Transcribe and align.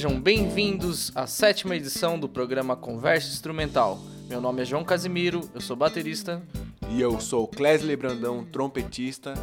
Sejam 0.00 0.18
bem-vindos 0.18 1.12
à 1.14 1.26
sétima 1.26 1.76
edição 1.76 2.18
do 2.18 2.26
programa 2.26 2.74
Conversa 2.74 3.28
Instrumental. 3.28 4.00
Meu 4.30 4.40
nome 4.40 4.62
é 4.62 4.64
João 4.64 4.82
Casimiro, 4.82 5.42
eu 5.54 5.60
sou 5.60 5.76
baterista. 5.76 6.40
E 6.88 7.02
eu 7.02 7.20
sou 7.20 7.46
Clesley 7.46 7.96
Brandão, 7.96 8.42
trompetista. 8.42 9.34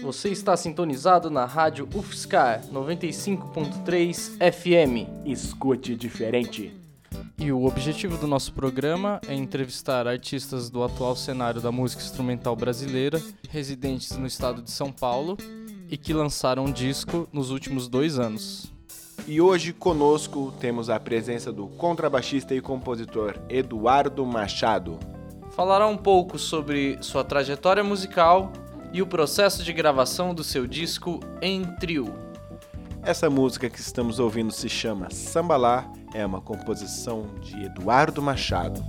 Você 0.00 0.30
está 0.30 0.56
sintonizado 0.56 1.28
na 1.28 1.44
rádio 1.44 1.86
UFSCar 1.94 2.62
95.3 2.72 4.38
FM. 4.38 5.06
Escute 5.26 5.94
diferente. 5.94 6.74
E 7.36 7.52
o 7.52 7.66
objetivo 7.66 8.16
do 8.16 8.26
nosso 8.26 8.54
programa 8.54 9.20
é 9.28 9.34
entrevistar 9.34 10.08
artistas 10.08 10.70
do 10.70 10.82
atual 10.82 11.14
cenário 11.14 11.60
da 11.60 11.70
música 11.70 12.02
instrumental 12.02 12.56
brasileira, 12.56 13.22
residentes 13.50 14.16
no 14.16 14.26
estado 14.26 14.62
de 14.62 14.70
São 14.70 14.90
Paulo 14.90 15.36
e 15.90 15.98
que 15.98 16.14
lançaram 16.14 16.64
um 16.64 16.72
disco 16.72 17.28
nos 17.30 17.50
últimos 17.50 17.86
dois 17.86 18.18
anos. 18.18 18.74
E 19.26 19.40
hoje 19.40 19.72
conosco 19.72 20.52
temos 20.60 20.90
a 20.90 20.98
presença 21.00 21.52
do 21.52 21.66
contrabaixista 21.66 22.54
e 22.54 22.60
compositor 22.60 23.34
Eduardo 23.48 24.24
Machado. 24.24 24.98
Falará 25.50 25.86
um 25.86 25.96
pouco 25.96 26.38
sobre 26.38 26.98
sua 27.00 27.24
trajetória 27.24 27.82
musical 27.82 28.52
e 28.92 29.02
o 29.02 29.06
processo 29.06 29.62
de 29.62 29.72
gravação 29.72 30.34
do 30.34 30.44
seu 30.44 30.66
disco 30.66 31.20
em 31.40 31.64
trio. 31.76 32.12
Essa 33.02 33.30
música 33.30 33.70
que 33.70 33.78
estamos 33.78 34.18
ouvindo 34.18 34.52
se 34.52 34.68
chama 34.68 35.10
Sambalá, 35.10 35.90
é 36.12 36.24
uma 36.24 36.40
composição 36.40 37.26
de 37.40 37.64
Eduardo 37.64 38.22
Machado. 38.22 38.82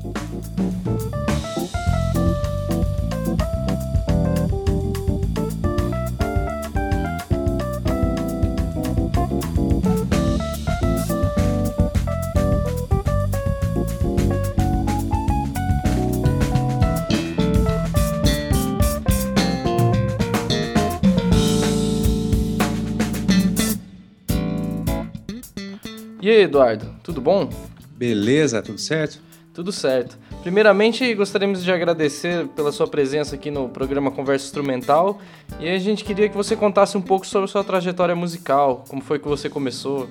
E 26.28 26.30
aí, 26.30 26.42
Eduardo, 26.42 26.94
tudo 27.04 27.22
bom? 27.22 27.50
Beleza, 27.96 28.62
tudo 28.62 28.78
certo? 28.78 29.22
Tudo 29.54 29.72
certo. 29.72 30.18
Primeiramente, 30.42 31.16
gostaríamos 31.16 31.64
de 31.64 31.72
agradecer 31.72 32.50
pela 32.50 32.70
sua 32.70 32.86
presença 32.86 33.36
aqui 33.36 33.50
no 33.50 33.70
programa 33.70 34.12
Conversa 34.12 34.46
Instrumental. 34.46 35.22
E 35.58 35.70
a 35.70 35.80
gente 35.80 36.04
queria 36.04 36.28
que 36.28 36.36
você 36.36 36.54
contasse 36.54 36.98
um 36.98 37.02
pouco 37.02 37.26
sobre 37.26 37.46
a 37.46 37.48
sua 37.48 37.64
trajetória 37.64 38.14
musical, 38.14 38.84
como 38.90 39.02
foi 39.02 39.20
que 39.20 39.26
você 39.26 39.50
começou. 39.50 40.10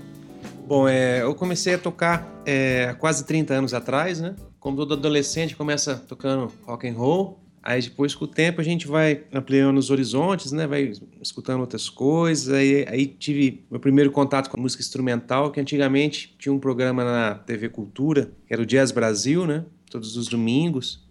Bom, 0.66 0.88
é, 0.88 1.20
eu 1.20 1.34
comecei 1.34 1.74
a 1.74 1.78
tocar 1.78 2.26
é, 2.46 2.88
há 2.92 2.94
quase 2.94 3.22
30 3.26 3.52
anos 3.52 3.74
atrás, 3.74 4.18
né? 4.18 4.34
Como 4.58 4.74
todo 4.74 4.94
adolescente, 4.94 5.54
começa 5.54 5.96
tocando 5.96 6.50
rock 6.64 6.88
and 6.88 6.94
roll. 6.94 7.45
Aí 7.66 7.82
depois, 7.82 8.14
com 8.14 8.26
o 8.26 8.28
tempo, 8.28 8.60
a 8.60 8.64
gente 8.64 8.86
vai 8.86 9.24
ampliando 9.32 9.76
os 9.76 9.90
horizontes, 9.90 10.52
né? 10.52 10.68
Vai 10.68 10.92
escutando 11.20 11.62
outras 11.62 11.88
coisas. 11.88 12.54
Aí, 12.54 12.86
aí 12.88 13.08
tive 13.08 13.64
meu 13.68 13.80
primeiro 13.80 14.12
contato 14.12 14.48
com 14.48 14.56
a 14.56 14.60
música 14.60 14.80
instrumental, 14.80 15.50
que 15.50 15.58
antigamente 15.58 16.32
tinha 16.38 16.52
um 16.52 16.60
programa 16.60 17.02
na 17.02 17.34
TV 17.34 17.68
Cultura, 17.68 18.30
que 18.46 18.54
era 18.54 18.62
o 18.62 18.64
Jazz 18.64 18.92
Brasil, 18.92 19.48
né? 19.48 19.64
Todos 19.90 20.16
os 20.16 20.28
domingos. 20.28 21.04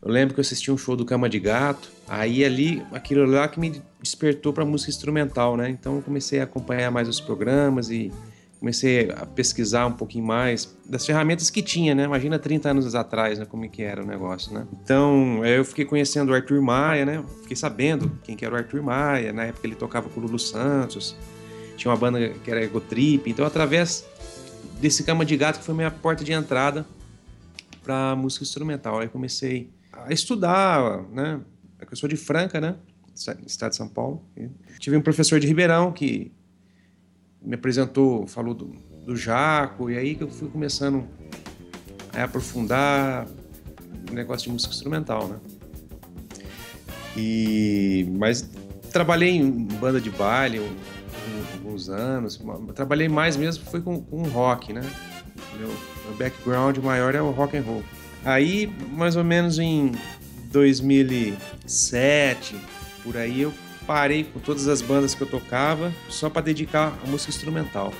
Eu 0.00 0.08
lembro 0.08 0.34
que 0.34 0.38
eu 0.38 0.42
assisti 0.42 0.70
um 0.70 0.78
show 0.78 0.94
do 0.94 1.04
Cama 1.04 1.28
de 1.28 1.40
Gato. 1.40 1.90
Aí 2.06 2.44
ali, 2.44 2.80
aquilo 2.92 3.26
lá 3.26 3.48
que 3.48 3.58
me 3.58 3.82
despertou 4.00 4.52
para 4.52 4.64
música 4.64 4.92
instrumental, 4.92 5.56
né? 5.56 5.68
Então 5.68 5.96
eu 5.96 6.02
comecei 6.02 6.38
a 6.38 6.44
acompanhar 6.44 6.92
mais 6.92 7.08
os 7.08 7.20
programas 7.20 7.90
e 7.90 8.12
comecei 8.58 9.10
a 9.10 9.24
pesquisar 9.24 9.86
um 9.86 9.92
pouquinho 9.92 10.24
mais 10.24 10.76
das 10.84 11.06
ferramentas 11.06 11.48
que 11.50 11.62
tinha, 11.62 11.94
né? 11.94 12.04
Imagina 12.04 12.38
30 12.38 12.70
anos 12.70 12.94
atrás, 12.94 13.38
né? 13.38 13.44
Como 13.44 13.64
é 13.64 13.68
que 13.68 13.82
era 13.82 14.02
o 14.02 14.06
negócio, 14.06 14.52
né? 14.52 14.66
Então, 14.82 15.44
eu 15.44 15.64
fiquei 15.64 15.84
conhecendo 15.84 16.30
o 16.30 16.34
Arthur 16.34 16.60
Maia, 16.60 17.04
né? 17.04 17.24
Fiquei 17.42 17.56
sabendo 17.56 18.10
quem 18.24 18.36
que 18.36 18.44
era 18.44 18.54
o 18.54 18.58
Arthur 18.58 18.82
Maia. 18.82 19.32
Na 19.32 19.44
época 19.44 19.66
ele 19.66 19.76
tocava 19.76 20.08
com 20.08 20.20
o 20.20 20.22
Lulu 20.24 20.38
Santos. 20.38 21.16
Tinha 21.76 21.90
uma 21.90 21.96
banda 21.96 22.30
que 22.44 22.50
era 22.50 22.62
Ego 22.62 22.80
Trip. 22.80 23.30
Então, 23.30 23.46
através 23.46 24.04
desse 24.80 25.04
Cama 25.04 25.24
de 25.24 25.36
Gato 25.36 25.58
que 25.60 25.64
foi 25.64 25.74
minha 25.74 25.90
porta 25.90 26.24
de 26.24 26.32
entrada 26.32 26.84
para 27.82 28.16
música 28.16 28.44
instrumental. 28.44 28.98
Aí 28.98 29.08
comecei 29.08 29.70
a 29.92 30.12
estudar, 30.12 31.02
né? 31.12 31.40
Eu 31.90 31.96
sou 31.96 32.08
de 32.08 32.16
Franca, 32.16 32.60
né? 32.60 32.74
Estado 33.46 33.70
de 33.70 33.76
São 33.76 33.88
Paulo. 33.88 34.22
Tive 34.78 34.96
um 34.96 35.00
professor 35.00 35.40
de 35.40 35.46
Ribeirão 35.46 35.90
que 35.92 36.32
me 37.42 37.54
apresentou, 37.54 38.26
falou 38.26 38.54
do, 38.54 38.72
do 39.04 39.16
Jaco, 39.16 39.90
e 39.90 39.96
aí 39.96 40.14
que 40.14 40.22
eu 40.22 40.28
fui 40.28 40.48
começando 40.48 41.04
a 42.12 42.24
aprofundar 42.24 43.26
o 44.10 44.14
negócio 44.14 44.46
de 44.46 44.52
música 44.52 44.72
instrumental, 44.72 45.28
né? 45.28 45.36
E, 47.16 48.06
mas 48.16 48.48
trabalhei 48.92 49.30
em 49.30 49.50
banda 49.50 50.00
de 50.00 50.10
baile 50.10 50.60
alguns 51.54 51.88
anos, 51.88 52.40
trabalhei 52.74 53.08
mais 53.08 53.36
mesmo 53.36 53.64
foi 53.64 53.80
com, 53.80 54.00
com 54.00 54.22
rock, 54.22 54.72
né? 54.72 54.82
Meu, 55.58 55.68
meu 55.68 56.16
background 56.16 56.78
maior 56.78 57.14
é 57.14 57.22
o 57.22 57.30
rock 57.30 57.56
and 57.56 57.62
roll. 57.62 57.82
Aí, 58.24 58.66
mais 58.92 59.16
ou 59.16 59.24
menos 59.24 59.58
em 59.58 59.92
2007, 60.50 62.56
por 63.02 63.16
aí 63.16 63.42
eu 63.42 63.52
parei 63.88 64.22
com 64.22 64.38
todas 64.38 64.68
as 64.68 64.82
bandas 64.82 65.14
que 65.14 65.22
eu 65.22 65.26
tocava 65.26 65.90
só 66.10 66.28
para 66.28 66.42
dedicar 66.42 66.96
a 67.02 67.06
música 67.06 67.30
instrumental. 67.30 67.90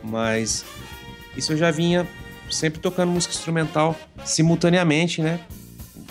Mas 0.00 0.64
isso 1.36 1.52
eu 1.52 1.56
já 1.56 1.72
vinha 1.72 2.06
sempre 2.48 2.78
tocando 2.78 3.10
música 3.10 3.34
instrumental 3.34 3.98
simultaneamente, 4.24 5.20
né? 5.20 5.40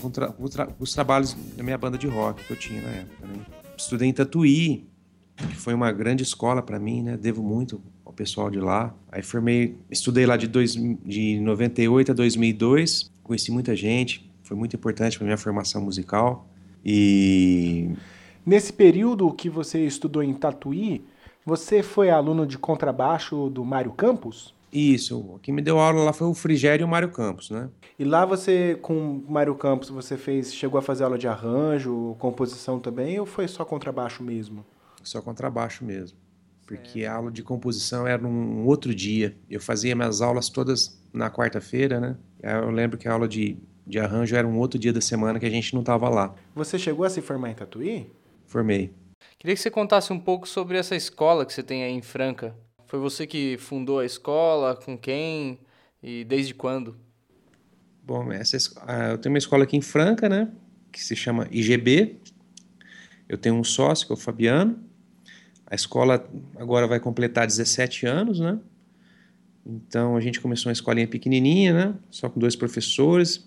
Com, 0.02 0.12
tra 0.12 0.28
com, 0.28 0.46
tra 0.50 0.66
com 0.66 0.84
os 0.84 0.94
trabalhos 0.94 1.34
da 1.56 1.64
minha 1.64 1.78
banda 1.78 1.98
de 1.98 2.06
rock 2.06 2.44
que 2.44 2.52
eu 2.52 2.58
tinha 2.58 2.82
na 2.82 2.90
época. 2.90 3.28
Né? 3.28 3.46
Estudei 3.78 4.10
em 4.10 4.14
Tatuí, 4.14 4.86
que 5.38 5.56
foi 5.56 5.74
uma 5.74 5.90
grande 5.94 6.24
escola 6.24 6.62
para 6.62 6.78
mim, 6.78 7.02
né? 7.02 7.16
Devo 7.16 7.42
muito 7.42 7.82
ao 8.04 8.12
pessoal 8.12 8.52
de 8.52 8.60
lá. 8.60 8.94
Aí 9.10 9.24
formei, 9.24 9.78
estudei 9.90 10.26
lá 10.26 10.36
de, 10.36 10.48
dois, 10.48 10.74
de 10.76 11.40
98 11.40 12.12
a 12.12 12.14
2002, 12.14 13.10
conheci 13.24 13.52
muita 13.52 13.74
gente, 13.74 14.30
foi 14.44 14.58
muito 14.58 14.76
importante 14.76 15.18
para 15.18 15.24
minha 15.24 15.38
formação 15.38 15.82
musical. 15.82 16.46
E 16.84 17.90
Nesse 18.48 18.72
período 18.72 19.30
que 19.34 19.50
você 19.50 19.86
estudou 19.86 20.24
em 20.24 20.34
Tatuí, 20.34 21.04
você 21.46 21.84
foi 21.84 22.10
aluno 22.10 22.48
de 22.48 22.58
contrabaixo 22.58 23.50
do 23.50 23.66
Mário 23.66 23.92
Campos? 23.92 24.56
Isso, 24.72 25.38
quem 25.44 25.54
me 25.54 25.62
deu 25.62 25.78
aula 25.78 26.02
lá 26.02 26.14
foi 26.14 26.28
o 26.28 26.34
Frigério 26.34 26.82
e 26.82 26.86
o 26.86 26.88
Mário 26.88 27.12
Campos, 27.12 27.50
né? 27.50 27.68
E 28.00 28.06
lá 28.06 28.24
você, 28.24 28.80
com 28.82 29.18
o 29.18 29.26
Mário 29.30 29.54
Campos, 29.54 29.90
você 29.90 30.16
fez, 30.16 30.56
chegou 30.56 30.80
a 30.80 30.82
fazer 30.82 31.04
aula 31.04 31.18
de 31.18 31.28
arranjo, 31.28 32.16
composição 32.20 32.80
também, 32.80 33.20
ou 33.20 33.26
foi 33.26 33.50
só 33.50 33.66
contrabaixo 33.66 34.24
mesmo? 34.24 34.66
Só 35.04 35.22
contrabaixo 35.22 35.84
mesmo, 35.84 36.18
porque 36.66 37.04
a 37.04 37.16
aula 37.16 37.30
de 37.30 37.44
composição 37.44 38.08
era 38.08 38.26
um 38.26 38.66
outro 38.66 38.96
dia. 38.96 39.36
Eu 39.50 39.60
fazia 39.60 39.94
minhas 39.94 40.22
aulas 40.22 40.48
todas 40.48 40.98
na 41.12 41.30
quarta-feira, 41.30 42.00
né? 42.00 42.16
Eu 42.42 42.72
lembro 42.72 42.98
que 42.98 43.10
a 43.10 43.12
aula 43.12 43.28
de, 43.28 43.58
de 43.86 44.00
arranjo 44.00 44.38
era 44.38 44.48
um 44.48 44.58
outro 44.58 44.80
dia 44.80 44.94
da 44.94 45.02
semana 45.02 45.38
que 45.38 45.46
a 45.46 45.50
gente 45.50 45.74
não 45.74 45.82
estava 45.82 46.08
lá. 46.08 46.34
Você 46.56 46.80
chegou 46.80 47.06
a 47.06 47.10
se 47.10 47.22
formar 47.22 47.50
em 47.50 47.54
Tatuí? 47.54 48.10
Formei. 48.48 48.94
Queria 49.38 49.56
que 49.56 49.62
você 49.62 49.70
contasse 49.70 50.12
um 50.12 50.20
pouco 50.20 50.48
sobre 50.48 50.78
essa 50.78 50.96
escola 50.96 51.46
que 51.46 51.54
você 51.54 51.62
tem 51.62 51.84
aí 51.84 51.92
em 51.92 52.02
Franca. 52.02 52.56
Foi 52.88 52.98
você 52.98 53.28
que 53.28 53.58
fundou 53.58 54.00
a 54.00 54.06
escola? 54.06 54.76
Com 54.76 54.98
quem? 54.98 55.60
E 56.02 56.24
desde 56.24 56.54
quando? 56.54 56.98
Bom, 58.02 58.32
essa, 58.32 58.58
eu 59.12 59.18
tenho 59.18 59.34
uma 59.34 59.38
escola 59.38 59.66
aqui 59.66 59.76
em 59.76 59.82
Franca, 59.82 60.30
né? 60.30 60.50
Que 60.92 61.04
se 61.04 61.16
chama 61.16 61.48
IGB. 61.52 62.16
Eu 63.28 63.38
tenho 63.38 63.56
um 63.56 63.64
sócio, 63.64 64.08
que 64.08 64.14
é 64.14 64.16
o 64.16 64.18
Fabiano. 64.18 64.80
A 65.66 65.76
escola 65.76 66.26
agora 66.56 66.88
vai 66.88 67.00
completar 67.00 67.46
17 67.46 68.06
anos, 68.06 68.40
né? 68.40 68.58
Então 69.66 70.16
a 70.16 70.22
gente 70.22 70.40
começou 70.40 70.70
uma 70.70 70.74
escolinha 70.74 71.08
pequenininha, 71.08 71.74
né? 71.74 71.96
Só 72.10 72.30
com 72.30 72.40
dois 72.40 72.56
professores 72.56 73.47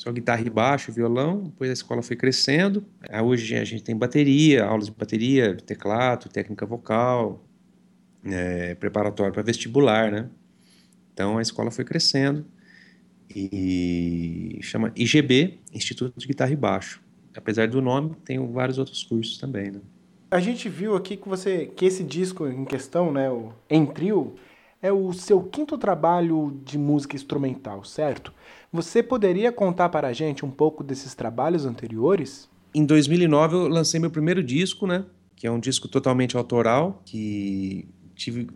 só 0.00 0.10
guitarra 0.10 0.40
e 0.40 0.48
baixo, 0.48 0.90
violão. 0.90 1.42
Depois 1.42 1.68
a 1.68 1.74
escola 1.74 2.02
foi 2.02 2.16
crescendo. 2.16 2.82
Hoje 3.22 3.54
a 3.54 3.64
gente 3.64 3.84
tem 3.84 3.94
bateria, 3.94 4.64
aulas 4.64 4.86
de 4.86 4.92
bateria, 4.92 5.54
teclado, 5.58 6.26
técnica 6.30 6.64
vocal, 6.64 7.44
é, 8.24 8.74
preparatório 8.76 9.30
para 9.30 9.42
vestibular, 9.42 10.10
né? 10.10 10.30
Então 11.12 11.36
a 11.36 11.42
escola 11.42 11.70
foi 11.70 11.84
crescendo 11.84 12.46
e 13.28 14.58
chama 14.62 14.90
IGB, 14.96 15.58
Instituto 15.70 16.18
de 16.18 16.26
Guitarra 16.26 16.52
e 16.52 16.56
Baixo. 16.56 17.02
Apesar 17.36 17.68
do 17.68 17.82
nome, 17.82 18.16
tem 18.24 18.38
vários 18.50 18.78
outros 18.78 19.04
cursos 19.04 19.36
também, 19.36 19.70
né? 19.70 19.80
A 20.30 20.40
gente 20.40 20.66
viu 20.66 20.96
aqui 20.96 21.14
que 21.14 21.28
você 21.28 21.66
que 21.76 21.84
esse 21.84 22.02
disco 22.02 22.46
em 22.46 22.64
questão, 22.64 23.12
né, 23.12 23.30
o 23.30 23.52
Em 23.68 23.84
Trio, 23.84 24.34
é 24.82 24.92
o 24.92 25.12
seu 25.12 25.42
quinto 25.42 25.76
trabalho 25.76 26.58
de 26.64 26.78
música 26.78 27.14
instrumental, 27.14 27.84
certo? 27.84 28.32
Você 28.72 29.02
poderia 29.02 29.52
contar 29.52 29.88
para 29.88 30.08
a 30.08 30.12
gente 30.12 30.44
um 30.44 30.50
pouco 30.50 30.82
desses 30.82 31.14
trabalhos 31.14 31.66
anteriores? 31.66 32.48
Em 32.74 32.84
2009 32.84 33.56
eu 33.56 33.68
lancei 33.68 34.00
meu 34.00 34.10
primeiro 34.10 34.42
disco, 34.42 34.86
né? 34.86 35.04
Que 35.36 35.46
é 35.46 35.50
um 35.50 35.58
disco 35.58 35.88
totalmente 35.88 36.36
autoral, 36.36 37.02
que 37.04 37.88
tive 38.14 38.46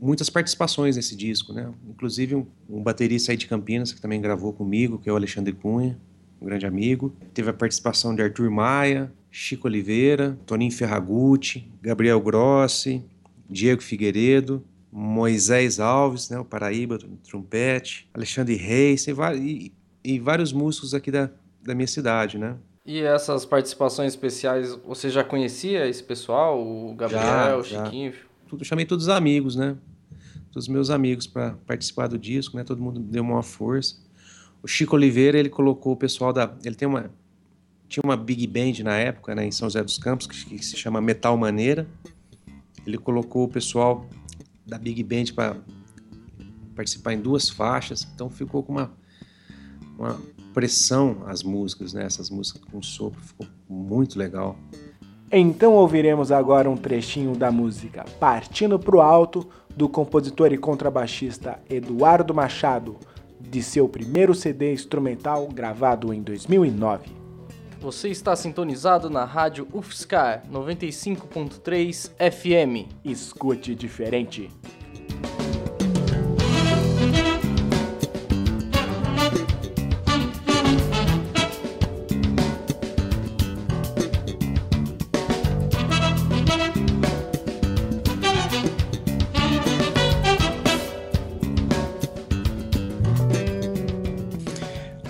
muitas 0.00 0.30
participações 0.30 0.96
nesse 0.96 1.16
disco, 1.16 1.52
né? 1.52 1.72
Inclusive 1.88 2.34
um, 2.34 2.46
um, 2.68 2.82
baterista 2.82 3.32
aí 3.32 3.36
de 3.36 3.46
Campinas 3.46 3.92
que 3.92 4.00
também 4.00 4.20
gravou 4.20 4.52
comigo, 4.52 4.98
que 4.98 5.08
é 5.08 5.12
o 5.12 5.16
Alexandre 5.16 5.52
Cunha, 5.52 5.98
um 6.40 6.46
grande 6.46 6.66
amigo. 6.66 7.14
Teve 7.34 7.50
a 7.50 7.52
participação 7.52 8.14
de 8.14 8.22
Arthur 8.22 8.50
Maia, 8.50 9.12
Chico 9.30 9.66
Oliveira, 9.66 10.38
Toninho 10.46 10.72
Ferragutti, 10.72 11.70
Gabriel 11.82 12.20
Grossi, 12.20 13.04
Diego 13.48 13.82
Figueiredo, 13.82 14.64
Moisés 14.92 15.78
Alves, 15.78 16.30
né, 16.30 16.38
o 16.38 16.44
Paraíba, 16.44 16.98
trompete, 17.28 18.08
Alexandre 18.12 18.56
Reis 18.56 19.06
e, 19.06 19.12
e, 19.36 19.72
e 20.02 20.18
vários 20.18 20.52
músicos 20.52 20.94
aqui 20.94 21.10
da, 21.10 21.30
da 21.62 21.74
minha 21.74 21.86
cidade, 21.86 22.38
né? 22.38 22.56
E 22.84 23.00
essas 23.00 23.44
participações 23.44 24.12
especiais, 24.12 24.74
você 24.84 25.10
já 25.10 25.22
conhecia 25.22 25.86
esse 25.86 26.02
pessoal? 26.02 26.60
O 26.60 26.94
Gabriel, 26.94 27.62
já, 27.62 27.82
o 27.82 27.84
Chiquinho? 27.84 28.14
Tudo, 28.48 28.64
chamei 28.64 28.84
todos 28.84 29.04
os 29.04 29.10
amigos, 29.10 29.54
né? 29.54 29.76
Todos 30.50 30.66
os 30.66 30.68
meus 30.68 30.90
amigos 30.90 31.26
para 31.26 31.52
participar 31.66 32.08
do 32.08 32.18
disco, 32.18 32.56
né? 32.56 32.64
Todo 32.64 32.82
mundo 32.82 32.98
deu 32.98 33.22
uma 33.22 33.42
força. 33.42 33.96
O 34.62 34.66
Chico 34.66 34.96
Oliveira, 34.96 35.38
ele 35.38 35.50
colocou 35.50 35.92
o 35.92 35.96
pessoal 35.96 36.32
da... 36.32 36.52
Ele 36.64 36.74
tem 36.74 36.88
uma... 36.88 37.10
Tinha 37.88 38.02
uma 38.04 38.16
big 38.16 38.46
band 38.46 38.82
na 38.82 38.96
época, 38.96 39.34
né? 39.34 39.44
Em 39.44 39.52
São 39.52 39.68
José 39.68 39.82
dos 39.82 39.98
Campos, 39.98 40.26
que, 40.26 40.56
que 40.56 40.64
se 40.64 40.76
chama 40.76 41.00
Metal 41.00 41.36
Maneira. 41.36 41.86
Ele 42.86 42.98
colocou 42.98 43.44
o 43.44 43.48
pessoal 43.48 44.08
da 44.70 44.78
big 44.78 45.02
band 45.02 45.34
para 45.34 45.56
participar 46.74 47.12
em 47.12 47.20
duas 47.20 47.50
faixas. 47.50 48.08
Então 48.14 48.30
ficou 48.30 48.62
com 48.62 48.72
uma... 48.72 48.90
Uma 49.98 50.18
pressão 50.54 51.22
as 51.26 51.42
músicas, 51.42 51.92
né? 51.92 52.04
Essas 52.04 52.30
músicas 52.30 52.62
com 52.70 52.82
sopro, 52.82 53.20
ficou 53.20 53.46
muito 53.68 54.18
legal. 54.18 54.56
Então 55.30 55.74
ouviremos 55.74 56.32
agora 56.32 56.68
um 56.68 56.76
trechinho 56.76 57.36
da 57.36 57.52
música 57.52 58.04
Partindo 58.18 58.78
pro 58.78 59.00
Alto, 59.00 59.46
do 59.76 59.88
compositor 59.88 60.52
e 60.52 60.58
contrabaixista 60.58 61.60
Eduardo 61.68 62.34
Machado, 62.34 62.96
de 63.40 63.62
seu 63.62 63.88
primeiro 63.88 64.34
CD 64.34 64.72
instrumental 64.72 65.46
gravado 65.48 66.12
em 66.12 66.22
2009. 66.22 67.19
Você 67.80 68.10
está 68.10 68.36
sintonizado 68.36 69.08
na 69.08 69.24
rádio 69.24 69.66
UFSCar 69.72 70.42
95.3 70.52 72.10
FM. 72.30 72.86
Escute 73.02 73.74
diferente. 73.74 74.50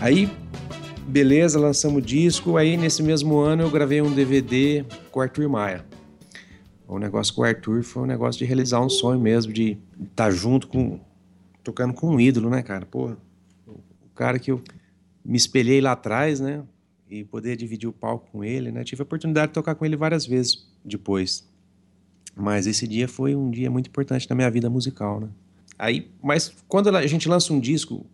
Aí, 0.00 0.30
beleza, 1.10 1.58
lançamos 1.58 1.98
o 1.98 2.00
disco. 2.00 2.56
Aí, 2.56 2.76
nesse 2.76 3.02
mesmo 3.02 3.38
ano, 3.38 3.62
eu 3.62 3.70
gravei 3.70 4.00
um 4.00 4.12
DVD 4.12 4.84
com 5.10 5.18
o 5.18 5.22
Arthur 5.22 5.48
Maia. 5.48 5.84
O 6.86 6.98
negócio 6.98 7.34
com 7.34 7.42
o 7.42 7.44
Arthur 7.44 7.82
foi 7.82 8.02
um 8.02 8.06
negócio 8.06 8.38
de 8.38 8.44
realizar 8.44 8.80
um 8.80 8.88
sonho 8.88 9.20
mesmo, 9.20 9.52
de 9.52 9.72
estar 10.00 10.24
tá 10.24 10.30
junto 10.30 10.68
com. 10.68 11.00
tocando 11.62 11.92
com 11.92 12.14
um 12.14 12.20
ídolo, 12.20 12.48
né, 12.48 12.62
cara? 12.62 12.86
Pô, 12.86 13.10
o 13.66 14.14
cara 14.14 14.38
que 14.38 14.50
eu 14.50 14.62
me 15.24 15.36
espelhei 15.36 15.80
lá 15.80 15.92
atrás, 15.92 16.40
né? 16.40 16.62
E 17.08 17.24
poder 17.24 17.56
dividir 17.56 17.88
o 17.88 17.92
palco 17.92 18.28
com 18.30 18.44
ele, 18.44 18.70
né? 18.70 18.84
Tive 18.84 19.02
a 19.02 19.04
oportunidade 19.04 19.48
de 19.48 19.54
tocar 19.54 19.74
com 19.74 19.84
ele 19.84 19.96
várias 19.96 20.24
vezes 20.24 20.68
depois. 20.84 21.48
Mas 22.36 22.66
esse 22.66 22.86
dia 22.86 23.08
foi 23.08 23.34
um 23.34 23.50
dia 23.50 23.70
muito 23.70 23.88
importante 23.88 24.30
na 24.30 24.36
minha 24.36 24.50
vida 24.50 24.70
musical, 24.70 25.20
né? 25.20 25.28
Aí, 25.76 26.10
mas 26.22 26.54
quando 26.68 26.94
a 26.94 27.06
gente 27.06 27.28
lança 27.28 27.52
um 27.52 27.58
disco, 27.58 28.06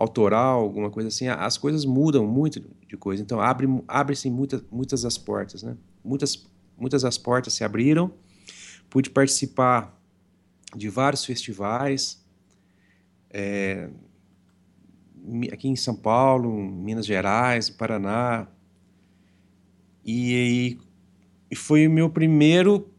autoral, 0.00 0.62
alguma 0.62 0.90
coisa 0.90 1.08
assim, 1.08 1.28
as 1.28 1.58
coisas 1.58 1.84
mudam 1.84 2.26
muito 2.26 2.64
de 2.88 2.96
coisa. 2.96 3.22
Então 3.22 3.38
abre 3.38 3.68
abre-se 3.86 4.30
muitas 4.30 4.64
muitas 4.70 5.04
as 5.04 5.18
portas, 5.18 5.62
né? 5.62 5.76
Muitas 6.02 6.48
muitas 6.76 7.04
as 7.04 7.18
portas 7.18 7.52
se 7.52 7.62
abriram. 7.62 8.10
Pude 8.88 9.10
participar 9.10 9.94
de 10.74 10.88
vários 10.88 11.22
festivais 11.22 12.24
é, 13.28 13.90
aqui 15.52 15.68
em 15.68 15.76
São 15.76 15.94
Paulo, 15.94 16.50
Minas 16.50 17.04
Gerais, 17.04 17.68
Paraná. 17.68 18.48
E, 20.02 20.78
e 21.50 21.54
foi 21.54 21.86
o 21.86 21.90
meu 21.90 22.08
primeiro 22.08 22.90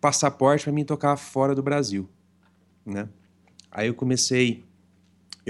passaporte 0.00 0.64
para 0.64 0.72
mim 0.72 0.84
tocar 0.84 1.16
fora 1.16 1.54
do 1.54 1.62
Brasil, 1.62 2.08
né? 2.84 3.08
Aí 3.70 3.86
eu 3.86 3.94
comecei 3.94 4.68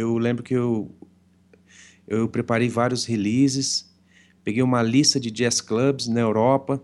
eu 0.00 0.16
lembro 0.18 0.42
que 0.42 0.54
eu, 0.54 0.94
eu 2.06 2.28
preparei 2.28 2.68
vários 2.68 3.04
releases, 3.04 3.94
peguei 4.42 4.62
uma 4.62 4.82
lista 4.82 5.20
de 5.20 5.30
jazz 5.30 5.60
clubs 5.60 6.08
na 6.08 6.20
Europa, 6.20 6.82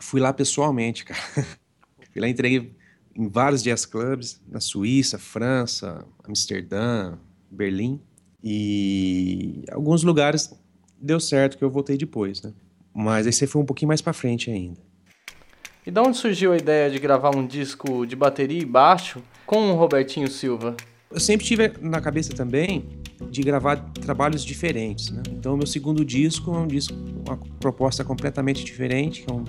fui 0.00 0.20
lá 0.20 0.32
pessoalmente, 0.32 1.04
cara. 1.04 1.20
fui 2.12 2.20
lá 2.20 2.28
entreguei 2.28 2.74
em 3.14 3.28
vários 3.28 3.62
jazz 3.62 3.84
clubs, 3.84 4.40
na 4.48 4.60
Suíça, 4.60 5.18
França, 5.18 6.06
Amsterdã, 6.24 7.18
Berlim. 7.50 8.00
E 8.42 9.64
alguns 9.70 10.02
lugares 10.02 10.54
deu 10.98 11.20
certo 11.20 11.58
que 11.58 11.64
eu 11.64 11.70
voltei 11.70 11.96
depois, 11.96 12.40
né? 12.42 12.52
Mas 12.94 13.26
esse 13.26 13.46
foi 13.46 13.60
um 13.60 13.66
pouquinho 13.66 13.88
mais 13.88 14.00
para 14.00 14.12
frente 14.12 14.50
ainda. 14.50 14.80
E 15.86 15.90
de 15.90 16.00
onde 16.00 16.16
surgiu 16.16 16.52
a 16.52 16.56
ideia 16.56 16.90
de 16.90 16.98
gravar 16.98 17.34
um 17.34 17.46
disco 17.46 18.06
de 18.06 18.16
bateria 18.16 18.60
e 18.60 18.64
baixo 18.64 19.22
com 19.46 19.70
o 19.70 19.76
Robertinho 19.76 20.28
Silva? 20.28 20.76
Eu 21.12 21.18
sempre 21.18 21.44
tive 21.44 21.72
na 21.80 22.00
cabeça 22.00 22.32
também 22.32 22.84
de 23.30 23.42
gravar 23.42 23.76
trabalhos 24.00 24.44
diferentes, 24.44 25.10
né? 25.10 25.22
Então, 25.30 25.56
meu 25.56 25.66
segundo 25.66 26.04
disco 26.04 26.54
é 26.54 26.58
um 26.58 26.68
disco, 26.68 26.94
uma 27.26 27.36
proposta 27.58 28.04
completamente 28.04 28.64
diferente, 28.64 29.22
que 29.22 29.30
é 29.30 29.34
um, 29.34 29.44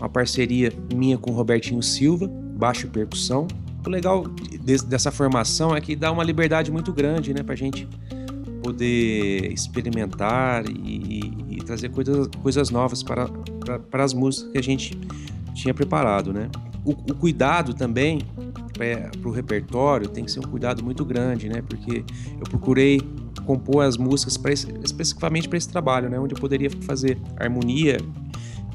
uma 0.00 0.08
parceria 0.08 0.72
minha 0.92 1.16
com 1.16 1.30
o 1.30 1.34
Robertinho 1.34 1.80
Silva, 1.80 2.26
baixo 2.26 2.86
e 2.86 2.90
percussão. 2.90 3.46
O 3.86 3.88
legal 3.88 4.26
de, 4.26 4.78
dessa 4.84 5.12
formação 5.12 5.76
é 5.76 5.80
que 5.80 5.94
dá 5.94 6.10
uma 6.10 6.24
liberdade 6.24 6.72
muito 6.72 6.92
grande, 6.92 7.32
né, 7.32 7.42
pra 7.42 7.54
gente 7.54 7.88
poder 8.60 9.52
experimentar 9.52 10.64
e, 10.68 11.32
e 11.50 11.56
trazer 11.64 11.90
coisas, 11.90 12.26
coisas 12.42 12.68
novas 12.68 13.02
para, 13.02 13.28
para, 13.28 13.78
para 13.78 14.04
as 14.04 14.12
músicas 14.12 14.52
que 14.52 14.58
a 14.58 14.62
gente 14.62 14.98
tinha 15.54 15.72
preparado, 15.72 16.32
né? 16.32 16.50
O, 16.84 16.90
o 16.90 17.14
cuidado 17.14 17.74
também 17.74 18.22
para 18.72 19.28
o 19.28 19.32
repertório 19.32 20.08
tem 20.08 20.24
que 20.24 20.30
ser 20.30 20.40
um 20.40 20.48
cuidado 20.48 20.82
muito 20.82 21.04
grande, 21.04 21.48
né? 21.48 21.62
Porque 21.62 22.04
eu 22.38 22.44
procurei 22.48 23.00
compor 23.44 23.84
as 23.84 23.96
músicas 23.96 24.36
pra, 24.36 24.52
especificamente 24.52 25.48
para 25.48 25.58
esse 25.58 25.68
trabalho, 25.68 26.08
né? 26.08 26.18
Onde 26.18 26.34
eu 26.34 26.40
poderia 26.40 26.70
fazer 26.82 27.18
harmonia 27.36 27.98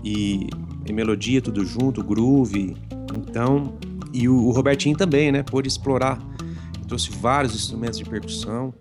e, 0.04 0.48
e, 0.86 0.94
melodia 0.94 1.42
tudo 1.42 1.66
junto, 1.66 2.04
groove. 2.04 2.76
Então, 3.18 3.74
e 4.14 4.28
o, 4.28 4.36
o 4.36 4.52
Robertinho 4.52 4.98
também, 4.98 5.32
né? 5.32 5.44
Pôde 5.44 5.68
explorar, 5.68 6.20
trouxe 6.88 7.10
vários 7.12 7.56
instrumentos 7.56 7.98
de 7.98 8.06
percussão. 8.06 8.74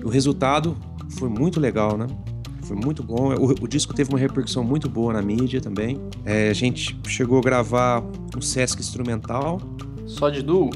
E 0.00 0.04
o 0.04 0.08
resultado 0.08 0.76
foi 1.10 1.28
muito 1.28 1.60
legal, 1.60 1.96
né? 1.96 2.06
Foi 2.62 2.76
muito 2.76 3.02
bom. 3.02 3.34
O, 3.34 3.64
o, 3.64 3.68
disco 3.68 3.94
teve 3.94 4.10
uma 4.10 4.18
repercussão 4.18 4.62
muito 4.62 4.90
boa 4.90 5.12
na 5.12 5.22
mídia 5.22 5.58
também. 5.58 5.98
É, 6.24 6.50
a 6.50 6.52
gente 6.52 7.00
chegou 7.06 7.38
a 7.38 7.40
gravar 7.40 8.04
um 8.36 8.42
Sesc 8.42 8.78
instrumental 8.78 9.58
só 10.08 10.30
de 10.30 10.42
duo? 10.42 10.70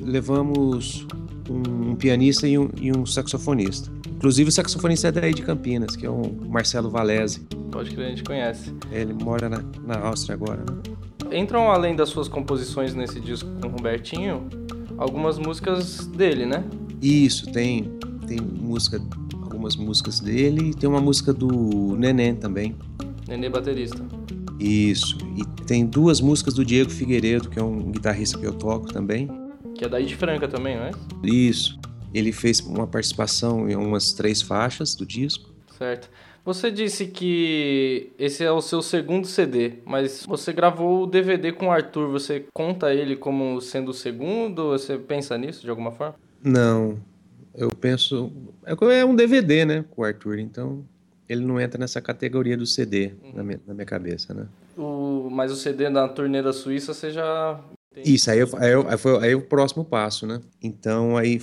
Levamos 0.00 1.06
um, 1.50 1.94
pianista 1.96 2.46
e 2.46 2.56
um, 2.56 2.70
e 2.80 2.96
um, 2.96 3.04
saxofonista. 3.04 3.90
Inclusive 4.08 4.48
o 4.48 4.52
saxofonista 4.52 5.08
é 5.08 5.12
daí 5.12 5.34
de 5.34 5.42
Campinas, 5.42 5.94
que 5.96 6.06
é 6.06 6.10
o 6.10 6.22
Marcelo 6.48 6.88
Valese. 6.88 7.40
Pode 7.70 7.90
crer, 7.90 8.06
a 8.06 8.08
gente 8.10 8.24
conhece. 8.24 8.74
Ele 8.90 9.12
mora 9.12 9.48
na, 9.48 9.62
na 9.84 9.98
Áustria 9.98 10.34
agora. 10.34 10.60
Né? 10.60 11.38
Entram 11.38 11.70
além 11.70 11.94
das 11.94 12.08
suas 12.08 12.28
composições 12.28 12.94
nesse 12.94 13.20
disco 13.20 13.50
com 13.60 13.68
o 13.68 13.70
Robertinho, 13.70 14.48
algumas 14.96 15.38
músicas 15.38 16.06
dele, 16.06 16.46
né? 16.46 16.64
Isso, 17.02 17.50
tem, 17.52 17.92
tem 18.26 18.40
música, 18.40 19.00
algumas 19.42 19.76
músicas 19.76 20.20
dele 20.20 20.70
e 20.70 20.74
tem 20.74 20.88
uma 20.88 21.00
música 21.00 21.32
do 21.32 21.96
Neném 21.96 22.34
também. 22.34 22.74
Nenê 23.28 23.48
baterista. 23.48 24.02
Isso. 24.58 25.16
E 25.36 25.64
tem 25.64 25.86
duas 25.86 26.20
músicas 26.20 26.54
do 26.54 26.64
Diego 26.64 26.90
Figueiredo, 26.90 27.48
que 27.48 27.58
é 27.58 27.62
um 27.62 27.90
guitarrista 27.90 28.38
que 28.38 28.46
eu 28.46 28.52
toco 28.52 28.92
também. 28.92 29.28
Que 29.74 29.84
é 29.84 29.88
daí 29.88 30.04
de 30.04 30.16
Franca 30.16 30.48
também, 30.48 30.76
não 30.76 30.84
é? 30.84 30.90
Isso. 31.22 31.78
Ele 32.12 32.32
fez 32.32 32.60
uma 32.60 32.86
participação 32.86 33.68
em 33.68 33.76
umas 33.76 34.12
três 34.12 34.42
faixas 34.42 34.94
do 34.94 35.06
disco. 35.06 35.50
Certo. 35.76 36.10
Você 36.44 36.70
disse 36.70 37.06
que 37.06 38.10
esse 38.18 38.42
é 38.42 38.50
o 38.50 38.62
seu 38.62 38.80
segundo 38.80 39.26
CD, 39.26 39.74
mas 39.84 40.24
você 40.26 40.52
gravou 40.52 41.02
o 41.02 41.06
DVD 41.06 41.52
com 41.52 41.66
o 41.66 41.70
Arthur. 41.70 42.10
Você 42.10 42.46
conta 42.54 42.92
ele 42.92 43.16
como 43.16 43.60
sendo 43.60 43.90
o 43.90 43.94
segundo? 43.94 44.70
Você 44.70 44.96
pensa 44.96 45.36
nisso 45.36 45.62
de 45.62 45.68
alguma 45.70 45.92
forma? 45.92 46.14
Não. 46.42 46.98
Eu 47.54 47.70
penso. 47.70 48.32
É, 48.64 49.00
é 49.00 49.04
um 49.04 49.14
DVD, 49.14 49.64
né? 49.66 49.84
Com 49.90 50.02
o 50.02 50.04
Arthur. 50.04 50.38
Então 50.38 50.84
ele 51.28 51.44
não 51.44 51.60
entra 51.60 51.78
nessa 51.78 52.00
categoria 52.00 52.56
do 52.56 52.66
CD 52.66 53.12
uhum. 53.22 53.32
na, 53.34 53.42
minha, 53.42 53.60
na 53.66 53.74
minha 53.74 53.86
cabeça, 53.86 54.32
né? 54.32 54.46
O, 54.76 55.28
mas 55.30 55.52
o 55.52 55.56
CD 55.56 55.88
na 55.88 56.08
turnê 56.08 56.42
da 56.42 56.52
Suíça 56.52 56.94
você 56.94 57.10
já 57.10 57.60
Isso, 57.96 58.30
aí, 58.30 58.38
eu, 58.38 58.48
aí, 58.56 58.72
eu, 58.72 58.88
aí 58.88 58.96
foi 58.96 59.24
aí 59.24 59.34
o 59.34 59.42
próximo 59.42 59.84
passo, 59.84 60.26
né? 60.26 60.40
Então 60.62 61.16
aí 61.16 61.38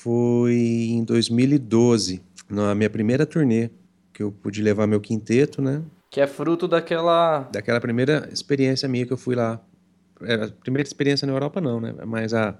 foi 0.00 0.54
em 0.90 1.04
2012, 1.04 2.22
na 2.48 2.74
minha 2.74 2.90
primeira 2.90 3.26
turnê, 3.26 3.70
que 4.12 4.22
eu 4.22 4.32
pude 4.32 4.62
levar 4.62 4.86
meu 4.86 5.00
quinteto, 5.00 5.62
né? 5.62 5.82
Que 6.10 6.20
é 6.20 6.26
fruto 6.26 6.66
daquela. 6.66 7.48
Daquela 7.52 7.80
primeira 7.80 8.28
experiência 8.32 8.88
minha 8.88 9.06
que 9.06 9.12
eu 9.12 9.16
fui 9.16 9.36
lá. 9.36 9.60
A 10.20 10.48
primeira 10.60 10.86
experiência 10.86 11.24
na 11.24 11.32
Europa, 11.32 11.60
não, 11.60 11.80
né? 11.80 11.94
Mas 12.04 12.34
a. 12.34 12.58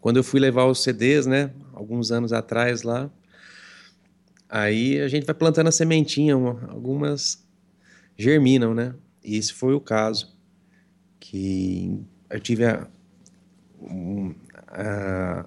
Quando 0.00 0.18
eu 0.18 0.24
fui 0.24 0.38
levar 0.38 0.66
os 0.66 0.82
CDs, 0.82 1.26
né? 1.26 1.50
Alguns 1.74 2.12
anos 2.12 2.32
atrás 2.32 2.82
lá. 2.82 3.10
Aí 4.50 5.00
a 5.00 5.06
gente 5.06 5.24
vai 5.24 5.34
plantando 5.34 5.68
a 5.68 5.72
sementinha, 5.72 6.34
algumas 6.34 7.46
germinam, 8.18 8.74
né? 8.74 8.94
E 9.22 9.36
esse 9.36 9.52
foi 9.52 9.74
o 9.74 9.80
caso. 9.80 10.36
Que 11.20 12.02
eu 12.28 12.40
tive 12.40 12.66
a. 12.66 12.88
Um, 13.80 14.34
a 14.66 15.46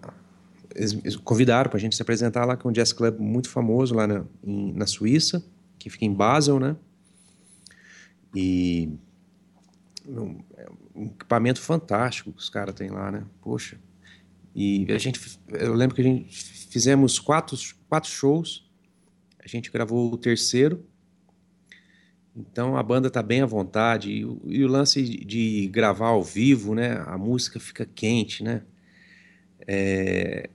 eles 0.75 1.15
convidaram 1.17 1.69
para 1.69 1.77
a 1.77 1.79
gente 1.79 1.95
se 1.95 2.01
apresentar 2.01 2.45
lá 2.45 2.57
com 2.57 2.69
um 2.69 2.71
jazz 2.71 2.91
club 2.91 3.19
muito 3.19 3.47
famoso 3.47 3.93
lá 3.93 4.07
na, 4.07 4.25
em, 4.43 4.73
na 4.73 4.87
Suíça, 4.87 5.45
que 5.77 5.87
fica 5.89 6.05
em 6.05 6.11
Basel, 6.11 6.59
né? 6.59 6.75
E 8.35 8.89
um, 10.07 10.39
um 10.95 11.05
equipamento 11.05 11.61
fantástico 11.61 12.31
que 12.31 12.39
os 12.39 12.49
caras 12.49 12.73
têm 12.73 12.89
lá, 12.89 13.11
né? 13.11 13.23
Poxa. 13.41 13.77
E 14.55 14.91
a 14.91 14.97
gente, 14.97 15.19
eu 15.49 15.73
lembro 15.73 15.95
que 15.95 16.01
a 16.01 16.05
gente 16.05 16.27
fizemos 16.69 17.19
quatro, 17.19 17.57
quatro 17.87 18.09
shows, 18.09 18.67
a 19.43 19.47
gente 19.47 19.71
gravou 19.71 20.11
o 20.13 20.17
terceiro, 20.17 20.85
então 22.35 22.75
a 22.75 22.83
banda 22.83 23.09
tá 23.09 23.21
bem 23.21 23.41
à 23.41 23.45
vontade 23.45 24.11
e 24.11 24.25
o, 24.25 24.41
e 24.45 24.63
o 24.63 24.67
lance 24.67 25.03
de 25.03 25.67
gravar 25.67 26.07
ao 26.07 26.23
vivo, 26.23 26.73
né? 26.73 27.03
A 27.05 27.17
música 27.17 27.59
fica 27.59 27.85
quente, 27.85 28.43
né? 28.43 28.63
É, 29.67 30.49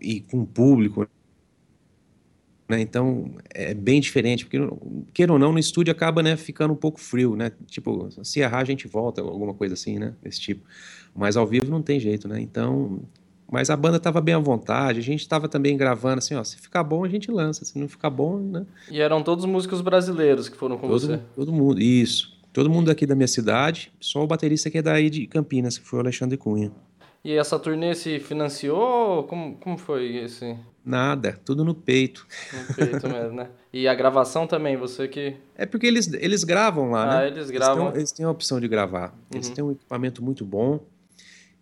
e 0.00 0.20
com 0.20 0.40
o 0.40 0.46
público. 0.46 1.06
Né? 2.68 2.80
Então 2.80 3.34
é 3.50 3.74
bem 3.74 4.00
diferente, 4.00 4.46
porque 4.46 4.58
queira 5.12 5.32
ou 5.32 5.38
não, 5.38 5.52
no 5.52 5.58
estúdio 5.58 5.92
acaba 5.92 6.22
né, 6.22 6.36
ficando 6.36 6.72
um 6.72 6.76
pouco 6.76 6.98
frio, 7.00 7.36
né? 7.36 7.52
Tipo, 7.66 8.08
se 8.24 8.40
errar 8.40 8.60
a 8.60 8.64
gente 8.64 8.88
volta, 8.88 9.20
alguma 9.20 9.52
coisa 9.54 9.74
assim, 9.74 9.98
né? 9.98 10.14
Desse 10.22 10.40
tipo. 10.40 10.64
Mas 11.14 11.36
ao 11.36 11.46
vivo 11.46 11.70
não 11.70 11.82
tem 11.82 12.00
jeito, 12.00 12.26
né? 12.26 12.40
Então. 12.40 13.02
Mas 13.50 13.70
a 13.70 13.76
banda 13.76 13.96
estava 13.96 14.20
bem 14.20 14.34
à 14.34 14.38
vontade, 14.38 15.00
a 15.00 15.02
gente 15.02 15.20
estava 15.20 15.48
também 15.48 15.76
gravando 15.76 16.18
assim, 16.18 16.34
ó, 16.34 16.44
se 16.44 16.58
ficar 16.58 16.84
bom 16.84 17.04
a 17.04 17.08
gente 17.08 17.30
lança, 17.30 17.64
se 17.64 17.78
não 17.78 17.88
ficar 17.88 18.10
bom, 18.10 18.38
né? 18.38 18.66
E 18.90 19.00
eram 19.00 19.22
todos 19.22 19.46
músicos 19.46 19.80
brasileiros 19.80 20.48
que 20.48 20.56
foram 20.56 20.76
com 20.76 20.86
todo, 20.86 21.00
você? 21.00 21.20
Todo 21.34 21.52
mundo, 21.52 21.80
isso. 21.80 22.36
Todo 22.52 22.68
mundo 22.68 22.86
daqui 22.86 23.06
da 23.06 23.14
minha 23.14 23.28
cidade, 23.28 23.90
só 23.98 24.22
o 24.22 24.26
baterista 24.26 24.70
que 24.70 24.78
é 24.78 24.82
daí 24.82 25.08
de 25.08 25.26
Campinas, 25.26 25.78
que 25.78 25.86
foi 25.86 25.98
o 25.98 26.02
Alexandre 26.02 26.36
Cunha. 26.36 26.70
E 27.24 27.32
essa 27.32 27.58
turnê 27.58 27.94
se 27.94 28.20
financiou? 28.20 29.24
Como, 29.24 29.56
como 29.56 29.76
foi 29.76 30.16
esse? 30.16 30.56
Nada, 30.84 31.38
tudo 31.44 31.64
no 31.64 31.74
peito. 31.74 32.26
No 32.52 32.74
peito 32.74 33.08
mesmo, 33.08 33.32
né? 33.32 33.48
E 33.72 33.86
a 33.86 33.94
gravação 33.94 34.46
também, 34.46 34.76
você 34.76 35.08
que. 35.08 35.36
É 35.56 35.66
porque 35.66 35.86
eles, 35.86 36.10
eles 36.14 36.44
gravam 36.44 36.90
lá, 36.90 37.02
ah, 37.02 37.20
né? 37.20 37.26
eles 37.28 37.50
gravam. 37.50 37.88
Eles 37.88 37.92
têm, 37.92 38.00
eles 38.00 38.12
têm 38.12 38.26
a 38.26 38.30
opção 38.30 38.60
de 38.60 38.68
gravar. 38.68 39.14
Eles 39.32 39.48
uhum. 39.48 39.54
têm 39.54 39.64
um 39.64 39.72
equipamento 39.72 40.24
muito 40.24 40.44
bom. 40.44 40.80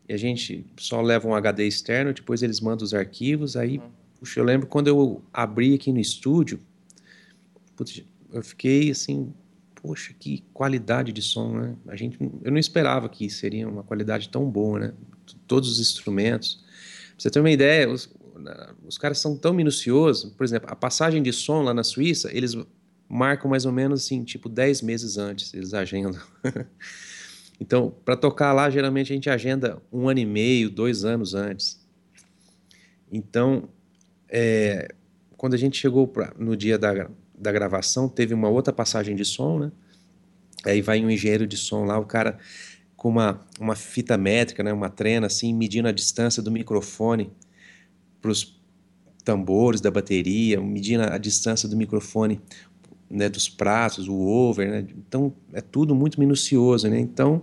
E 0.08 0.12
a 0.12 0.16
gente 0.16 0.64
só 0.78 1.00
leva 1.00 1.26
um 1.26 1.34
HD 1.34 1.66
externo, 1.66 2.12
depois 2.12 2.42
eles 2.42 2.60
mandam 2.60 2.84
os 2.84 2.94
arquivos. 2.94 3.56
Aí, 3.56 3.78
uhum. 3.78 3.90
puxa, 4.20 4.40
eu 4.40 4.44
lembro 4.44 4.66
quando 4.66 4.88
eu 4.88 5.22
abri 5.32 5.74
aqui 5.74 5.92
no 5.92 5.98
estúdio, 5.98 6.60
putz, 7.74 8.02
eu 8.32 8.42
fiquei 8.42 8.90
assim, 8.90 9.32
poxa, 9.74 10.14
que 10.18 10.44
qualidade 10.52 11.12
de 11.12 11.22
som, 11.22 11.52
né? 11.52 11.76
A 11.88 11.96
gente, 11.96 12.18
eu 12.42 12.50
não 12.50 12.58
esperava 12.58 13.08
que 13.08 13.28
seria 13.28 13.68
uma 13.68 13.82
qualidade 13.82 14.28
tão 14.28 14.48
boa, 14.48 14.78
né? 14.78 14.94
todos 15.46 15.70
os 15.70 15.80
instrumentos. 15.80 16.64
Pra 17.10 17.14
você 17.18 17.30
ter 17.30 17.40
uma 17.40 17.50
ideia, 17.50 17.90
os, 17.90 18.08
os 18.86 18.98
caras 18.98 19.18
são 19.18 19.36
tão 19.36 19.52
minuciosos. 19.52 20.32
Por 20.32 20.44
exemplo, 20.44 20.68
a 20.70 20.76
passagem 20.76 21.22
de 21.22 21.32
som 21.32 21.62
lá 21.62 21.74
na 21.74 21.82
Suíça, 21.82 22.30
eles 22.32 22.56
marcam 23.08 23.50
mais 23.50 23.64
ou 23.64 23.72
menos 23.72 24.04
assim, 24.04 24.24
tipo 24.24 24.48
10 24.48 24.82
meses 24.82 25.16
antes, 25.16 25.52
eles 25.54 25.74
agendam. 25.74 26.20
então, 27.60 27.94
para 28.04 28.16
tocar 28.16 28.52
lá, 28.52 28.68
geralmente 28.68 29.12
a 29.12 29.14
gente 29.14 29.30
agenda 29.30 29.80
um 29.92 30.08
ano 30.08 30.20
e 30.20 30.26
meio, 30.26 30.70
dois 30.70 31.04
anos 31.04 31.34
antes. 31.34 31.84
Então, 33.10 33.68
é, 34.28 34.88
quando 35.36 35.54
a 35.54 35.56
gente 35.56 35.78
chegou 35.78 36.06
pra, 36.06 36.34
no 36.38 36.56
dia 36.56 36.78
da, 36.78 37.08
da 37.36 37.52
gravação, 37.52 38.08
teve 38.08 38.34
uma 38.34 38.48
outra 38.48 38.72
passagem 38.72 39.16
de 39.16 39.24
som, 39.24 39.58
né? 39.58 39.72
Aí 40.64 40.82
vai 40.82 41.02
um 41.04 41.10
engenheiro 41.10 41.46
de 41.46 41.56
som 41.56 41.84
lá, 41.84 41.98
o 41.98 42.04
cara 42.04 42.38
com 42.96 43.08
uma, 43.08 43.46
uma 43.60 43.76
fita 43.76 44.16
métrica, 44.16 44.62
né, 44.62 44.72
uma 44.72 44.88
trena, 44.88 45.26
assim, 45.26 45.54
medindo 45.54 45.86
a 45.86 45.92
distância 45.92 46.42
do 46.42 46.50
microfone 46.50 47.30
para 48.20 48.30
os 48.30 48.58
tambores 49.22 49.80
da 49.80 49.90
bateria, 49.90 50.60
medindo 50.60 51.04
a 51.04 51.18
distância 51.18 51.68
do 51.68 51.76
microfone 51.76 52.40
né, 53.08 53.28
dos 53.28 53.48
pratos, 53.48 54.08
o 54.08 54.14
over, 54.14 54.68
né? 54.68 54.86
Então 54.96 55.32
é 55.52 55.60
tudo 55.60 55.94
muito 55.94 56.18
minucioso, 56.18 56.88
né? 56.88 56.98
Então 56.98 57.42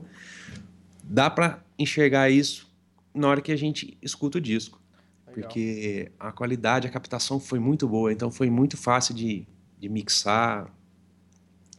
dá 1.03 1.29
para 1.29 1.63
enxergar 1.77 2.29
isso 2.29 2.71
na 3.13 3.27
hora 3.27 3.41
que 3.41 3.51
a 3.51 3.55
gente 3.55 3.97
escuta 4.01 4.37
o 4.37 4.41
disco, 4.41 4.81
Legal. 5.27 5.43
porque 5.43 6.11
a 6.19 6.31
qualidade, 6.31 6.87
a 6.87 6.91
captação 6.91 7.39
foi 7.39 7.59
muito 7.59 7.87
boa, 7.87 8.11
então 8.11 8.31
foi 8.31 8.49
muito 8.49 8.75
fácil 8.75 9.13
de, 9.13 9.45
de 9.79 9.89
mixar 9.89 10.69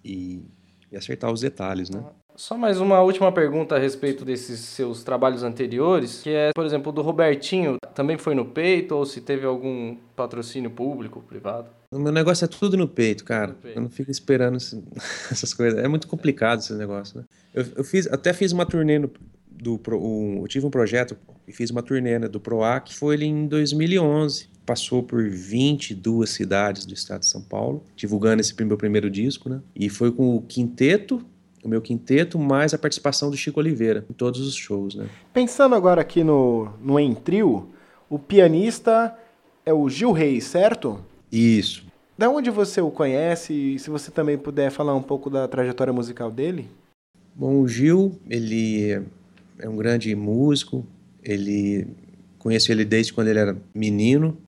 e, 0.05 0.43
e 0.91 0.97
acertar 0.97 1.33
os 1.33 1.41
detalhes, 1.41 1.91
né? 1.91 2.05
Só 2.37 2.59
mais 2.59 2.81
uma 2.81 3.01
última 3.01 3.31
pergunta 3.31 3.77
a 3.77 3.79
respeito 3.79 4.25
desses 4.25 4.59
seus 4.59 5.05
trabalhos 5.05 5.45
anteriores, 5.45 6.21
que 6.21 6.31
é, 6.31 6.51
por 6.53 6.67
exemplo, 6.67 6.91
do 6.91 7.01
Robertinho, 7.01 7.77
também 7.95 8.19
foi 8.19 8.35
no 8.35 8.45
peito 8.45 8.97
ou 8.97 9.07
se 9.07 9.21
teve 9.21 9.47
algum 9.47 9.97
patrocínio 10.17 10.69
público, 10.69 11.23
privado? 11.23 11.69
O 11.95 11.99
meu 12.01 12.13
negócio 12.13 12.45
é 12.45 12.49
tudo 12.49 12.77
no 12.77 12.89
peito, 12.89 13.25
cara. 13.25 13.49
No 13.49 13.55
peito. 13.55 13.79
Eu 13.79 13.83
não 13.83 13.91
fico 13.91 14.11
esperando 14.11 14.57
essas 15.31 15.55
coisas. 15.55 15.79
É 15.79 15.87
muito 15.87 16.09
complicado 16.09 16.59
esse 16.59 16.75
negócio, 16.75 17.19
né? 17.19 17.25
Eu, 17.55 17.65
eu 17.77 17.85
fiz, 17.85 18.07
até 18.09 18.33
fiz 18.33 18.51
uma 18.53 18.67
turnê 18.67 18.99
no, 18.99 19.11
do 19.49 19.81
um, 19.93 20.41
eu 20.43 20.49
tive 20.49 20.67
um 20.67 20.71
projeto 20.71 21.17
e 21.47 21.53
fiz 21.53 21.71
uma 21.71 21.83
turnê 21.83 22.19
né, 22.19 22.29
do 22.29 22.41
PROAC, 22.41 22.93
foi 22.95 23.15
ele 23.15 23.27
em 23.27 23.47
2011. 23.47 24.49
Passou 24.67 25.03
por 25.03 25.29
22 25.29 26.29
cidades 26.31 26.85
do 26.85 26.95
estado 26.95 27.21
de 27.21 27.29
São 27.29 27.43
Paulo, 27.43 27.85
divulgando 27.95 28.41
esse 28.41 28.55
meu 28.65 28.79
primeiro 28.79 29.11
disco, 29.11 29.49
né? 29.49 29.61
E 29.77 29.89
foi 29.89 30.11
com 30.11 30.37
o 30.37 30.43
quinteto 30.43 31.25
o 31.63 31.69
meu 31.69 31.81
quinteto, 31.81 32.39
mais 32.39 32.75
a 32.75 32.79
participação 32.79 33.31
do 33.31 33.39
Chico 33.39 33.59
Oliveira 33.59 34.05
em 34.11 34.13
todos 34.13 34.47
os 34.47 34.55
shows. 34.55 34.95
Né? 34.95 35.07
Pensando 35.33 35.75
agora 35.75 36.03
aqui 36.03 36.23
no, 36.23 36.69
no 36.79 37.01
Em 37.01 37.15
Trio, 37.15 37.71
o 38.09 38.19
pianista 38.19 39.17
é 39.65 39.73
o 39.73 39.89
Gil 39.89 40.13
Reis, 40.13 40.45
certo? 40.45 41.03
Isso. 41.31 41.85
Da 42.17 42.31
onde 42.31 42.51
você 42.51 42.81
o 42.81 42.91
conhece 42.91 43.53
e 43.53 43.79
se 43.79 43.91
você 43.91 44.11
também 44.11 44.39
puder 44.39 44.71
falar 44.71 44.95
um 44.95 45.03
pouco 45.03 45.29
da 45.29 45.49
trajetória 45.49 45.93
musical 45.93 46.31
dele? 46.31 46.69
Bom, 47.35 47.61
o 47.61 47.67
Gil, 47.67 48.17
ele 48.31 49.03
é 49.59 49.69
um 49.69 49.77
grande 49.77 50.15
músico, 50.15 50.87
ele 51.23 51.89
conheço 52.39 52.71
ele 52.71 52.85
desde 52.85 53.13
quando 53.13 53.29
ele 53.29 53.41
era 53.41 53.57
menino. 53.75 54.39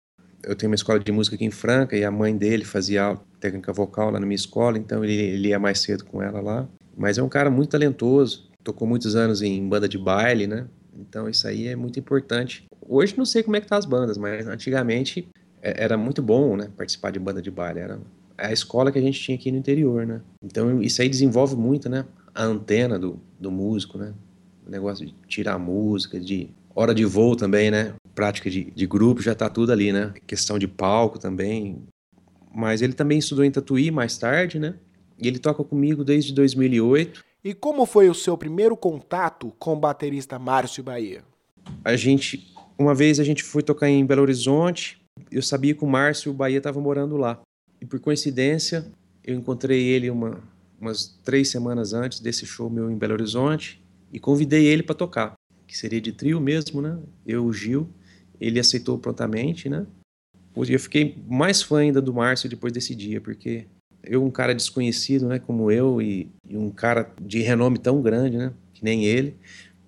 Eu 0.45 0.54
tenho 0.54 0.71
uma 0.71 0.76
escola 0.76 1.00
de 1.00 1.11
música 1.11 1.35
aqui 1.35 1.45
em 1.45 1.50
Franca 1.50 1.97
e 1.97 2.04
a 2.04 2.11
mãe 2.11 2.37
dele 2.37 2.64
fazia 2.64 3.18
técnica 3.40 3.73
vocal 3.73 4.11
lá 4.11 4.21
na 4.21 4.26
minha 4.26 4.37
escola, 4.37 4.78
então 4.78 5.02
ele, 5.02 5.14
ele 5.14 5.49
ia 5.49 5.59
mais 5.59 5.80
cedo 5.80 6.04
com 6.04 6.23
ela 6.23 6.40
lá. 6.40 6.68
Mas 6.97 7.18
é 7.18 7.23
um 7.23 7.28
cara 7.28 7.50
muito 7.50 7.71
talentoso, 7.71 8.49
tocou 8.62 8.87
muitos 8.87 9.16
anos 9.16 9.42
em 9.42 9.68
banda 9.68 9.88
de 9.88 9.99
baile, 9.99 10.47
né? 10.47 10.66
Então 10.97 11.28
isso 11.28 11.49
aí 11.49 11.66
é 11.66 11.75
muito 11.75 11.99
importante. 11.99 12.64
Hoje 12.88 13.18
não 13.18 13.25
sei 13.25 13.42
como 13.42 13.56
é 13.56 13.61
que 13.61 13.66
tá 13.66 13.76
as 13.76 13.85
bandas, 13.85 14.16
mas 14.16 14.47
antigamente 14.47 15.28
era 15.62 15.96
muito 15.96 16.22
bom, 16.22 16.56
né? 16.56 16.70
Participar 16.76 17.10
de 17.10 17.18
banda 17.18 17.42
de 17.42 17.50
baile, 17.50 17.80
era 17.80 18.00
a 18.38 18.52
escola 18.52 18.92
que 18.92 18.98
a 18.98 19.02
gente 19.02 19.20
tinha 19.20 19.36
aqui 19.36 19.50
no 19.50 19.58
interior, 19.58 20.06
né? 20.06 20.20
Então 20.42 20.82
isso 20.82 21.00
aí 21.00 21.08
desenvolve 21.08 21.56
muito, 21.56 21.88
né? 21.88 22.04
A 22.34 22.44
antena 22.44 22.98
do, 22.98 23.18
do 23.40 23.50
músico, 23.50 23.98
né? 23.98 24.14
O 24.66 24.70
negócio 24.70 25.06
de 25.06 25.14
tirar 25.26 25.58
música, 25.58 26.20
de 26.20 26.50
hora 26.75 26.94
de 26.94 27.04
voo 27.04 27.34
também, 27.34 27.70
né? 27.70 27.94
Prática 28.14 28.50
de, 28.50 28.70
de 28.70 28.86
grupo, 28.86 29.22
já 29.22 29.34
tá 29.34 29.48
tudo 29.48 29.72
ali, 29.72 29.92
né? 29.92 30.12
Questão 30.26 30.58
de 30.58 30.68
palco 30.68 31.18
também. 31.18 31.82
Mas 32.54 32.82
ele 32.82 32.92
também 32.92 33.18
estudou 33.18 33.44
em 33.44 33.50
Tatuí 33.50 33.90
mais 33.90 34.18
tarde, 34.18 34.58
né? 34.58 34.75
E 35.18 35.26
ele 35.26 35.38
toca 35.38 35.64
comigo 35.64 36.04
desde 36.04 36.34
2008. 36.34 37.25
E 37.42 37.54
como 37.54 37.86
foi 37.86 38.10
o 38.10 38.14
seu 38.14 38.36
primeiro 38.36 38.76
contato 38.76 39.52
com 39.58 39.72
o 39.72 39.76
baterista 39.76 40.38
Márcio 40.38 40.82
Bahia? 40.82 41.22
A 41.84 41.96
gente, 41.96 42.52
uma 42.78 42.94
vez 42.94 43.18
a 43.18 43.25
gente 43.25 43.42
foi 43.42 43.62
tocar 43.62 43.88
em 43.88 44.04
Belo 44.04 44.22
Horizonte. 44.22 45.00
Eu 45.30 45.42
sabia 45.42 45.75
que 45.75 45.85
o 45.85 45.87
Márcio 45.87 46.33
Bahia 46.33 46.59
estava 46.59 46.80
morando 46.80 47.16
lá. 47.16 47.40
E 47.80 47.85
por 47.85 48.00
coincidência, 48.00 48.87
eu 49.25 49.35
encontrei 49.35 49.85
ele 49.85 50.11
uma, 50.11 50.40
umas 50.80 51.18
três 51.25 51.49
semanas 51.49 51.92
antes 51.92 52.21
desse 52.21 52.47
show 52.47 52.71
meu 52.71 52.90
em 52.90 52.97
Belo 52.97 53.14
Horizonte 53.14 53.83
e 54.12 54.18
convidei 54.18 54.66
ele 54.66 54.83
para 54.83 54.95
tocar, 54.95 55.35
que 55.66 55.76
seria 55.76 56.00
de 56.00 56.12
trio 56.12 56.40
mesmo, 56.40 56.80
né? 56.80 56.99
Eu, 57.26 57.45
o 57.45 57.52
Gil. 57.52 57.88
Ele 58.40 58.61
aceitou 58.61 58.99
prontamente, 58.99 59.68
né? 59.68 59.87
Eu 60.54 60.80
fiquei 60.80 61.16
mais 61.28 61.62
fã 61.62 61.80
ainda 61.80 62.00
do 62.00 62.14
Márcio 62.14 62.49
depois 62.49 62.73
desse 62.73 62.95
dia, 62.95 63.21
porque 63.21 63.66
eu, 64.02 64.25
um 64.25 64.30
cara 64.30 64.54
desconhecido, 64.54 65.26
né, 65.26 65.38
como 65.38 65.71
eu, 65.71 66.00
e, 66.00 66.30
e, 66.49 66.56
um 66.56 66.71
cara 66.71 67.12
de 67.21 67.40
renome 67.40 67.78
tão 67.78 68.00
grande, 68.00 68.38
né, 68.38 68.52
que 68.73 68.83
nem 68.83 69.04
ele, 69.04 69.37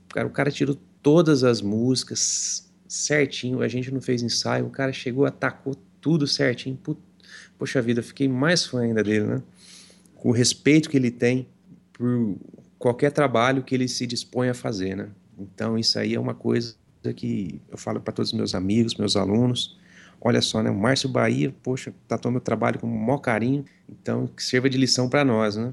cara. 0.08 0.26
O 0.26 0.30
cara 0.30 0.50
tirou 0.50 0.76
todas 1.02 1.44
as 1.44 1.62
músicas 1.62 2.67
certinho. 2.88 3.62
A 3.62 3.68
gente 3.68 3.92
não 3.92 4.00
fez 4.00 4.22
ensaio. 4.22 4.66
O 4.66 4.70
cara 4.70 4.92
chegou, 4.92 5.26
atacou 5.26 5.76
tudo 6.00 6.26
certinho. 6.26 6.78
Poxa 7.58 7.82
vida, 7.82 8.00
eu 8.00 8.04
fiquei 8.04 8.26
mais 8.26 8.64
fã 8.64 8.80
ainda 8.80 9.02
dele, 9.02 9.26
né? 9.26 9.42
Com 10.14 10.30
o 10.30 10.32
respeito 10.32 10.88
que 10.88 10.96
ele 10.96 11.10
tem 11.10 11.46
por 11.92 12.36
qualquer 12.78 13.12
trabalho 13.12 13.62
que 13.62 13.74
ele 13.74 13.86
se 13.86 14.06
dispõe 14.06 14.48
a 14.48 14.54
fazer, 14.54 14.96
né? 14.96 15.08
Então 15.38 15.78
isso 15.78 15.98
aí 15.98 16.14
é 16.14 16.20
uma 16.20 16.34
coisa 16.34 16.74
que 17.16 17.60
eu 17.70 17.78
falo 17.78 18.00
para 18.00 18.12
todos 18.12 18.32
os 18.32 18.36
meus 18.36 18.54
amigos, 18.54 18.94
meus 18.96 19.16
alunos. 19.16 19.78
Olha 20.20 20.42
só, 20.42 20.62
né? 20.62 20.70
O 20.70 20.74
Márcio 20.74 21.08
Bahia, 21.08 21.54
poxa, 21.62 21.94
tratou 22.06 22.30
meu 22.30 22.40
trabalho 22.40 22.78
com 22.78 22.86
o 22.86 22.90
maior 22.90 23.18
carinho, 23.18 23.64
então 23.88 24.26
que 24.26 24.42
sirva 24.42 24.68
de 24.68 24.76
lição 24.76 25.08
para 25.08 25.24
nós, 25.24 25.56
né? 25.56 25.72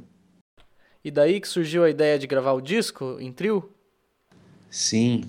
E 1.04 1.12
daí 1.12 1.40
que 1.40 1.48
surgiu 1.48 1.84
a 1.84 1.90
ideia 1.90 2.18
de 2.18 2.26
gravar 2.26 2.54
o 2.54 2.62
disco 2.62 3.18
em 3.20 3.32
trio? 3.32 3.70
Sim. 4.70 5.24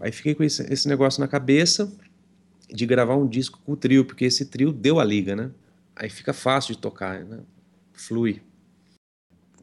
Aí 0.00 0.12
fiquei 0.12 0.34
com 0.34 0.42
esse, 0.42 0.62
esse 0.72 0.88
negócio 0.88 1.20
na 1.20 1.28
cabeça 1.28 1.92
de 2.72 2.84
gravar 2.86 3.16
um 3.16 3.26
disco 3.26 3.60
com 3.64 3.72
o 3.72 3.76
trio, 3.76 4.04
porque 4.04 4.24
esse 4.24 4.46
trio 4.46 4.72
deu 4.72 4.98
a 5.00 5.04
liga, 5.04 5.36
né? 5.36 5.50
Aí 5.94 6.10
fica 6.10 6.32
fácil 6.32 6.74
de 6.74 6.80
tocar, 6.80 7.24
né? 7.24 7.38
Flui 7.92 8.42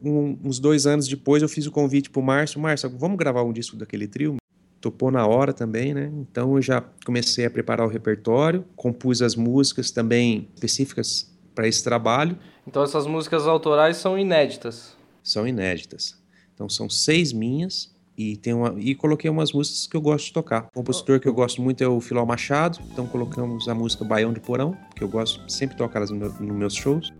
um, 0.04 0.38
uns 0.44 0.60
dois 0.60 0.86
anos 0.86 1.08
depois 1.08 1.42
eu 1.42 1.50
fiz 1.50 1.66
o 1.66 1.72
convite 1.72 2.10
para 2.10 2.20
o 2.20 2.24
Márcio, 2.24 2.60
Márcio, 2.60 2.90
vamos 2.90 3.18
gravar 3.18 3.44
um 3.44 3.54
disco 3.54 3.78
daquele 3.78 4.08
trio? 4.08 4.36
Topou 4.82 5.10
na 5.10 5.26
hora 5.26 5.54
também, 5.54 5.94
né? 5.94 6.12
Então 6.14 6.58
eu 6.58 6.62
já 6.62 6.84
comecei 7.06 7.46
a 7.46 7.50
preparar 7.50 7.88
o 7.88 7.90
repertório, 7.90 8.66
compus 8.76 9.22
as 9.22 9.34
músicas 9.36 9.92
também 9.92 10.50
específicas 10.54 11.32
para 11.56 11.68
esse 11.68 11.82
trabalho. 11.82 12.38
Então 12.68 12.84
essas 12.84 13.08
músicas 13.08 13.48
autorais 13.48 13.96
são 13.96 14.20
inéditas? 14.20 14.98
São 15.24 15.48
inéditas. 15.48 16.22
Então 16.54 16.68
são 16.68 16.90
seis 16.90 17.32
minhas 17.32 17.93
e 18.18 18.38
tem 18.38 18.54
uma 18.54 18.74
e 18.78 18.96
coloquei 18.96 19.30
umas 19.30 19.52
músicas 19.52 19.88
que 19.88 19.96
eu 19.96 20.02
gosto 20.02 20.26
de 20.26 20.34
tocar. 20.34 20.68
O 20.68 20.78
compositor 20.78 21.20
que 21.20 21.28
eu 21.28 21.34
gosto 21.34 21.62
muito 21.62 21.84
é 21.84 21.88
o 21.88 22.00
Filó 22.00 22.26
Machado, 22.26 22.80
então 22.92 23.08
colocamos 23.08 23.68
a 23.68 23.76
música 23.76 24.04
Baião 24.04 24.34
de 24.34 24.40
Porão, 24.40 24.78
que 24.96 25.04
eu 25.04 25.08
gosto 25.08 25.50
sempre 25.52 25.78
tocar 25.78 26.00
elas 26.00 26.12
nos 26.12 26.40
meus 26.40 26.74
shows. 26.74 27.14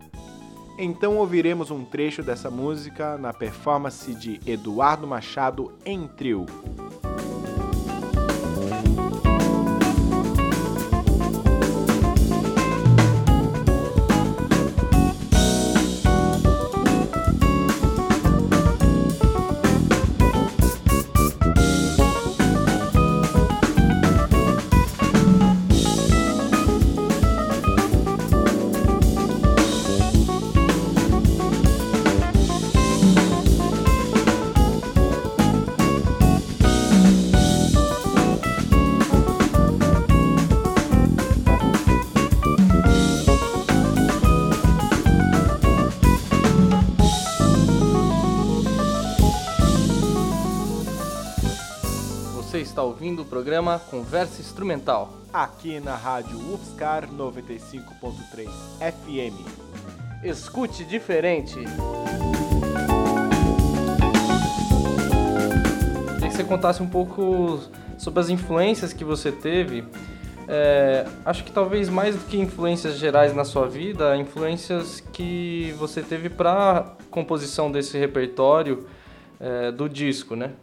Então 0.78 1.18
ouviremos 1.18 1.70
um 1.70 1.84
trecho 1.84 2.22
dessa 2.22 2.50
música 2.50 3.16
na 3.16 3.32
performance 3.32 4.12
de 4.14 4.40
Eduardo 4.44 5.06
Machado 5.06 5.72
em 5.84 6.06
trio. 6.08 6.46
Está 52.74 52.82
ouvindo 52.82 53.22
o 53.22 53.24
programa 53.24 53.78
Conversa 53.78 54.40
Instrumental. 54.40 55.14
Aqui 55.32 55.78
na 55.78 55.94
rádio 55.94 56.36
UFSCar 56.52 57.08
95.3 57.08 58.48
FM. 58.80 60.24
Escute 60.24 60.84
diferente. 60.84 61.54
Queria 66.14 66.28
que 66.28 66.34
você 66.34 66.42
contasse 66.42 66.82
um 66.82 66.88
pouco 66.88 67.60
sobre 67.96 68.18
as 68.18 68.28
influências 68.28 68.92
que 68.92 69.04
você 69.04 69.30
teve. 69.30 69.84
É, 70.48 71.06
acho 71.24 71.44
que 71.44 71.52
talvez 71.52 71.88
mais 71.88 72.16
do 72.16 72.24
que 72.24 72.36
influências 72.36 72.98
gerais 72.98 73.32
na 73.36 73.44
sua 73.44 73.68
vida, 73.68 74.16
influências 74.16 74.98
que 74.98 75.72
você 75.78 76.02
teve 76.02 76.28
para 76.28 76.96
composição 77.08 77.70
desse 77.70 77.96
repertório 77.96 78.84
é, 79.38 79.70
do 79.70 79.88
disco, 79.88 80.34
né? 80.34 80.54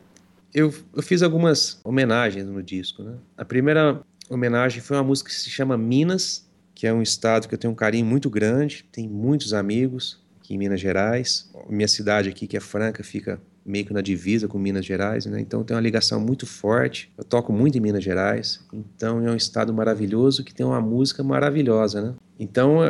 Eu, 0.54 0.74
eu 0.96 1.02
fiz 1.02 1.22
algumas 1.22 1.80
homenagens 1.84 2.46
no 2.46 2.62
disco. 2.62 3.04
Né? 3.04 3.16
A 3.38 3.46
primeira 3.46 4.02
homenagem 4.30 4.82
foi 4.82 4.98
uma 4.98 5.04
música 5.04 5.30
que 5.30 5.36
se 5.36 5.50
chama 5.50 5.78
Minas, 5.78 6.50
que 6.74 6.88
é 6.88 6.94
um 6.94 7.02
estado 7.02 7.48
que 7.48 7.54
eu 7.54 7.58
tenho 7.58 7.74
um 7.74 7.76
carinho 7.76 8.06
muito 8.06 8.30
grande, 8.30 8.86
tem 8.92 9.08
muitos 9.08 9.54
amigos 9.54 10.20
aqui 10.40 10.56
em 10.56 10.58
Minas 10.58 10.80
Gerais. 10.80 11.50
Minha 11.70 11.88
cidade 11.88 12.30
aqui, 12.30 12.48
que 12.48 12.58
é 12.58 12.60
Franca, 12.60 13.04
fica 13.04 13.40
meio 13.66 13.86
que 13.86 13.94
na 13.94 14.02
divisa 14.02 14.48
com 14.48 14.58
Minas 14.58 14.86
Gerais, 14.86 15.26
né? 15.26 15.40
Então 15.40 15.64
tem 15.64 15.76
uma 15.76 15.82
ligação 15.82 16.20
muito 16.20 16.48
forte. 16.48 17.12
Eu 17.18 17.24
toco 17.24 17.54
muito 17.54 17.78
em 17.78 17.82
Minas 17.82 18.04
Gerais, 18.04 18.60
então 18.74 19.26
é 19.26 19.32
um 19.32 19.36
estado 19.36 19.74
maravilhoso 19.74 20.44
que 20.44 20.54
tem 20.54 20.66
uma 20.66 20.82
música 20.82 21.24
maravilhosa, 21.24 22.02
né? 22.02 22.14
Então 22.40 22.84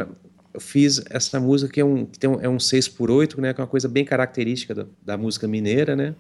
eu 0.53 0.59
fiz 0.59 1.03
essa 1.09 1.39
música 1.39 1.71
que 1.71 1.81
é 1.81 1.85
um, 1.85 2.05
que 2.05 2.17
tem 2.17 2.29
um, 2.29 2.39
é 2.39 2.47
um 2.47 2.59
6 2.59 2.87
por 2.87 3.11
8 3.11 3.41
né? 3.41 3.53
Que 3.53 3.59
é 3.59 3.63
uma 3.63 3.69
coisa 3.69 3.89
bem 3.89 4.05
característica 4.05 4.73
da, 4.73 4.85
da 5.05 5.17
música 5.17 5.47
mineira, 5.47 5.95
né? 5.95 6.15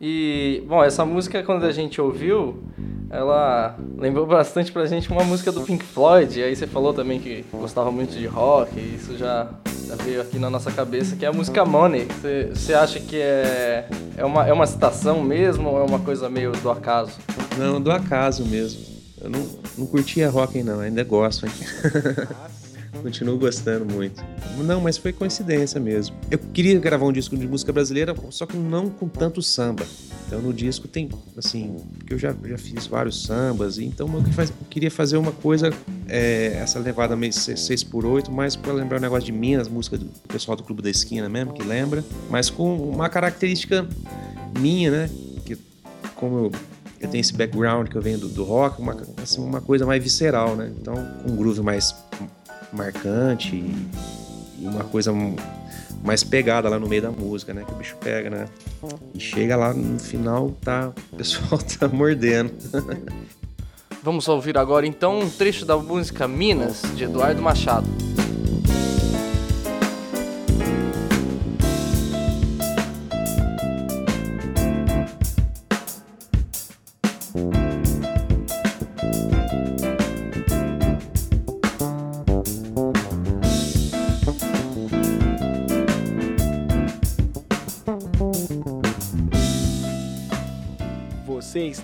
E, 0.00 0.62
bom, 0.66 0.84
essa 0.84 1.04
música, 1.04 1.42
quando 1.42 1.64
a 1.64 1.72
gente 1.72 2.00
ouviu, 2.00 2.62
ela 3.08 3.78
lembrou 3.96 4.26
bastante 4.26 4.70
pra 4.70 4.84
gente 4.86 5.10
uma 5.10 5.24
música 5.24 5.50
do 5.50 5.62
Pink 5.62 5.84
Floyd. 5.84 6.38
E 6.38 6.42
aí 6.42 6.54
você 6.54 6.66
falou 6.66 6.92
também 6.92 7.18
que 7.18 7.44
gostava 7.52 7.90
muito 7.90 8.14
de 8.14 8.26
rock, 8.26 8.78
e 8.78 8.96
isso 8.96 9.16
já, 9.16 9.48
já 9.86 9.96
veio 9.96 10.20
aqui 10.20 10.38
na 10.38 10.50
nossa 10.50 10.70
cabeça, 10.70 11.16
que 11.16 11.24
é 11.24 11.28
a 11.28 11.32
música 11.32 11.64
Money. 11.64 12.06
Você, 12.52 12.74
acha 12.74 13.00
que 13.00 13.16
é, 13.16 13.88
é, 14.16 14.24
uma, 14.24 14.46
é 14.46 14.52
uma 14.52 14.66
citação 14.66 15.22
mesmo 15.22 15.70
ou 15.70 15.80
é 15.80 15.84
uma 15.84 15.98
coisa 15.98 16.28
meio 16.28 16.52
do 16.52 16.70
acaso? 16.70 17.12
Não, 17.56 17.80
do 17.80 17.90
acaso 17.90 18.44
mesmo. 18.44 18.96
Eu 19.18 19.30
não, 19.30 19.46
não 19.78 19.86
curtia 19.86 20.28
rock 20.28 20.62
não, 20.62 20.80
ainda 20.80 21.02
gosto. 21.02 21.46
Hein? 21.46 21.52
Continuo 23.02 23.38
gostando 23.38 23.84
muito. 23.84 24.22
Não, 24.64 24.80
mas 24.80 24.96
foi 24.96 25.12
coincidência 25.12 25.80
mesmo. 25.80 26.16
Eu 26.30 26.38
queria 26.38 26.78
gravar 26.78 27.06
um 27.06 27.12
disco 27.12 27.36
de 27.36 27.46
música 27.46 27.72
brasileira, 27.72 28.14
só 28.30 28.46
que 28.46 28.56
não 28.56 28.88
com 28.88 29.08
tanto 29.08 29.42
samba. 29.42 29.84
Então 30.26 30.42
no 30.42 30.52
disco 30.52 30.88
tem, 30.88 31.08
assim, 31.36 31.76
porque 31.98 32.14
eu 32.14 32.18
já, 32.18 32.34
já 32.44 32.58
fiz 32.58 32.86
vários 32.86 33.22
sambas, 33.22 33.78
então 33.78 34.08
eu 34.12 34.48
queria 34.68 34.90
fazer 34.90 35.16
uma 35.16 35.30
coisa, 35.30 35.70
é, 36.08 36.58
essa 36.60 36.80
levada 36.80 37.14
meio 37.14 37.32
6 37.32 37.84
por 37.84 38.04
8 38.04 38.30
mais 38.32 38.56
para 38.56 38.72
lembrar 38.72 38.96
o 38.96 38.98
um 38.98 39.02
negócio 39.02 39.24
de 39.24 39.30
Minas, 39.30 39.68
música 39.68 39.96
do 39.96 40.06
pessoal 40.26 40.56
do 40.56 40.64
Clube 40.64 40.82
da 40.82 40.90
Esquina 40.90 41.28
mesmo, 41.28 41.52
que 41.52 41.62
lembra, 41.62 42.04
mas 42.28 42.50
com 42.50 42.76
uma 42.76 43.08
característica 43.08 43.86
minha, 44.58 44.90
né? 44.90 45.10
Que 45.44 45.56
como 46.16 46.46
eu, 46.46 46.52
eu 47.00 47.08
tenho 47.08 47.20
esse 47.20 47.32
background 47.32 47.88
que 47.88 47.96
eu 47.96 48.02
venho 48.02 48.18
do, 48.18 48.28
do 48.28 48.42
rock, 48.42 48.80
uma, 48.80 48.96
assim, 49.22 49.40
uma 49.40 49.60
coisa 49.60 49.86
mais 49.86 50.02
visceral, 50.02 50.56
né? 50.56 50.72
Então, 50.80 50.94
com 51.22 51.30
um 51.30 51.36
groove 51.36 51.60
mais 51.60 51.94
marcante 52.76 53.56
e, 53.56 54.66
uma 54.66 54.84
coisa 54.84 55.12
mais 56.02 56.22
pegada 56.24 56.68
lá 56.68 56.78
no 56.78 56.88
meio 56.88 57.02
da 57.02 57.10
música, 57.10 57.52
né? 57.52 57.64
Que 57.66 57.72
o 57.72 57.76
bicho 57.76 57.96
pega, 57.96 58.30
né? 58.30 58.46
E 59.14 59.20
chega 59.20 59.56
lá 59.56 59.72
no 59.72 59.98
final, 59.98 60.50
tá, 60.60 60.92
o 61.12 61.16
pessoal 61.16 61.60
tá 61.78 61.88
mordendo. 61.88 62.52
Vamos 64.02 64.28
ouvir 64.28 64.56
agora 64.56 64.86
então 64.86 65.18
um 65.18 65.28
trecho 65.28 65.64
da 65.64 65.76
música 65.76 66.28
Minas, 66.28 66.82
de 66.94 67.04
Eduardo 67.04 67.42
Machado. 67.42 67.88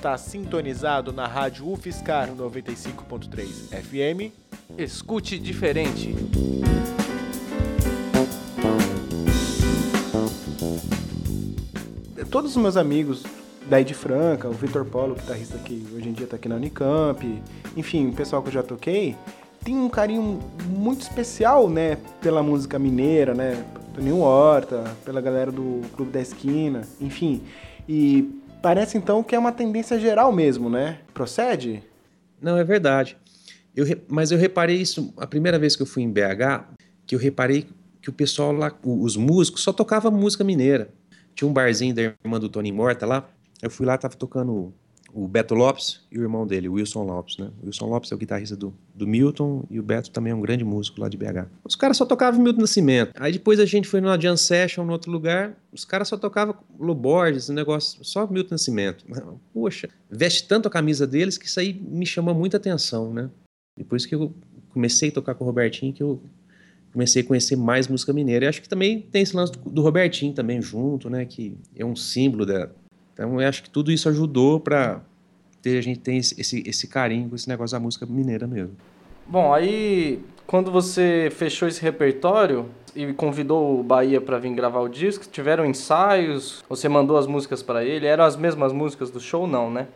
Está 0.02 0.18
sintonizado 0.18 1.12
na 1.12 1.28
rádio 1.28 1.70
UFSCar 1.70 2.28
95.3 2.28 3.46
FM. 3.70 4.32
Escute 4.76 5.38
diferente. 5.38 6.12
Todos 12.32 12.56
os 12.56 12.60
meus 12.60 12.76
amigos 12.76 13.22
daí 13.70 13.84
de 13.84 13.94
Franca, 13.94 14.48
o 14.48 14.52
Vitor 14.52 14.84
Polo, 14.84 15.14
guitarrista 15.14 15.56
que 15.58 15.86
hoje 15.94 16.08
em 16.08 16.12
dia 16.12 16.24
está 16.24 16.34
aqui 16.34 16.48
na 16.48 16.56
Unicamp, 16.56 17.40
enfim, 17.76 18.08
o 18.08 18.12
pessoal 18.12 18.42
que 18.42 18.48
eu 18.48 18.52
já 18.54 18.62
toquei, 18.64 19.14
tem 19.62 19.76
um 19.78 19.88
carinho 19.88 20.40
muito 20.66 21.02
especial, 21.02 21.70
né, 21.70 21.96
pela 22.20 22.42
música 22.42 22.76
mineira, 22.76 23.34
né, 23.34 23.64
Toninho 23.94 24.18
Horta, 24.18 24.82
pela 25.04 25.20
galera 25.20 25.52
do 25.52 25.80
Clube 25.94 26.10
da 26.10 26.20
Esquina, 26.20 26.82
enfim. 27.00 27.40
E 27.88 28.41
Parece 28.62 28.96
então 28.96 29.24
que 29.24 29.34
é 29.34 29.38
uma 29.38 29.50
tendência 29.50 29.98
geral 29.98 30.32
mesmo, 30.32 30.70
né? 30.70 31.00
Procede? 31.12 31.82
Não, 32.40 32.56
é 32.56 32.62
verdade. 32.62 33.16
Eu, 33.74 33.84
mas 34.08 34.30
eu 34.30 34.38
reparei 34.38 34.76
isso 34.76 35.12
a 35.16 35.26
primeira 35.26 35.58
vez 35.58 35.74
que 35.74 35.82
eu 35.82 35.86
fui 35.86 36.02
em 36.02 36.10
BH, 36.10 36.68
que 37.04 37.14
eu 37.14 37.18
reparei 37.18 37.66
que 38.00 38.08
o 38.08 38.12
pessoal 38.12 38.52
lá, 38.52 38.72
os 38.84 39.16
músicos, 39.16 39.62
só 39.62 39.72
tocava 39.72 40.10
música 40.10 40.44
mineira. 40.44 40.90
Tinha 41.34 41.48
um 41.48 41.52
barzinho 41.52 41.94
da 41.94 42.02
irmã 42.02 42.38
do 42.38 42.48
Tony 42.48 42.70
Morta 42.70 43.04
lá. 43.04 43.28
Eu 43.60 43.70
fui 43.70 43.84
lá, 43.84 43.98
tava 43.98 44.14
tocando 44.14 44.72
o 45.14 45.28
Beto 45.28 45.54
Lopes 45.54 46.00
e 46.10 46.18
o 46.18 46.22
irmão 46.22 46.46
dele, 46.46 46.68
o 46.68 46.74
Wilson 46.74 47.04
Lopes, 47.04 47.36
né? 47.36 47.50
O 47.62 47.66
Wilson 47.66 47.86
Lopes 47.86 48.10
é 48.10 48.14
o 48.14 48.18
guitarrista 48.18 48.56
do, 48.56 48.74
do 48.94 49.06
Milton 49.06 49.64
e 49.68 49.78
o 49.78 49.82
Beto 49.82 50.10
também 50.10 50.32
é 50.32 50.34
um 50.34 50.40
grande 50.40 50.64
músico 50.64 51.00
lá 51.00 51.08
de 51.08 51.16
BH. 51.16 51.48
Os 51.64 51.76
caras 51.76 51.96
só 51.96 52.06
tocavam 52.06 52.42
Milton 52.42 52.62
Nascimento. 52.62 53.12
Aí 53.16 53.32
depois 53.32 53.60
a 53.60 53.66
gente 53.66 53.86
foi 53.86 54.00
numa 54.00 54.18
jam 54.18 54.36
session 54.36 54.84
no 54.84 54.92
outro 54.92 55.12
lugar, 55.12 55.54
os 55.70 55.84
caras 55.84 56.08
só 56.08 56.16
tocavam 56.16 56.56
Loborges, 56.78 57.50
um 57.50 57.54
negócio, 57.54 58.02
só 58.04 58.26
Milton 58.26 58.54
Nascimento. 58.54 59.04
Poxa, 59.52 59.88
veste 60.10 60.48
tanto 60.48 60.66
a 60.66 60.70
camisa 60.70 61.06
deles 61.06 61.36
que 61.36 61.46
isso 61.46 61.60
aí 61.60 61.74
me 61.74 62.06
chamou 62.06 62.34
muita 62.34 62.56
atenção, 62.56 63.12
né? 63.12 63.30
Depois 63.76 64.06
que 64.06 64.14
eu 64.14 64.32
comecei 64.70 65.10
a 65.10 65.12
tocar 65.12 65.34
com 65.34 65.44
o 65.44 65.46
Robertinho, 65.46 65.92
que 65.92 66.02
eu 66.02 66.22
comecei 66.92 67.22
a 67.22 67.24
conhecer 67.24 67.56
mais 67.56 67.88
música 67.88 68.12
mineira. 68.12 68.44
E 68.44 68.48
acho 68.48 68.62
que 68.62 68.68
também 68.68 69.00
tem 69.00 69.22
esse 69.22 69.36
lance 69.36 69.52
do, 69.52 69.70
do 69.70 69.82
Robertinho 69.82 70.32
também 70.32 70.60
junto, 70.60 71.08
né? 71.10 71.24
Que 71.24 71.56
é 71.74 71.84
um 71.84 71.96
símbolo 71.96 72.44
da, 72.44 72.70
então 73.12 73.40
eu 73.40 73.48
acho 73.48 73.62
que 73.62 73.70
tudo 73.70 73.90
isso 73.90 74.08
ajudou 74.08 74.58
para 74.60 75.00
ter 75.60 75.78
a 75.78 75.80
gente 75.80 76.10
esse, 76.10 76.40
esse, 76.40 76.62
esse 76.66 76.88
carinho 76.88 77.28
com 77.28 77.36
esse 77.36 77.48
negócio 77.48 77.76
da 77.76 77.80
música 77.80 78.04
mineira 78.04 78.46
mesmo. 78.46 78.76
Bom, 79.26 79.54
aí 79.54 80.20
quando 80.46 80.70
você 80.70 81.30
fechou 81.30 81.68
esse 81.68 81.80
repertório 81.80 82.66
e 82.94 83.12
convidou 83.12 83.80
o 83.80 83.82
Bahia 83.82 84.20
para 84.20 84.38
vir 84.38 84.54
gravar 84.54 84.80
o 84.80 84.88
disco, 84.88 85.24
tiveram 85.30 85.64
ensaios? 85.64 86.62
Você 86.68 86.88
mandou 86.88 87.16
as 87.16 87.26
músicas 87.26 87.62
para 87.62 87.84
ele? 87.84 88.06
Eram 88.06 88.24
as 88.24 88.36
mesmas 88.36 88.72
músicas 88.72 89.10
do 89.10 89.20
show, 89.20 89.46
não, 89.46 89.70
né? 89.70 89.88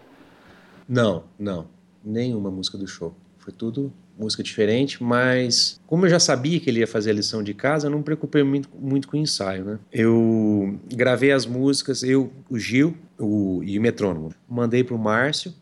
Não, 0.89 1.25
não, 1.39 1.67
nenhuma 2.05 2.51
música 2.51 2.79
do 2.79 2.87
show. 2.87 3.15
Foi 3.39 3.53
tudo 3.53 3.93
música 4.19 4.43
diferente, 4.43 5.03
mas 5.03 5.79
como 5.87 6.07
eu 6.07 6.11
já 6.11 6.19
sabia 6.19 6.59
que 6.59 6.71
ele 6.71 6.81
ia 6.81 6.87
fazer 6.87 7.11
a 7.11 7.15
lição 7.15 7.43
de 7.43 7.53
casa, 7.53 7.87
eu 7.87 7.91
não 7.91 7.99
me 7.99 8.05
preocupei 8.05 8.43
muito, 8.43 8.69
muito 8.79 9.09
com 9.09 9.17
o 9.17 9.21
ensaio, 9.21 9.65
né? 9.65 9.79
Eu 9.93 10.79
gravei 10.95 11.33
as 11.33 11.45
músicas, 11.45 12.03
eu, 12.03 12.33
o 12.49 12.59
Gil 12.59 12.97
o, 13.19 13.63
e 13.65 13.79
o 13.79 13.83
metrônomo. 13.83 14.33
Mandei 14.49 14.85
pro 14.85 14.99
Márcio 14.99 15.53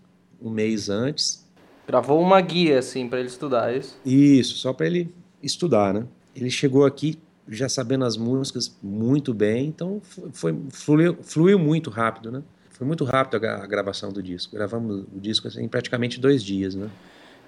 um 0.40 0.50
mês 0.50 0.88
antes. 0.88 1.44
Gravou 1.86 2.20
uma 2.20 2.40
guia, 2.40 2.78
assim, 2.78 3.08
para 3.08 3.18
ele 3.18 3.28
estudar, 3.28 3.72
é 3.72 3.78
isso? 3.78 3.98
Isso, 4.04 4.56
só 4.56 4.72
para 4.72 4.86
ele 4.86 5.14
estudar, 5.42 5.92
né? 5.92 6.06
Ele 6.34 6.50
chegou 6.50 6.84
aqui 6.84 7.18
já 7.48 7.68
sabendo 7.68 8.04
as 8.04 8.16
músicas 8.16 8.74
muito 8.82 9.34
bem, 9.34 9.66
então 9.66 10.00
foi, 10.32 10.58
fluiu, 10.70 11.18
fluiu 11.22 11.58
muito 11.58 11.90
rápido, 11.90 12.32
né? 12.32 12.42
Foi 12.70 12.86
muito 12.86 13.04
rápido 13.04 13.44
a, 13.44 13.62
a 13.62 13.66
gravação 13.66 14.12
do 14.12 14.22
disco. 14.22 14.56
Gravamos 14.56 15.04
o 15.14 15.20
disco 15.20 15.46
assim, 15.46 15.62
em 15.62 15.68
praticamente 15.68 16.18
dois 16.18 16.42
dias, 16.42 16.74
né? 16.74 16.88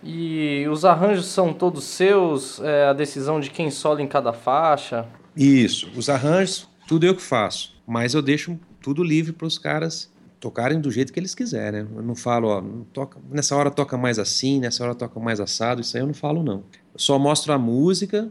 E 0.05 0.67
os 0.71 0.85
arranjos 0.85 1.27
são 1.27 1.53
todos 1.53 1.85
seus? 1.85 2.61
É 2.61 2.85
a 2.85 2.93
decisão 2.93 3.41
de 3.41 3.51
quem 3.51 3.71
sola 3.71 4.03
em 4.03 4.07
cada 4.07 4.33
faixa? 4.33 5.07
Isso. 5.35 5.91
Os 5.97 6.09
arranjos, 6.09 6.69
tudo 6.87 7.07
eu 7.07 7.15
que 7.15 7.23
faço. 7.23 7.75
Mas 7.87 8.15
eu 8.15 8.23
deixo 8.23 8.59
tudo 8.87 9.03
livre 9.03 9.33
para 9.33 9.49
os 9.49 9.59
caras 9.59 10.09
tocarem 10.39 10.81
do 10.81 10.93
jeito 10.93 11.13
que 11.13 11.19
eles 11.19 11.35
quiserem. 11.35 11.83
Né? 11.83 11.89
Eu 11.97 12.03
não 12.03 12.15
falo, 12.15 12.47
ó, 12.47 12.61
não 12.61 12.85
toca, 12.85 13.19
nessa 13.29 13.57
hora 13.57 13.69
toca 13.69 13.99
mais 13.99 14.17
assim, 14.17 14.61
nessa 14.61 14.85
hora 14.85 14.95
toca 14.95 15.19
mais 15.19 15.41
assado. 15.41 15.81
Isso 15.81 15.97
aí 15.97 16.05
eu 16.05 16.07
não 16.07 16.15
falo, 16.15 16.41
não. 16.45 16.63
Eu 16.95 17.01
só 17.01 17.19
mostro 17.19 17.53
a 17.53 17.59
música 17.59 18.31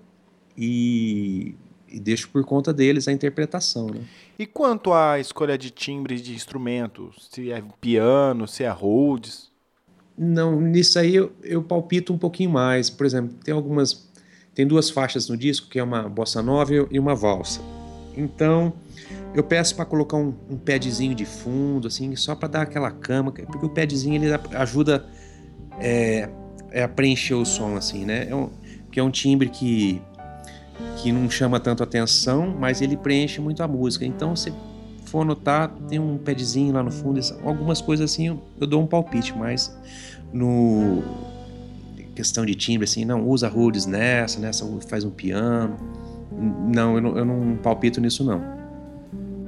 e, 0.57 1.55
e 1.89 1.99
deixo 1.99 2.29
por 2.29 2.45
conta 2.45 2.71
deles 2.71 3.05
a 3.09 3.11
interpretação. 3.11 3.87
Né? 3.87 3.99
E 4.39 4.45
quanto 4.45 4.93
à 4.93 5.19
escolha 5.19 5.57
de 5.57 5.69
timbres 5.71 6.21
de 6.21 6.33
instrumentos? 6.33 7.27
Se 7.29 7.51
é 7.51 7.61
piano, 7.81 8.47
se 8.47 8.63
é 8.63 8.69
Rhodes? 8.69 9.51
Não, 10.17 10.61
nisso 10.61 10.97
aí 10.97 11.15
eu, 11.15 11.33
eu 11.43 11.61
palpito 11.61 12.13
um 12.13 12.17
pouquinho 12.17 12.51
mais. 12.51 12.89
Por 12.89 13.05
exemplo, 13.05 13.35
tem 13.43 13.53
algumas. 13.53 14.09
Tem 14.53 14.65
duas 14.65 14.89
faixas 14.89 15.27
no 15.27 15.35
disco, 15.35 15.67
que 15.67 15.77
é 15.77 15.83
uma 15.83 16.07
bossa 16.07 16.41
nova 16.41 16.71
e 16.89 16.97
uma 16.97 17.13
valsa. 17.13 17.59
Então, 18.15 18.71
eu 19.36 19.43
peço 19.43 19.76
para 19.76 19.86
colocar 19.86 20.17
um, 20.17 20.34
um 20.50 20.58
padzinho 20.58 21.13
de 21.13 21.26
fundo, 21.26 21.88
assim, 21.88 22.15
só 22.15 22.34
para 22.36 22.48
dar 22.48 22.62
aquela 22.62 22.89
cama, 22.89 23.32
porque 23.32 23.65
o 23.65 23.69
padzinho 23.69 24.15
ele 24.15 24.34
ajuda 24.54 25.06
é, 25.80 26.30
é 26.71 26.84
a 26.84 26.88
preencher 26.88 27.34
o 27.34 27.45
som, 27.45 27.76
assim, 27.76 28.06
né? 28.06 28.28
É 28.30 28.36
um, 28.36 28.50
que 28.89 29.00
é 29.00 29.04
um 29.04 29.12
timbre 29.12 29.50
que, 29.50 30.02
que 30.98 31.12
não 31.12 31.30
chama 31.30 31.60
tanto 31.60 31.84
atenção, 31.84 32.56
mas 32.58 32.82
ele 32.82 32.95
preenche 32.95 33.41
muito 33.41 33.62
a 33.62 33.67
música. 33.67 34.06
Então, 34.06 34.36
você 34.36 34.54
for 35.06 35.26
notar, 35.26 35.69
tem 35.89 36.00
um 36.00 36.17
padzinho 36.17 36.74
lá 36.74 36.82
no 36.82 36.91
fundo, 36.91 37.19
algumas 37.43 37.82
coisas 37.82 38.12
assim 38.12 38.28
eu, 38.28 38.67
dou 38.67 38.82
um 38.82 38.88
palpite, 38.88 39.38
mas 39.38 39.76
no 40.34 41.04
questão 42.15 42.45
de 42.45 42.56
timbre 42.56 42.86
assim, 42.86 43.04
não 43.04 43.28
usa 43.28 43.50
rudes 43.50 43.86
nessa, 43.86 44.39
nessa 44.39 44.65
faz 44.88 45.04
um 45.04 45.10
piano. 45.10 45.76
Não, 46.32 46.95
eu 46.95 47.02
não, 47.02 47.17
eu 47.17 47.26
não 47.26 47.58
palpito 47.58 48.00
nisso 48.00 48.24
não. 48.24 48.54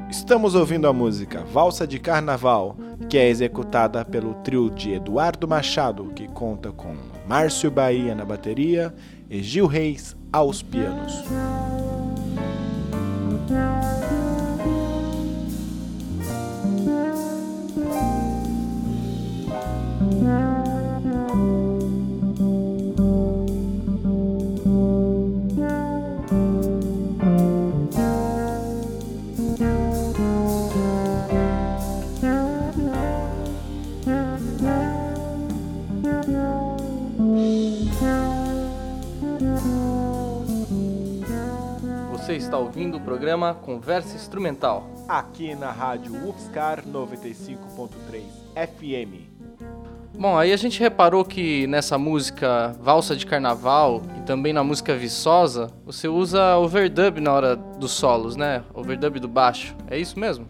Estamos 0.09 0.55
ouvindo 0.55 0.87
a 0.87 0.93
música 0.93 1.43
Valsa 1.43 1.85
de 1.85 1.99
Carnaval, 1.99 2.77
que 3.09 3.17
é 3.17 3.27
executada 3.27 4.05
pelo 4.05 4.35
trio 4.35 4.69
de 4.69 4.93
Eduardo 4.93 5.45
Machado, 5.47 6.05
que 6.15 6.29
conta 6.29 6.71
com 6.71 6.95
Márcio 7.27 7.69
Bahia 7.69 8.15
na 8.15 8.23
bateria 8.23 8.93
e 9.29 9.43
Gil 9.43 9.67
Reis 9.67 10.15
aos 10.31 10.63
pianos. 10.63 11.23
Está 42.35 42.57
ouvindo 42.57 42.97
o 42.97 42.99
programa 43.01 43.53
Conversa 43.53 44.15
Instrumental. 44.15 44.89
Aqui 45.07 45.55
na 45.55 45.71
rádio 45.71 46.13
UFSCar 46.27 46.83
95.3 46.83 48.21
FM. 48.55 49.37
Bom, 50.17 50.37
aí 50.37 50.51
a 50.51 50.57
gente 50.57 50.79
reparou 50.79 51.23
que 51.23 51.67
nessa 51.67 51.97
música 51.97 52.75
Valsa 52.81 53.15
de 53.15 53.25
Carnaval 53.25 54.01
e 54.17 54.21
também 54.21 54.51
na 54.51 54.63
música 54.63 54.95
Viçosa, 54.95 55.71
você 55.85 56.07
usa 56.07 56.57
overdub 56.57 57.21
na 57.21 57.31
hora 57.31 57.55
dos 57.55 57.91
solos, 57.91 58.35
né? 58.35 58.63
Overdub 58.73 59.19
do 59.19 59.27
baixo. 59.27 59.75
É 59.89 59.97
isso 59.97 60.19
mesmo? 60.19 60.45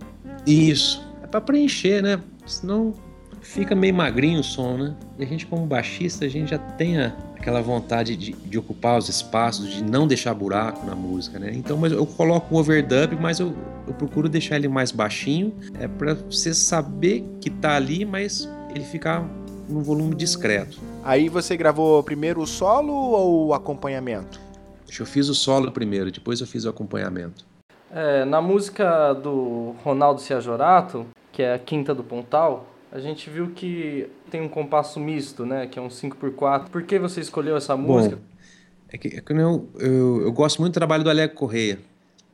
Isso. 0.45 1.05
É 1.21 1.27
para 1.27 1.41
preencher, 1.41 2.01
né? 2.01 2.21
Senão 2.45 2.93
fica 3.41 3.75
meio 3.75 3.93
magrinho 3.93 4.39
o 4.39 4.43
som, 4.43 4.77
né? 4.77 4.95
E 5.19 5.23
a 5.23 5.27
gente, 5.27 5.45
como 5.45 5.65
baixista, 5.65 6.25
a 6.25 6.29
gente 6.29 6.51
já 6.51 6.57
tem 6.57 6.99
a, 6.99 7.13
aquela 7.47 7.61
vontade 7.61 8.17
de, 8.17 8.33
de, 8.33 8.57
ocupar 8.57 8.97
os 8.97 9.07
espaços, 9.07 9.69
de 9.69 9.81
não 9.81 10.05
deixar 10.05 10.33
buraco 10.33 10.85
na 10.85 10.93
música, 10.93 11.39
né? 11.39 11.49
Então, 11.53 11.77
mas 11.77 11.93
eu 11.93 12.05
coloco 12.05 12.53
o 12.53 12.59
overdub, 12.59 13.15
mas 13.21 13.39
eu, 13.39 13.55
eu 13.87 13.93
procuro 13.93 14.27
deixar 14.27 14.57
ele 14.57 14.67
mais 14.67 14.91
baixinho, 14.91 15.53
é 15.79 15.87
para 15.87 16.13
você 16.13 16.53
saber 16.53 17.23
que 17.39 17.49
tá 17.49 17.77
ali, 17.77 18.03
mas 18.03 18.49
ele 18.75 18.83
ficar 18.83 19.25
num 19.69 19.81
volume 19.81 20.13
discreto. 20.13 20.77
Aí 21.05 21.29
você 21.29 21.55
gravou 21.55 22.03
primeiro 22.03 22.41
o 22.41 22.45
solo 22.45 22.91
ou 22.91 23.47
o 23.47 23.53
acompanhamento? 23.53 24.41
Eu 24.99 25.05
fiz 25.05 25.29
o 25.29 25.35
solo 25.35 25.71
primeiro, 25.71 26.11
depois 26.11 26.41
eu 26.41 26.47
fiz 26.47 26.65
o 26.65 26.69
acompanhamento. 26.69 27.45
É, 27.89 28.25
na 28.25 28.41
música 28.41 29.13
do 29.13 29.73
Ronaldo 29.85 30.19
Ciajorato, 30.19 31.05
que 31.31 31.41
é 31.41 31.53
a 31.53 31.59
Quinta 31.59 31.95
do 31.95 32.03
Pontal, 32.03 32.65
a 32.91 32.99
gente 32.99 33.29
viu 33.29 33.51
que 33.51 34.07
tem 34.31 34.41
um 34.41 34.47
compasso 34.47 34.99
misto, 34.99 35.45
né? 35.45 35.67
Que 35.67 35.77
é 35.77 35.81
um 35.81 35.89
5x4. 35.89 36.69
Por 36.69 36.83
que 36.83 36.97
você 36.97 37.19
escolheu 37.21 37.57
essa 37.57 37.75
música? 37.75 38.15
Bom, 38.15 38.21
é 38.89 38.97
que, 38.97 39.07
é 39.09 39.21
que 39.21 39.33
eu, 39.33 39.69
eu, 39.77 40.21
eu, 40.21 40.31
gosto 40.31 40.59
muito 40.61 40.73
do 40.73 40.75
trabalho 40.75 41.03
do 41.03 41.09
Alegre 41.09 41.35
Correia. 41.35 41.79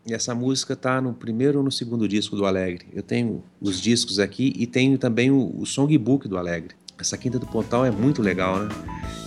E 0.05 0.13
essa 0.13 0.35
música 0.35 0.75
tá 0.75 1.01
no 1.01 1.13
primeiro 1.13 1.59
ou 1.59 1.63
no 1.63 1.71
segundo 1.71 2.07
disco 2.07 2.35
do 2.35 2.45
Alegre. 2.45 2.87
Eu 2.93 3.01
tenho 3.01 3.43
os 3.59 3.81
discos 3.81 4.19
aqui 4.19 4.53
e 4.55 4.67
tenho 4.67 4.97
também 4.97 5.31
o, 5.31 5.55
o 5.57 5.65
songbook 5.65 6.27
do 6.27 6.37
Alegre. 6.37 6.75
Essa 6.99 7.17
Quinta 7.17 7.39
do 7.39 7.47
Pontal 7.47 7.85
é 7.85 7.91
muito 7.91 8.21
legal, 8.21 8.59
né? 8.59 8.69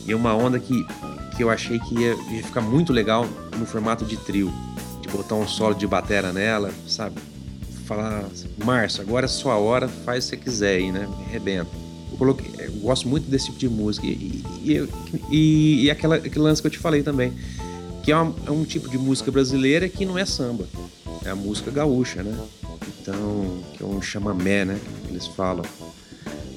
E 0.07 0.13
é 0.13 0.17
uma 0.17 0.35
onda 0.35 0.61
que, 0.61 0.87
que 1.37 1.43
eu 1.43 1.51
achei 1.51 1.81
que 1.81 1.99
ia, 1.99 2.15
ia 2.31 2.43
ficar 2.43 2.61
muito 2.61 2.93
legal 2.93 3.27
no 3.59 3.67
formato 3.67 4.05
de 4.05 4.17
trio. 4.17 4.53
De 5.01 5.09
botar 5.09 5.35
um 5.35 5.47
solo 5.47 5.75
de 5.75 5.87
batera 5.87 6.33
nela, 6.33 6.71
sabe? 6.87 7.21
Falar, 7.87 8.25
Márcio, 8.65 9.03
agora 9.03 9.27
é 9.27 9.29
sua 9.29 9.57
hora, 9.57 9.89
faz 9.89 10.27
o 10.27 10.31
que 10.31 10.37
você 10.37 10.37
quiser 10.37 10.77
aí, 10.77 10.93
né? 10.93 11.09
Rebenta. 11.31 11.71
Eu, 12.11 12.19
coloquei, 12.19 12.51
eu 12.59 12.73
gosto 12.81 13.09
muito 13.09 13.31
desse 13.31 13.47
tipo 13.47 13.59
de 13.59 13.69
música. 13.69 14.07
E, 14.07 14.43
e, 14.63 14.89
e, 15.31 15.85
e 15.85 15.91
aquela, 15.91 16.17
aquele 16.17 16.41
lance 16.41 16.61
que 16.61 16.67
eu 16.67 16.71
te 16.71 16.79
falei 16.79 17.03
também, 17.03 17.33
que 18.03 18.13
é, 18.13 18.17
uma, 18.17 18.35
é 18.47 18.51
um 18.51 18.65
tipo 18.65 18.89
de 18.89 18.99
música 18.99 19.31
brasileira 19.31 19.89
que 19.89 20.05
não 20.05 20.19
é 20.19 20.25
samba, 20.25 20.67
é 21.25 21.31
a 21.31 21.37
música 21.37 21.71
gaúcha, 21.71 22.23
né? 22.23 22.37
Então, 23.01 23.63
que 23.75 23.83
é 23.83 23.87
um 23.87 24.03
chamamé, 24.03 24.65
né? 24.65 24.79
eles 25.09 25.27
falam. 25.27 25.65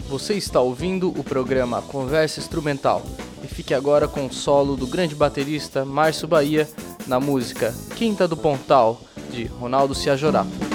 Você 0.09 0.33
está 0.33 0.59
ouvindo 0.59 1.09
o 1.09 1.23
programa 1.23 1.81
Conversa 1.81 2.39
Instrumental 2.39 3.05
e 3.43 3.47
fique 3.47 3.73
agora 3.73 4.07
com 4.07 4.25
o 4.25 4.33
solo 4.33 4.75
do 4.75 4.87
grande 4.87 5.13
baterista 5.13 5.85
Márcio 5.85 6.27
Bahia 6.27 6.67
na 7.05 7.19
música 7.19 7.73
Quinta 7.95 8.27
do 8.27 8.35
Pontal, 8.35 9.01
de 9.31 9.45
Ronaldo 9.45 9.93
Ciajorato. 9.93 10.68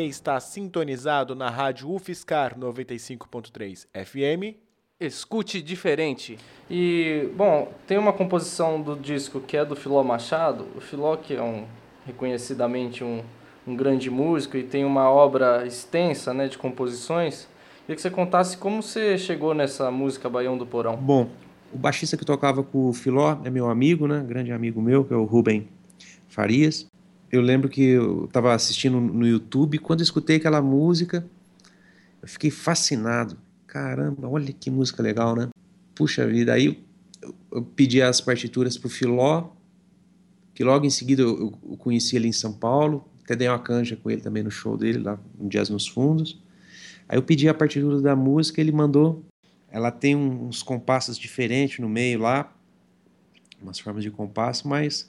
Você 0.00 0.06
está 0.06 0.40
sintonizado 0.40 1.34
na 1.34 1.50
rádio 1.50 1.92
UFSCar 1.92 2.58
95.3 2.58 3.86
FM. 3.92 4.56
Escute 4.98 5.60
diferente. 5.60 6.38
E, 6.70 7.28
bom, 7.36 7.70
tem 7.86 7.98
uma 7.98 8.10
composição 8.10 8.80
do 8.80 8.96
disco 8.96 9.42
que 9.42 9.58
é 9.58 9.64
do 9.64 9.76
Filó 9.76 10.02
Machado. 10.02 10.66
O 10.74 10.80
Filó, 10.80 11.16
que 11.16 11.34
é 11.34 11.42
um 11.42 11.66
reconhecidamente 12.06 13.04
um, 13.04 13.22
um 13.66 13.76
grande 13.76 14.08
músico 14.08 14.56
e 14.56 14.62
tem 14.62 14.86
uma 14.86 15.10
obra 15.10 15.66
extensa 15.66 16.32
né, 16.32 16.48
de 16.48 16.56
composições. 16.56 17.46
Queria 17.82 17.96
que 17.96 18.00
você 18.00 18.10
contasse 18.10 18.56
como 18.56 18.82
você 18.82 19.18
chegou 19.18 19.52
nessa 19.52 19.90
música 19.90 20.30
Baião 20.30 20.56
do 20.56 20.64
Porão. 20.64 20.96
Bom, 20.96 21.28
o 21.74 21.76
baixista 21.76 22.16
que 22.16 22.24
tocava 22.24 22.62
com 22.62 22.88
o 22.88 22.92
Filó 22.94 23.36
é 23.44 23.50
meu 23.50 23.68
amigo, 23.68 24.08
né? 24.08 24.24
Grande 24.26 24.50
amigo 24.50 24.80
meu, 24.80 25.04
que 25.04 25.12
é 25.12 25.16
o 25.16 25.24
Rubem 25.24 25.68
Farias 26.26 26.89
eu 27.30 27.40
lembro 27.40 27.68
que 27.68 27.82
eu 27.82 28.24
estava 28.24 28.54
assistindo 28.54 29.00
no 29.00 29.26
YouTube, 29.26 29.78
quando 29.78 30.00
eu 30.00 30.04
escutei 30.04 30.36
aquela 30.36 30.60
música, 30.60 31.24
eu 32.20 32.28
fiquei 32.28 32.50
fascinado. 32.50 33.38
Caramba, 33.66 34.28
olha 34.28 34.52
que 34.52 34.70
música 34.70 35.02
legal, 35.02 35.36
né? 35.36 35.48
Puxa 35.94 36.26
vida, 36.26 36.52
aí 36.52 36.66
eu, 36.66 37.34
eu 37.52 37.62
pedi 37.62 38.02
as 38.02 38.20
partituras 38.20 38.76
para 38.76 38.88
o 38.88 38.90
Filó, 38.90 39.50
que 40.54 40.64
logo 40.64 40.84
em 40.84 40.90
seguida 40.90 41.22
eu, 41.22 41.56
eu, 41.62 41.76
conheci 41.76 42.16
ele 42.16 42.26
em 42.26 42.32
São 42.32 42.52
Paulo, 42.52 43.08
até 43.22 43.36
dei 43.36 43.48
uma 43.48 43.58
canja 43.58 43.96
com 43.96 44.10
ele 44.10 44.20
também 44.20 44.42
no 44.42 44.50
show 44.50 44.76
dele, 44.76 44.98
lá 44.98 45.18
no 45.38 45.48
Jazz 45.48 45.70
nos 45.70 45.86
Fundos. 45.86 46.42
Aí 47.08 47.16
eu 47.16 47.22
pedi 47.22 47.48
a 47.48 47.54
partitura 47.54 48.00
da 48.00 48.16
música, 48.16 48.60
ele 48.60 48.72
mandou. 48.72 49.24
Ela 49.70 49.92
tem 49.92 50.16
uns 50.16 50.64
compassos 50.64 51.16
diferentes 51.16 51.78
no 51.78 51.88
meio 51.88 52.18
lá, 52.18 52.52
umas 53.62 53.78
formas 53.78 54.02
de 54.02 54.10
compasso, 54.10 54.66
mas 54.66 55.08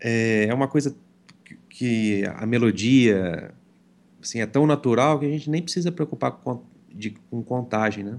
é, 0.00 0.46
é 0.48 0.54
uma 0.54 0.68
coisa 0.68 0.94
que 1.68 2.24
a 2.36 2.46
melodia 2.46 3.52
assim, 4.22 4.40
é 4.40 4.46
tão 4.46 4.66
natural 4.66 5.18
que 5.18 5.26
a 5.26 5.28
gente 5.28 5.50
nem 5.50 5.62
precisa 5.62 5.92
preocupar 5.92 6.32
com, 6.32 6.62
de, 6.88 7.10
com 7.30 7.42
contagem, 7.42 8.04
né? 8.04 8.18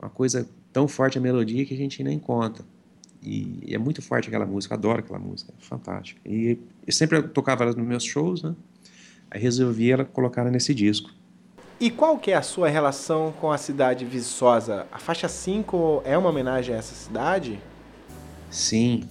Uma 0.00 0.10
coisa 0.10 0.48
tão 0.72 0.88
forte 0.88 1.18
a 1.18 1.20
melodia 1.20 1.64
que 1.64 1.74
a 1.74 1.76
gente 1.76 2.02
nem 2.02 2.18
conta. 2.18 2.64
E, 3.22 3.60
e 3.62 3.74
é 3.74 3.78
muito 3.78 4.02
forte 4.02 4.28
aquela 4.28 4.44
música, 4.44 4.74
adoro 4.74 4.98
aquela 4.98 5.18
música, 5.18 5.52
é 5.56 5.64
fantástica. 5.64 6.20
E 6.26 6.58
eu 6.86 6.92
sempre 6.92 7.22
tocava 7.22 7.62
ela 7.62 7.72
nos 7.72 7.86
meus 7.86 8.04
shows, 8.04 8.42
né? 8.42 8.54
Aí 9.30 9.40
resolvi 9.40 9.90
ela 9.90 10.04
colocar 10.04 10.44
nesse 10.50 10.74
disco. 10.74 11.10
E 11.80 11.90
qual 11.90 12.18
que 12.18 12.30
é 12.30 12.36
a 12.36 12.42
sua 12.42 12.68
relação 12.68 13.32
com 13.40 13.50
a 13.50 13.58
cidade 13.58 14.04
Viçosa? 14.04 14.86
A 14.92 14.98
faixa 14.98 15.28
5 15.28 16.02
é 16.04 16.16
uma 16.18 16.28
homenagem 16.28 16.74
a 16.74 16.78
essa 16.78 16.94
cidade? 16.94 17.58
Sim, 18.50 19.04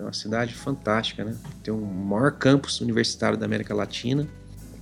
é 0.00 0.02
uma 0.02 0.12
cidade 0.12 0.54
fantástica, 0.54 1.24
né? 1.24 1.36
Tem 1.62 1.72
o 1.72 1.80
maior 1.80 2.32
campus 2.32 2.80
universitário 2.80 3.36
da 3.36 3.44
América 3.44 3.74
Latina. 3.74 4.26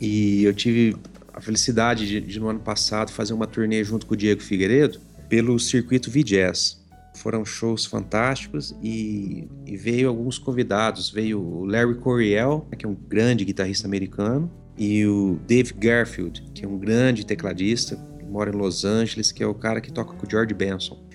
E 0.01 0.45
eu 0.45 0.55
tive 0.55 0.97
a 1.33 1.41
felicidade 1.41 2.07
de, 2.07 2.21
de 2.21 2.41
no 2.41 2.49
ano 2.49 2.61
passado, 2.61 3.11
fazer 3.11 3.33
uma 3.35 3.47
turnê 3.47 3.83
junto 3.83 4.07
com 4.07 4.15
o 4.15 4.17
Diego 4.17 4.41
Figueiredo 4.41 5.01
pelo 5.29 5.59
circuito 5.59 6.11
V-Jazz. 6.11 6.79
Foram 7.17 7.45
shows 7.45 7.85
fantásticos 7.85 8.77
e, 8.81 9.49
e, 9.67 9.77
veio 9.77 10.09
alguns 10.09 10.39
convidados. 10.39 11.11
Veio 11.11 11.41
o 11.41 11.65
Larry 11.65 11.97
Coryell, 11.97 12.67
que 12.79 12.87
é 12.87 12.89
um 12.89 12.95
grande 12.95 13.45
guitarrista 13.45 13.89
americano, 13.89 14.49
e 14.77 15.05
o 15.05 15.41
Dave 15.49 15.73
Garfield, 15.73 16.45
que 16.55 16.65
é 16.65 16.69
um 16.69 16.79
grande 16.79 17.27
tecladista, 17.27 17.99
mora 18.29 18.51
em 18.51 18.57
Los 18.57 18.85
Angeles, 18.85 19.33
que 19.33 19.43
é 19.43 19.47
o 19.47 19.55
cara 19.55 19.81
que 19.81 19.93
toca 19.93 20.15
com 20.15 20.25
o 20.25 20.31
George 20.31 20.55
Benson. 20.55 21.08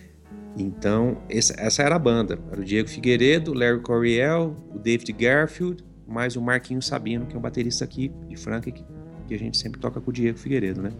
Então, 0.58 1.18
essa 1.30 1.82
era 1.82 1.96
a 1.96 2.00
banda. 2.00 2.38
Era 2.52 2.62
o 2.62 2.64
Diego 2.64 2.88
Figueiredo, 2.88 3.54
Larry 3.54 3.82
Coriel, 3.82 4.56
o 4.74 4.78
David 4.78 5.12
Garfield, 5.14 5.84
mais 6.08 6.36
o 6.36 6.42
Marquinho 6.42 6.82
Sabino, 6.82 7.26
que 7.26 7.36
é 7.36 7.40
um 7.40 7.42
baterista 7.42 7.84
aqui 7.84 8.12
de 8.28 8.36
Franca, 8.36 8.72
que, 8.72 8.84
que 9.28 9.34
a 9.34 9.40
gente 9.40 9.58
sempre 9.58 9.80
toca 9.80 10.00
com 10.00 10.12
o 10.12 10.14
Diego 10.14 10.38
Figueiredo, 10.38 10.82
né? 10.82 10.92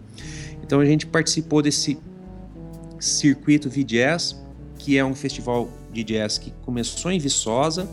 Então 0.62 0.80
a 0.80 0.84
gente 0.84 1.06
participou 1.06 1.62
desse 1.62 1.98
circuito 2.98 3.70
V-Jazz, 3.70 4.42
que 4.78 4.98
é 4.98 5.04
um 5.04 5.14
festival 5.14 5.70
de 5.92 6.02
jazz 6.02 6.36
que 6.36 6.50
começou 6.62 7.12
em 7.12 7.18
Viçosa, 7.18 7.88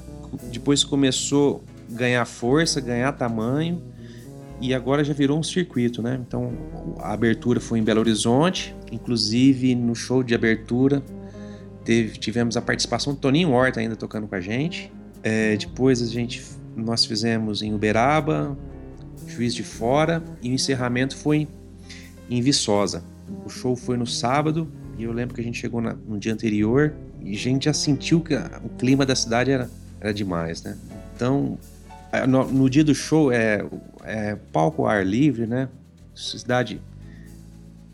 depois 0.52 0.84
começou 0.84 1.63
a 1.89 1.95
ganhar 1.95 2.26
força, 2.26 2.82
ganhar 2.82 3.12
tamanho, 3.12 3.84
e 4.60 4.74
agora 4.74 5.04
já 5.04 5.13
virou 5.13 5.38
um 5.38 5.43
circuito, 5.43 6.02
né? 6.02 6.19
Então 6.28 6.52
a 7.00 7.13
abertura 7.13 7.60
foi 7.60 7.80
em 7.80 7.84
Belo 7.84 8.00
Horizonte, 8.00 8.76
inclusive 8.91 9.76
no 9.76 9.95
show 9.95 10.24
de 10.24 10.34
abertura 10.34 11.04
teve, 11.91 12.17
tivemos 12.17 12.56
a 12.56 12.62
participação 12.62 13.13
do 13.13 13.19
Toninho 13.19 13.51
Horta 13.51 13.82
ainda 13.82 13.97
tocando 13.97 14.25
com 14.25 14.36
a 14.36 14.39
gente. 14.39 14.89
É, 15.21 15.58
depois 15.58 16.01
a 16.01 16.06
gente 16.06 16.41
nós 16.73 17.04
fizemos 17.04 17.62
em 17.62 17.73
Uberaba, 17.73 18.58
Juiz 19.27 19.54
de 19.54 19.62
Fora 19.62 20.23
e 20.41 20.49
o 20.49 20.54
encerramento 20.54 21.17
foi 21.17 21.49
em 22.30 22.41
Viçosa. 22.41 23.04
O 23.45 23.49
show 23.49 23.75
foi 23.75 23.97
no 23.97 24.08
sábado 24.08 24.71
e 24.97 25.04
eu 25.04 25.12
lembro 25.12 25.36
que 25.36 25.41
a 25.41 25.43
gente 25.43 25.60
chegou 25.60 25.82
na, 25.82 25.93
no 25.93 26.17
dia 26.17 26.32
anterior 26.32 26.93
e 27.21 27.34
a 27.34 27.38
gente 27.38 27.65
já 27.65 27.73
sentiu 27.73 28.21
que 28.21 28.36
a, 28.36 28.62
o 28.63 28.69
clima 28.69 29.06
da 29.06 29.15
cidade 29.15 29.51
era, 29.51 29.69
era 29.99 30.13
demais, 30.13 30.63
né? 30.63 30.77
Então, 31.13 31.60
no, 32.27 32.45
no 32.45 32.69
dia 32.69 32.86
do 32.86 32.95
show 32.95 33.34
é, 33.34 33.65
é, 34.06 34.38
palco 34.54 34.86
ar 34.86 35.06
livre, 35.06 35.45
né? 35.45 35.67
Cidade 36.15 36.82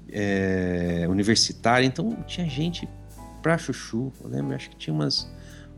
é, 0.10 1.08
universitária, 1.10 1.86
então 1.86 2.16
tinha 2.28 2.48
gente 2.48 2.88
pra 3.48 3.58
chuchu. 3.58 4.12
Eu 4.22 4.30
lembro, 4.30 4.54
acho 4.54 4.70
que 4.70 4.76
tinha 4.76 4.94
umas, 4.94 5.32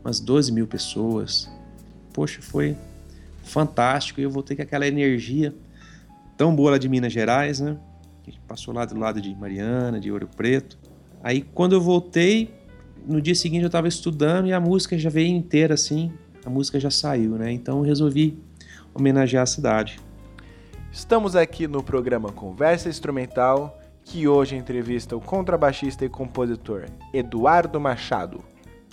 umas 0.04 0.18
12 0.18 0.50
mil 0.50 0.66
pessoas. 0.66 1.48
Poxa, 2.12 2.42
foi 2.42 2.76
fantástico 3.44 4.20
e 4.20 4.24
eu 4.24 4.30
voltei 4.30 4.56
com 4.56 4.62
aquela 4.62 4.88
energia 4.88 5.54
tão 6.36 6.54
boa 6.54 6.72
lá 6.72 6.78
de 6.78 6.88
Minas 6.88 7.12
Gerais, 7.12 7.60
né? 7.60 7.76
Gente 8.26 8.40
passou 8.40 8.74
lá 8.74 8.84
do 8.84 8.98
lado 8.98 9.20
de 9.20 9.32
Mariana, 9.36 10.00
de 10.00 10.10
Ouro 10.10 10.26
Preto. 10.26 10.76
Aí 11.22 11.42
quando 11.42 11.74
eu 11.74 11.80
voltei, 11.80 12.52
no 13.06 13.22
dia 13.22 13.36
seguinte 13.36 13.62
eu 13.62 13.68
estava 13.68 13.86
estudando 13.86 14.48
e 14.48 14.52
a 14.52 14.58
música 14.58 14.98
já 14.98 15.08
veio 15.08 15.28
inteira 15.28 15.74
assim, 15.74 16.12
a 16.44 16.50
música 16.50 16.80
já 16.80 16.90
saiu, 16.90 17.36
né? 17.36 17.52
Então 17.52 17.78
eu 17.78 17.84
resolvi 17.84 18.36
homenagear 18.92 19.44
a 19.44 19.46
cidade. 19.46 20.00
Estamos 20.90 21.36
aqui 21.36 21.68
no 21.68 21.84
programa 21.84 22.32
Conversa 22.32 22.88
Instrumental, 22.88 23.79
que 24.10 24.26
hoje 24.26 24.56
entrevista 24.56 25.16
o 25.16 25.20
contrabaixista 25.20 26.04
e 26.04 26.08
compositor 26.08 26.86
Eduardo 27.14 27.78
Machado. 27.80 28.42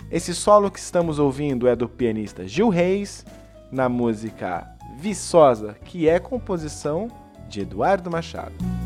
Esse 0.08 0.32
solo 0.32 0.70
que 0.70 0.78
estamos 0.78 1.18
ouvindo 1.18 1.66
é 1.66 1.74
do 1.74 1.88
pianista 1.88 2.46
Gil 2.46 2.68
Reis, 2.68 3.26
na 3.70 3.88
música 3.88 4.64
Viçosa, 4.96 5.74
que 5.84 6.08
é 6.08 6.20
composição 6.20 7.08
de 7.48 7.62
Eduardo 7.62 8.08
Machado. 8.08 8.77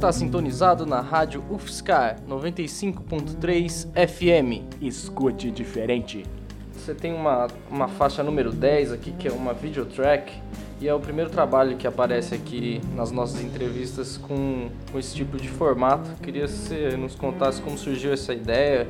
Está 0.00 0.10
sintonizado 0.10 0.86
na 0.86 1.02
rádio 1.02 1.44
UFSCar 1.50 2.16
95.3 2.26 3.86
FM. 3.92 4.64
Escute 4.80 5.50
diferente. 5.50 6.24
Você 6.72 6.94
tem 6.94 7.12
uma, 7.12 7.48
uma 7.70 7.86
faixa 7.86 8.22
número 8.22 8.50
10 8.50 8.92
aqui, 8.92 9.12
que 9.12 9.28
é 9.28 9.30
uma 9.30 9.52
videotrack, 9.52 10.32
e 10.80 10.88
é 10.88 10.94
o 10.94 10.98
primeiro 10.98 11.28
trabalho 11.28 11.76
que 11.76 11.86
aparece 11.86 12.34
aqui 12.34 12.80
nas 12.96 13.10
nossas 13.10 13.42
entrevistas 13.42 14.16
com, 14.16 14.70
com 14.90 14.98
esse 14.98 15.14
tipo 15.14 15.36
de 15.36 15.50
formato. 15.50 16.10
Queria 16.22 16.46
que 16.46 16.52
você 16.52 16.96
nos 16.96 17.14
contasse 17.14 17.60
como 17.60 17.76
surgiu 17.76 18.10
essa 18.10 18.32
ideia 18.32 18.88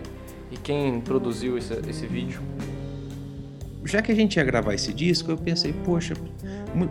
e 0.48 0.56
quem 0.56 1.00
produziu 1.00 1.58
esse, 1.58 1.74
esse 1.88 2.06
vídeo. 2.06 2.40
Já 3.84 4.02
que 4.02 4.12
a 4.12 4.14
gente 4.14 4.36
ia 4.36 4.44
gravar 4.44 4.74
esse 4.74 4.92
disco, 4.92 5.30
eu 5.30 5.36
pensei, 5.36 5.72
poxa, 5.72 6.14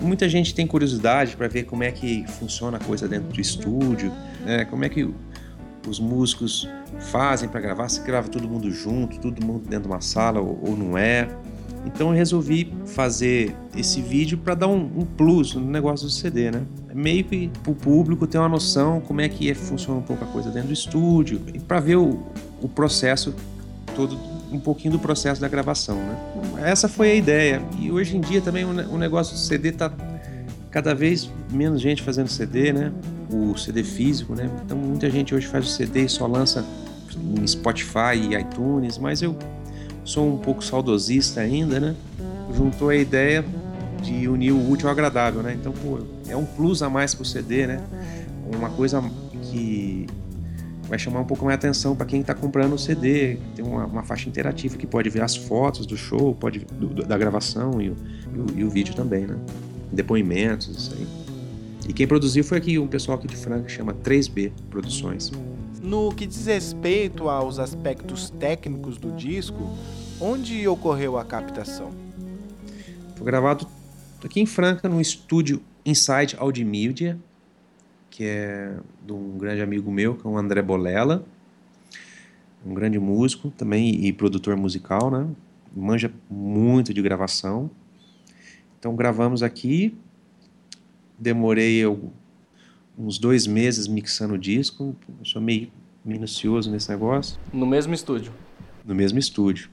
muita 0.02 0.28
gente 0.28 0.54
tem 0.56 0.66
curiosidade 0.66 1.36
para 1.36 1.48
ver 1.48 1.64
como 1.64 1.84
é 1.84 1.92
que 1.92 2.26
funciona 2.28 2.78
a 2.78 2.80
coisa 2.80 3.08
dentro 3.08 3.30
do 3.30 3.40
estúdio, 3.40 4.12
né? 4.46 4.66
Como 4.66 4.84
é 4.84 4.90
que 4.90 5.08
os 5.88 6.00
músicos 6.00 6.68
fazem 7.00 7.48
para 7.48 7.60
gravar, 7.62 7.90
se 7.90 8.02
grava 8.02 8.28
todo 8.28 8.48
mundo 8.48 8.72
junto, 8.72 9.20
todo 9.20 9.44
mundo 9.46 9.68
dentro 9.68 9.84
de 9.84 9.94
uma 9.94 10.02
sala 10.02 10.40
ou, 10.40 10.60
ou 10.66 10.78
não 10.78 10.98
é. 10.98 11.28
Então 11.86 12.10
eu 12.10 12.14
resolvi 12.14 12.74
fazer 12.86 13.56
esse 13.76 14.02
vídeo 14.02 14.38
para 14.38 14.54
dar 14.54 14.68
um, 14.68 14.82
um, 14.98 15.06
plus 15.06 15.56
no 15.56 15.62
negócio 15.62 16.08
do 16.08 16.12
CD, 16.12 16.52
né? 16.52 16.64
Meio 16.94 17.24
que 17.24 17.50
para 17.64 17.72
o 17.72 17.76
público 17.76 18.28
ter 18.28 18.38
uma 18.38 18.50
noção 18.50 19.00
como 19.00 19.22
é 19.22 19.30
que 19.30 19.50
é, 19.50 19.54
funciona 19.54 20.00
um 20.00 20.04
pouco 20.04 20.24
a 20.24 20.28
coisa 20.28 20.50
dentro 20.50 20.68
do 20.68 20.74
estúdio 20.74 21.42
e 21.54 21.60
para 21.60 21.80
ver 21.80 21.96
o, 21.96 22.22
o 22.62 22.68
processo 22.68 23.34
todo 23.96 24.18
um 24.52 24.60
pouquinho 24.60 24.94
do 24.94 25.00
processo 25.00 25.40
da 25.40 25.48
gravação, 25.48 25.96
né? 25.96 26.18
Essa 26.64 26.88
foi 26.88 27.12
a 27.12 27.16
ideia. 27.16 27.62
E 27.78 27.92
hoje 27.92 28.18
em 28.18 28.22
dia 28.22 28.42
também 28.42 28.66
o 28.66 28.98
negócio 28.98 29.34
do 29.34 29.40
CD 29.40 29.72
tá 29.72 29.92
cada 30.72 30.94
vez 30.94 31.30
menos 31.52 31.82
gente 31.82 32.02
fazendo 32.02 32.28
CD, 32.28 32.74
né? 32.74 32.92
O 33.32 33.58
CD 33.58 33.84
físico, 33.84 34.36
né? 34.36 34.50
Então 34.66 34.78
muita 34.78 35.10
gente 35.10 35.34
hoje 35.34 35.48
faz 35.48 35.66
o 35.66 35.70
CD 35.70 36.06
e 36.06 36.10
só 36.10 36.26
lança 36.26 36.66
em 37.16 37.46
Spotify 37.46 38.16
e 38.16 38.36
iTunes, 38.36 38.98
mas 38.98 39.22
eu 39.22 39.36
sou 40.04 40.28
um 40.28 40.38
pouco 40.38 40.64
saudosista 40.64 41.42
ainda, 41.42 41.80
né? 41.80 41.96
Juntou 42.56 42.90
a 42.90 42.96
ideia 42.96 43.46
de 44.02 44.28
unir 44.28 44.52
o 44.52 44.72
útil 44.72 44.88
ao 44.88 44.94
agradável, 44.94 45.44
né? 45.44 45.56
Então, 45.60 45.72
pô, 45.72 46.00
é 46.28 46.36
um 46.36 46.46
plus 46.46 46.82
a 46.82 46.90
mais 46.90 47.14
pro 47.14 47.26
CD, 47.26 47.68
né? 47.68 47.82
Uma 48.56 48.70
coisa 48.70 49.04
que 49.44 49.89
vai 50.90 50.98
chamar 50.98 51.20
um 51.22 51.26
pouco 51.26 51.46
mais 51.46 51.56
atenção 51.56 51.96
para 51.96 52.06
quem 52.08 52.22
está 52.22 52.34
comprando 52.34 52.74
o 52.74 52.78
CD. 52.78 53.38
Tem 53.56 53.64
uma, 53.64 53.86
uma, 53.86 54.04
faixa 54.04 54.28
interativa 54.28 54.76
que 54.76 54.88
pode 54.88 55.08
ver 55.10 55.22
as 55.22 55.36
fotos 55.36 55.86
do 55.86 55.96
show, 55.96 56.34
pode 56.34 56.66
do, 56.66 57.06
da 57.06 57.18
gravação 57.18 57.80
e 57.80 57.90
o, 57.90 57.96
e 58.34 58.40
o, 58.40 58.60
e 58.60 58.64
o 58.64 58.70
vídeo 58.70 58.96
também, 58.96 59.28
né? 59.28 59.38
Depoimentos, 59.92 60.68
isso 60.68 60.96
aí. 60.98 61.08
E 61.88 61.94
quem 61.94 62.08
produziu 62.08 62.44
foi 62.44 62.58
aqui 62.58 62.80
um 62.80 62.88
pessoal 62.88 63.18
aqui 63.18 63.28
de 63.28 63.36
Franca 63.36 63.66
que 63.66 63.72
chama 63.72 63.94
3B 63.94 64.52
Produções. 64.70 65.32
No 65.82 66.12
que 66.12 66.26
diz 66.26 66.46
respeito 66.46 67.30
aos 67.30 67.60
aspectos 67.60 68.30
técnicos 68.32 68.98
do 68.98 69.12
disco, 69.12 69.76
onde 70.20 70.68
ocorreu 70.68 71.18
a 71.18 71.24
captação? 71.24 71.92
Foi 73.16 73.26
gravado 73.26 73.68
aqui 74.24 74.42
em 74.42 74.46
Franca, 74.46 74.90
no 74.90 75.00
estúdio 75.00 75.62
Inside 75.86 76.36
Audiomedia, 76.38 77.18
que 78.10 78.24
é 78.26 78.78
de 79.06 79.14
um 79.14 79.38
grande 79.38 79.62
amigo 79.62 79.92
meu, 79.92 80.16
que 80.16 80.26
é 80.26 80.30
o 80.30 80.38
André 80.38 80.62
Bolela, 80.62 81.26
um 82.66 82.74
grande 82.74 83.00
músico 83.00 83.50
também 83.52 84.06
e 84.06 84.12
produtor 84.12 84.56
musical, 84.56 85.10
né? 85.10 85.28
Manja 85.76 86.12
muito 86.30 86.94
de 86.94 87.02
gravação. 87.02 87.70
Então 88.78 88.96
gravamos 88.96 89.44
aqui, 89.44 89.96
demorei 91.18 91.78
eu, 91.78 92.12
uns 92.98 93.18
dois 93.18 93.46
meses 93.46 93.88
mixando 93.88 94.34
o 94.34 94.38
disco, 94.38 94.96
eu 95.20 95.26
sou 95.26 95.42
meio 95.42 95.72
minucioso 96.04 96.72
nesse 96.72 96.90
negócio. 96.90 97.40
No 97.54 97.66
mesmo 97.66 97.94
estúdio? 97.94 98.34
No 98.86 98.96
mesmo 98.96 99.20
estúdio. 99.20 99.70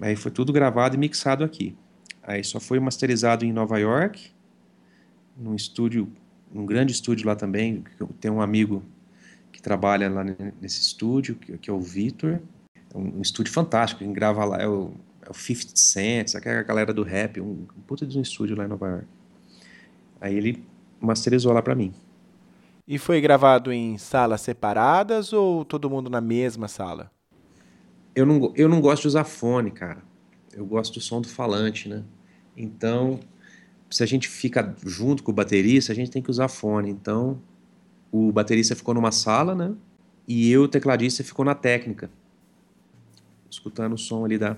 Aí 0.00 0.16
foi 0.16 0.30
tudo 0.30 0.52
gravado 0.52 0.94
e 0.94 0.98
mixado 0.98 1.44
aqui. 1.44 1.76
Aí 2.22 2.44
só 2.44 2.60
foi 2.60 2.78
masterizado 2.78 3.44
em 3.44 3.52
Nova 3.52 3.78
York, 3.78 4.30
num 5.36 5.54
estúdio 5.54 6.10
um 6.54 6.66
grande 6.66 6.92
estúdio 6.92 7.26
lá 7.26 7.36
também. 7.36 7.84
Tem 8.20 8.30
um 8.30 8.40
amigo 8.40 8.82
que 9.52 9.62
trabalha 9.62 10.08
lá 10.08 10.24
nesse 10.60 10.80
estúdio, 10.80 11.34
que, 11.36 11.70
é 11.70 11.72
o 11.72 11.80
Vitor. 11.80 12.40
É 12.92 12.98
um, 12.98 13.20
estúdio 13.20 13.52
fantástico, 13.52 14.00
quem 14.00 14.12
grava 14.12 14.44
lá 14.44 14.58
é 14.58 14.66
o, 14.66 14.92
é 15.22 15.30
o 15.30 15.34
50 15.34 15.76
Cent, 15.76 16.34
aquela 16.34 16.62
galera 16.62 16.92
do 16.92 17.02
rap, 17.02 17.40
um, 17.40 17.66
um 17.76 17.80
puta 17.86 18.06
de 18.06 18.18
um 18.18 18.22
estúdio 18.22 18.56
lá 18.56 18.64
em 18.64 18.68
Nova 18.68 18.88
York. 18.88 19.06
Aí 20.20 20.34
ele 20.34 20.64
masterizou 21.00 21.52
lá 21.52 21.62
para 21.62 21.74
mim. 21.74 21.94
E 22.86 22.98
foi 22.98 23.20
gravado 23.20 23.72
em 23.72 23.96
salas 23.96 24.40
separadas 24.40 25.32
ou 25.32 25.64
todo 25.64 25.88
mundo 25.88 26.10
na 26.10 26.20
mesma 26.20 26.66
sala? 26.66 27.10
Eu 28.14 28.26
não, 28.26 28.52
eu 28.56 28.68
não 28.68 28.80
gosto 28.80 29.02
de 29.02 29.08
usar 29.08 29.24
fone, 29.24 29.70
cara. 29.70 30.02
Eu 30.52 30.66
gosto 30.66 30.94
do 30.94 31.00
som 31.00 31.20
do 31.20 31.28
falante, 31.28 31.88
né? 31.88 32.02
Então, 32.56 33.20
se 33.90 34.02
a 34.02 34.06
gente 34.06 34.28
fica 34.28 34.74
junto 34.86 35.22
com 35.22 35.32
o 35.32 35.34
baterista, 35.34 35.92
a 35.92 35.94
gente 35.94 36.10
tem 36.10 36.22
que 36.22 36.30
usar 36.30 36.48
fone. 36.48 36.90
Então, 36.90 37.40
o 38.12 38.30
baterista 38.30 38.76
ficou 38.76 38.94
numa 38.94 39.10
sala, 39.10 39.54
né? 39.54 39.72
E 40.28 40.50
eu, 40.50 40.62
o 40.62 40.68
tecladista, 40.68 41.24
ficou 41.24 41.44
na 41.44 41.54
técnica, 41.56 42.08
escutando 43.50 43.94
o 43.94 43.98
som 43.98 44.24
ali 44.24 44.38
da, 44.38 44.56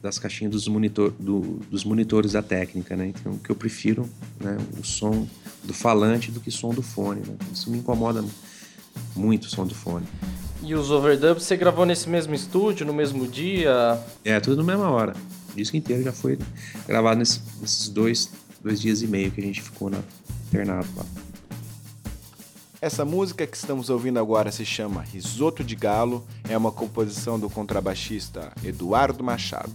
das 0.00 0.18
caixinhas 0.18 0.52
dos, 0.52 0.68
monitor, 0.68 1.10
do, 1.18 1.58
dos 1.70 1.84
monitores 1.84 2.32
da 2.32 2.42
técnica, 2.42 2.94
né? 2.94 3.08
Então, 3.08 3.32
o 3.32 3.38
que 3.38 3.50
eu 3.50 3.56
prefiro, 3.56 4.08
né? 4.40 4.56
O 4.78 4.84
som 4.84 5.26
do 5.64 5.74
falante 5.74 6.30
do 6.30 6.40
que 6.40 6.48
o 6.48 6.52
som 6.52 6.72
do 6.72 6.82
fone, 6.82 7.20
né? 7.20 7.36
Isso 7.52 7.68
me 7.68 7.78
incomoda 7.78 8.24
muito, 9.16 9.44
o 9.44 9.48
som 9.48 9.66
do 9.66 9.74
fone. 9.74 10.06
E 10.62 10.74
os 10.74 10.90
overdubs 10.90 11.42
você 11.42 11.56
gravou 11.56 11.84
nesse 11.84 12.08
mesmo 12.08 12.34
estúdio, 12.34 12.86
no 12.86 12.94
mesmo 12.94 13.26
dia? 13.26 14.00
É, 14.24 14.38
tudo 14.38 14.58
na 14.58 14.62
mesma 14.62 14.90
hora. 14.90 15.14
O 15.56 15.58
disco 15.58 15.74
inteiro 15.74 16.02
já 16.02 16.12
foi 16.12 16.38
gravado 16.86 17.18
nesses, 17.18 17.40
nesses 17.58 17.88
dois, 17.88 18.30
dois 18.62 18.78
dias 18.78 19.00
e 19.00 19.06
meio 19.06 19.30
que 19.30 19.40
a 19.40 19.44
gente 19.44 19.62
ficou 19.62 19.88
na 19.88 20.00
internado 20.48 20.86
lá. 20.94 21.04
Essa 22.78 23.06
música 23.06 23.46
que 23.46 23.56
estamos 23.56 23.88
ouvindo 23.88 24.18
agora 24.18 24.52
se 24.52 24.66
chama 24.66 25.00
Risoto 25.00 25.64
de 25.64 25.74
Galo, 25.74 26.26
é 26.46 26.58
uma 26.58 26.70
composição 26.70 27.40
do 27.40 27.48
contrabaixista 27.48 28.52
Eduardo 28.62 29.24
Machado. 29.24 29.72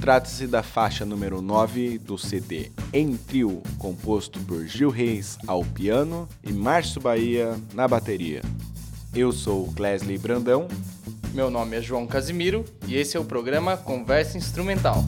Trata-se 0.00 0.48
da 0.48 0.64
faixa 0.64 1.04
número 1.04 1.40
9 1.40 1.98
do 1.98 2.18
CD 2.18 2.72
Em 2.92 3.16
Trio, 3.16 3.62
composto 3.78 4.40
por 4.40 4.66
Gil 4.66 4.90
Reis 4.90 5.38
ao 5.46 5.64
piano 5.64 6.28
e 6.42 6.52
Márcio 6.52 7.00
Bahia 7.00 7.56
na 7.72 7.86
bateria. 7.86 8.42
Eu 9.14 9.30
sou 9.30 9.72
Clesley 9.74 10.18
Brandão 10.18 10.66
meu 11.34 11.50
nome 11.50 11.76
é 11.76 11.80
João 11.80 12.06
Casimiro 12.06 12.64
e 12.86 12.96
esse 12.96 13.16
é 13.16 13.20
o 13.20 13.24
programa 13.24 13.76
Conversa 13.76 14.36
Instrumental. 14.36 15.04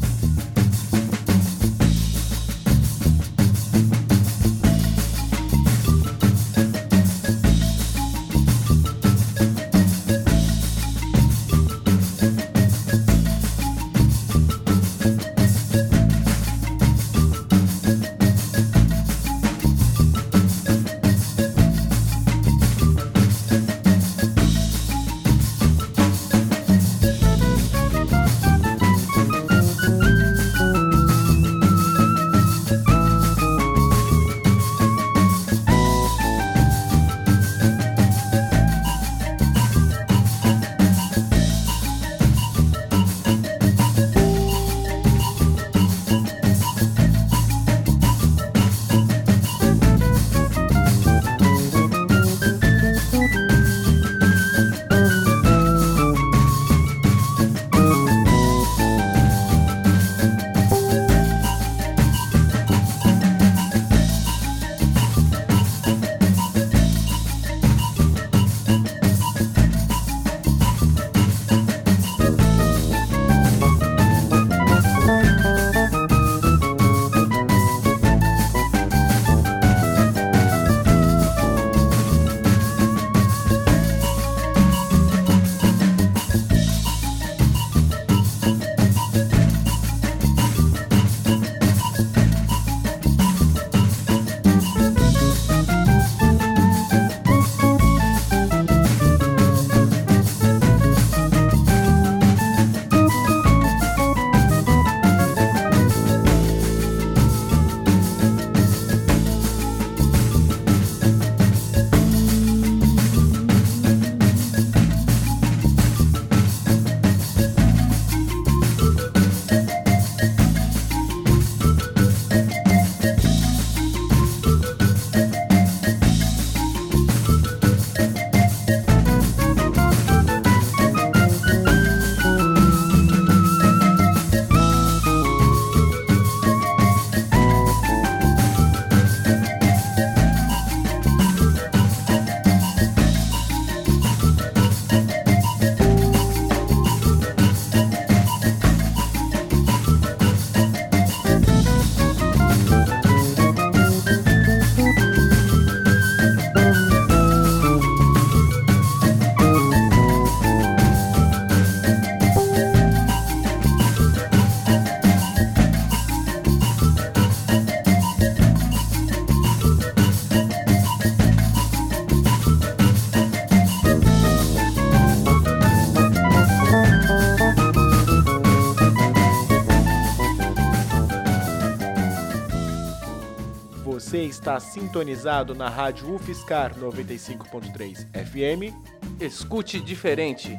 Está 184.30 184.58
sintonizado 184.58 185.54
na 185.54 185.68
Rádio 185.68 186.14
UFSCar 186.14 186.74
95.3 186.78 188.06
FM. 188.14 188.74
Escute 189.20 189.80
diferente. 189.80 190.56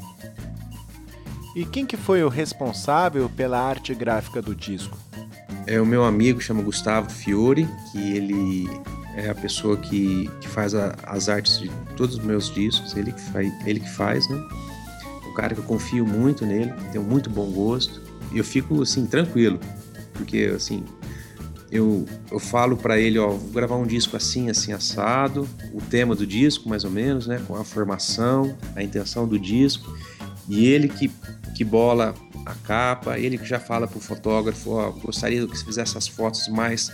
E 1.55 1.65
quem 1.65 1.86
que 1.86 1.97
foi 1.97 2.24
o 2.24 2.30
responsável 2.30 3.30
pela 3.30 3.59
arte 3.59 3.95
gráfica 3.95 4.41
do 4.41 4.53
disco? 4.53 4.97
É 5.65 5.80
o 5.80 5.86
meu 5.86 6.03
amigo, 6.03 6.39
chama 6.41 6.61
Gustavo 6.61 7.09
Fiore, 7.09 7.67
que 7.91 8.15
ele 8.15 8.69
é 9.15 9.30
a 9.30 9.36
pessoa 9.36 9.78
que, 9.78 10.30
que 10.39 10.47
faz 10.47 10.74
a, 10.74 10.95
as 11.03 11.30
artes 11.30 11.59
de 11.59 11.69
todos 11.95 12.17
os 12.17 12.24
meus 12.24 12.53
discos, 12.53 12.95
ele 12.95 13.11
que 13.11 13.22
faz, 13.22 13.67
ele 13.67 13.80
que 13.80 13.89
faz, 13.89 14.28
né? 14.30 14.38
Um 15.28 15.34
cara 15.34 15.53
que 15.53 15.61
eu 15.61 15.65
confio 15.65 16.05
muito 16.05 16.45
nele, 16.45 16.74
tem 16.91 16.99
um 16.99 17.03
muito 17.03 17.30
bom 17.30 17.49
gosto, 17.51 18.01
e 18.32 18.38
eu 18.38 18.43
fico 18.43 18.82
assim 18.82 19.05
tranquilo, 19.05 19.59
porque 20.13 20.51
assim, 20.55 20.84
eu, 21.72 22.05
eu 22.30 22.39
falo 22.39 22.76
para 22.76 22.99
ele, 22.99 23.17
ó, 23.17 23.30
vou 23.30 23.49
gravar 23.51 23.78
um 23.78 23.86
disco 23.86 24.17
assim, 24.17 24.49
assim 24.49 24.74
assado, 24.74 25.47
o 25.74 25.82
tema 25.82 26.15
do 26.15 26.28
disco 26.28 26.67
mais 26.67 26.84
ou 26.84 26.91
menos, 26.91 27.28
né, 27.28 27.41
com 27.47 27.55
a 27.55 27.63
formação, 27.63 28.55
a 28.76 28.84
intenção 28.84 29.28
do 29.28 29.39
disco, 29.39 29.95
e 30.49 30.65
ele 30.65 30.89
que 30.89 31.09
que 31.55 31.63
bola 31.63 32.15
a 32.45 32.55
capa, 32.55 33.19
ele 33.19 33.38
que 33.38 33.45
já 33.45 33.59
fala 33.59 33.88
pro 33.88 33.99
fotógrafo, 33.99 34.72
ó, 34.72 34.89
gostaria 34.89 35.45
que 35.45 35.55
você 35.55 35.63
fizesse 35.63 35.91
essas 35.91 36.07
fotos 36.07 36.47
mais 36.47 36.91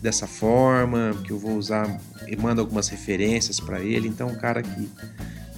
dessa 0.00 0.26
forma, 0.26 1.12
que 1.24 1.32
eu 1.32 1.38
vou 1.38 1.56
usar, 1.56 2.00
e 2.28 2.36
manda 2.36 2.60
algumas 2.60 2.88
referências 2.88 3.58
para 3.58 3.80
ele, 3.80 4.06
então 4.06 4.28
um 4.28 4.36
cara 4.36 4.62
que, 4.62 4.88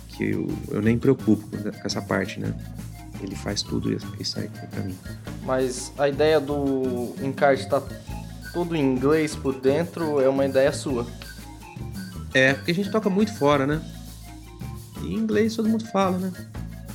que 0.08 0.30
eu, 0.30 0.48
eu 0.70 0.80
nem 0.80 0.94
me 0.94 1.00
preocupo 1.00 1.46
com 1.46 1.70
essa 1.84 2.00
parte, 2.00 2.40
né? 2.40 2.54
Ele 3.20 3.34
faz 3.34 3.62
tudo 3.62 3.92
isso 3.92 4.38
aí 4.38 4.48
para 4.70 4.82
mim. 4.82 4.96
Mas 5.44 5.92
a 5.98 6.08
ideia 6.08 6.40
do 6.40 7.14
encarte 7.22 7.68
tá 7.68 7.82
tudo 8.58 8.74
em 8.74 8.82
inglês 8.82 9.36
por 9.36 9.54
dentro 9.60 10.20
é 10.20 10.28
uma 10.28 10.44
ideia 10.44 10.72
sua. 10.72 11.06
É, 12.34 12.54
porque 12.54 12.72
a 12.72 12.74
gente 12.74 12.90
toca 12.90 13.08
muito 13.08 13.32
fora, 13.38 13.64
né? 13.64 13.80
E 15.00 15.14
inglês 15.14 15.54
todo 15.54 15.68
mundo 15.68 15.86
fala, 15.86 16.18
né? 16.18 16.32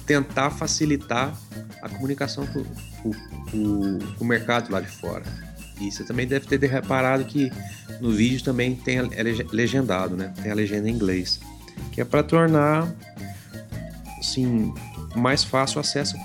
Tentar 0.06 0.50
facilitar 0.50 1.34
a 1.82 1.88
comunicação 1.88 2.46
com, 2.48 2.66
com, 3.02 3.12
com, 3.50 4.00
o 4.20 4.26
mercado 4.26 4.70
lá 4.74 4.82
de 4.82 4.90
fora. 4.90 5.24
E 5.80 5.90
você 5.90 6.04
também 6.04 6.28
deve 6.28 6.46
ter 6.46 6.60
reparado 6.68 7.24
que 7.24 7.50
no 8.02 8.12
vídeo 8.12 8.44
também 8.44 8.76
tem 8.76 8.98
é 8.98 9.24
legendado, 9.54 10.18
né? 10.18 10.34
Tem 10.44 10.52
a 10.52 10.56
legenda 10.56 10.90
em 10.90 10.94
inglês, 10.94 11.40
que 11.94 12.02
é 12.02 12.04
para 12.04 12.24
tornar 12.24 12.94
assim 14.20 14.74
mais 15.16 15.46
fácil 15.46 15.78
o 15.78 15.80
acesso 15.80 16.18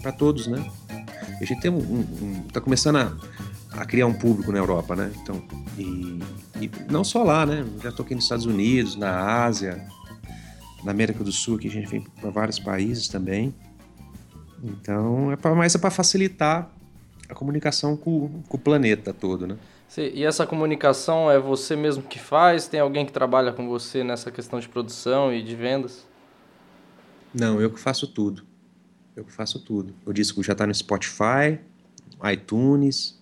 para 0.00 0.12
todos, 0.12 0.46
né? 0.46 0.64
A 1.40 1.44
gente 1.44 1.60
tem 1.60 1.72
um, 1.72 1.78
um, 1.78 2.42
tá 2.52 2.60
começando 2.60 2.96
a, 2.96 3.12
a, 3.76 3.84
criar 3.84 4.06
um 4.06 4.14
público 4.14 4.50
na 4.52 4.58
Europa, 4.58 4.96
né? 4.96 5.12
Então, 5.22 5.42
e, 5.78 6.18
e 6.60 6.70
não 6.90 7.04
só 7.04 7.22
lá, 7.22 7.44
né? 7.44 7.64
Já 7.82 7.92
toquei 7.92 8.14
nos 8.14 8.24
Estados 8.24 8.46
Unidos, 8.46 8.96
na 8.96 9.44
Ásia, 9.44 9.86
na 10.84 10.90
América 10.90 11.22
do 11.22 11.32
Sul, 11.32 11.58
que 11.58 11.68
a 11.68 11.70
gente 11.70 11.88
vem 11.88 12.00
para 12.00 12.30
vários 12.30 12.58
países 12.58 13.08
também. 13.08 13.54
Então, 14.62 15.32
é 15.32 15.36
pra, 15.36 15.54
mais 15.54 15.74
é 15.74 15.78
para 15.78 15.90
facilitar 15.90 16.70
a 17.28 17.34
comunicação 17.34 17.96
com, 17.96 18.42
com, 18.48 18.56
o 18.56 18.60
planeta 18.60 19.12
todo, 19.12 19.46
né? 19.46 19.56
Sim, 19.88 20.10
e 20.14 20.24
essa 20.24 20.46
comunicação 20.46 21.30
é 21.30 21.38
você 21.38 21.76
mesmo 21.76 22.02
que 22.02 22.18
faz? 22.18 22.66
Tem 22.66 22.80
alguém 22.80 23.06
que 23.06 23.12
trabalha 23.12 23.52
com 23.52 23.68
você 23.68 24.02
nessa 24.02 24.30
questão 24.30 24.58
de 24.58 24.68
produção 24.68 25.32
e 25.32 25.42
de 25.42 25.54
vendas? 25.54 26.06
Não, 27.32 27.60
eu 27.60 27.70
que 27.70 27.78
faço 27.78 28.06
tudo. 28.06 28.44
Eu 29.14 29.24
que 29.24 29.32
faço 29.32 29.58
tudo. 29.60 29.94
O 30.04 30.12
disco 30.12 30.42
já 30.42 30.52
está 30.52 30.66
no 30.66 30.74
Spotify, 30.74 31.58
iTunes, 32.32 33.20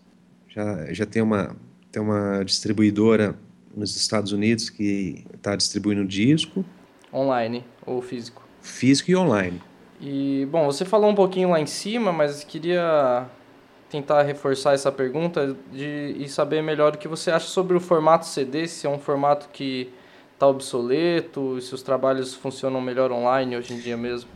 já, 0.55 0.93
já 0.93 1.07
tem, 1.07 1.21
uma, 1.21 1.57
tem 1.91 2.01
uma 2.01 2.45
distribuidora 2.45 3.37
nos 3.77 3.97
Estados 3.97 4.31
Unidos 4.31 4.71
que 4.71 5.25
está 5.35 5.57
distribuindo 5.57 6.05
disco. 6.07 6.65
Online 7.13 7.65
ou 7.85 8.01
físico? 8.01 8.47
Físico 8.63 9.11
e 9.11 9.17
online. 9.17 9.61
E, 10.01 10.47
bom, 10.51 10.65
você 10.67 10.85
falou 10.85 11.11
um 11.11 11.15
pouquinho 11.15 11.51
lá 11.51 11.61
em 11.61 11.67
cima, 11.67 12.13
mas 12.13 12.45
queria 12.45 13.27
tentar 13.91 14.23
reforçar 14.23 14.75
essa 14.75 14.91
pergunta 14.93 15.57
de, 15.73 16.15
e 16.19 16.29
saber 16.29 16.63
melhor 16.63 16.95
o 16.95 16.99
que 16.99 17.09
você 17.09 17.31
acha 17.31 17.47
sobre 17.47 17.77
o 17.77 17.81
formato 17.81 18.27
CD, 18.27 18.67
se 18.67 18.87
é 18.87 18.91
um 18.91 18.99
formato 18.99 19.49
que 19.53 19.91
está 20.33 20.47
obsoleto, 20.47 21.61
se 21.61 21.75
os 21.75 21.83
trabalhos 21.83 22.35
funcionam 22.35 22.81
melhor 22.81 23.11
online 23.13 23.57
hoje 23.57 23.75
em 23.75 23.79
dia 23.79 23.97
mesmo. 23.97 24.31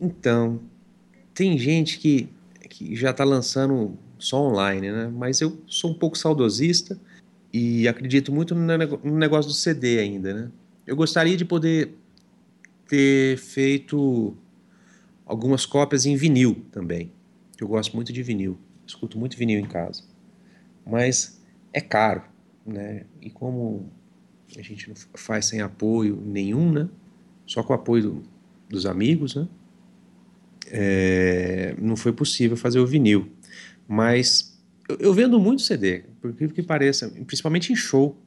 Então, 0.00 0.60
tem 1.34 1.56
gente 1.58 1.98
que, 1.98 2.28
que 2.68 2.96
já 2.96 3.10
está 3.10 3.24
lançando 3.24 3.98
só 4.24 4.40
online, 4.40 4.90
né? 4.90 5.08
Mas 5.08 5.40
eu 5.40 5.60
sou 5.66 5.90
um 5.90 5.94
pouco 5.94 6.16
saudosista 6.16 6.98
e 7.52 7.86
acredito 7.88 8.32
muito 8.32 8.54
no 8.54 9.16
negócio 9.16 9.50
do 9.50 9.54
CD 9.54 9.98
ainda, 9.98 10.32
né? 10.34 10.50
Eu 10.86 10.96
gostaria 10.96 11.36
de 11.36 11.44
poder 11.44 11.96
ter 12.88 13.38
feito 13.38 14.36
algumas 15.24 15.64
cópias 15.64 16.06
em 16.06 16.16
vinil 16.16 16.64
também. 16.72 17.12
Eu 17.60 17.68
gosto 17.68 17.94
muito 17.94 18.12
de 18.12 18.22
vinil 18.22 18.58
escuto 18.86 19.18
muito 19.18 19.36
vinil 19.36 19.58
em 19.58 19.66
casa. 19.66 20.02
Mas 20.86 21.40
é 21.72 21.80
caro, 21.80 22.22
né? 22.66 23.04
E 23.20 23.30
como 23.30 23.90
a 24.56 24.62
gente 24.62 24.88
não 24.88 24.96
faz 25.14 25.46
sem 25.46 25.60
apoio 25.60 26.20
nenhum, 26.24 26.70
né? 26.70 26.88
Só 27.46 27.62
com 27.62 27.72
o 27.72 27.76
apoio 27.76 28.02
do, 28.02 28.22
dos 28.68 28.86
amigos, 28.86 29.34
né? 29.34 29.48
É, 30.66 31.74
não 31.78 31.96
foi 31.96 32.12
possível 32.12 32.56
fazer 32.56 32.78
o 32.78 32.86
vinil. 32.86 33.30
Mas 33.86 34.58
eu, 34.88 34.96
eu 34.98 35.14
vendo 35.14 35.38
muito 35.38 35.62
CD, 35.62 36.04
por 36.20 36.30
incrível 36.30 36.54
que 36.54 36.62
pareça, 36.62 37.08
principalmente 37.26 37.72
em 37.72 37.76
show. 37.76 38.18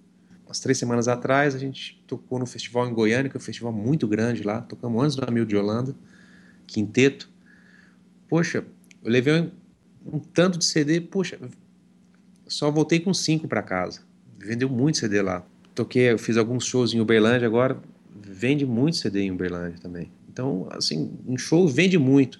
Umas 0.45 0.59
três 0.59 0.77
semanas 0.77 1.07
atrás 1.07 1.55
a 1.55 1.59
gente 1.59 2.03
tocou 2.05 2.37
no 2.37 2.45
festival 2.45 2.87
em 2.87 2.93
Goiânia, 2.93 3.29
que 3.29 3.35
é 3.35 3.39
um 3.39 3.43
festival 3.43 3.73
muito 3.73 4.07
grande 4.07 4.43
lá. 4.43 4.61
Tocamos 4.61 5.03
antes 5.03 5.15
do 5.15 5.27
Amigo 5.27 5.45
de 5.45 5.57
Holanda, 5.57 5.95
quinteto. 6.67 7.29
Poxa, 8.27 8.63
eu 9.03 9.11
levei 9.11 9.51
um 10.05 10.19
tanto 10.19 10.59
de 10.59 10.65
CD, 10.65 11.01
puxa, 11.01 11.39
só 12.47 12.69
voltei 12.69 12.99
com 12.99 13.13
cinco 13.13 13.47
para 13.47 13.61
casa. 13.63 14.01
Vendeu 14.37 14.69
muito 14.69 14.97
CD 14.97 15.21
lá. 15.21 15.45
Toquei, 15.73 16.11
eu 16.11 16.19
fiz 16.19 16.37
alguns 16.37 16.65
shows 16.65 16.93
em 16.93 16.99
Uberlândia 16.99 17.47
agora, 17.47 17.81
vende 18.15 18.65
muito 18.65 18.97
CD 18.97 19.21
em 19.21 19.31
Uberlândia 19.31 19.79
também. 19.79 20.11
Então, 20.29 20.67
assim, 20.71 21.11
em 21.27 21.37
show 21.37 21.67
vende 21.67 21.97
muito. 21.97 22.39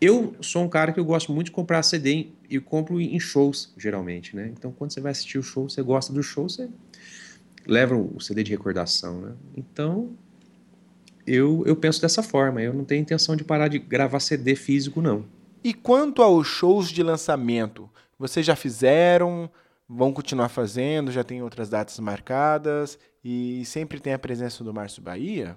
Eu 0.00 0.34
sou 0.40 0.62
um 0.62 0.68
cara 0.68 0.92
que 0.92 1.00
eu 1.00 1.04
gosto 1.04 1.32
muito 1.32 1.46
de 1.46 1.52
comprar 1.52 1.82
CD 1.82 2.28
e 2.50 2.60
compro 2.60 3.00
em 3.00 3.18
shows, 3.18 3.72
geralmente, 3.76 4.36
né? 4.36 4.52
Então, 4.56 4.72
quando 4.72 4.92
você 4.92 5.00
vai 5.00 5.12
assistir 5.12 5.38
o 5.38 5.42
show, 5.42 5.68
você 5.68 5.82
gosta 5.82 6.12
do 6.12 6.22
show, 6.22 6.48
você 6.48 6.68
leva 7.66 7.96
o 7.96 8.20
CD 8.20 8.42
de 8.42 8.50
recordação, 8.50 9.20
né? 9.20 9.32
Então, 9.56 10.10
eu, 11.26 11.62
eu 11.66 11.74
penso 11.76 12.00
dessa 12.00 12.22
forma. 12.22 12.60
Eu 12.60 12.74
não 12.74 12.84
tenho 12.84 13.00
intenção 13.00 13.34
de 13.34 13.44
parar 13.44 13.68
de 13.68 13.78
gravar 13.78 14.20
CD 14.20 14.54
físico, 14.54 15.00
não. 15.00 15.24
E 15.62 15.72
quanto 15.72 16.22
aos 16.22 16.46
shows 16.46 16.90
de 16.90 17.02
lançamento, 17.02 17.88
vocês 18.18 18.44
já 18.44 18.54
fizeram? 18.54 19.50
Vão 19.88 20.12
continuar 20.12 20.48
fazendo? 20.48 21.10
Já 21.10 21.24
tem 21.24 21.42
outras 21.42 21.68
datas 21.68 21.98
marcadas? 21.98 22.98
E 23.24 23.64
sempre 23.64 23.98
tem 23.98 24.12
a 24.12 24.18
presença 24.18 24.62
do 24.62 24.74
Márcio 24.74 25.02
Bahia? 25.02 25.56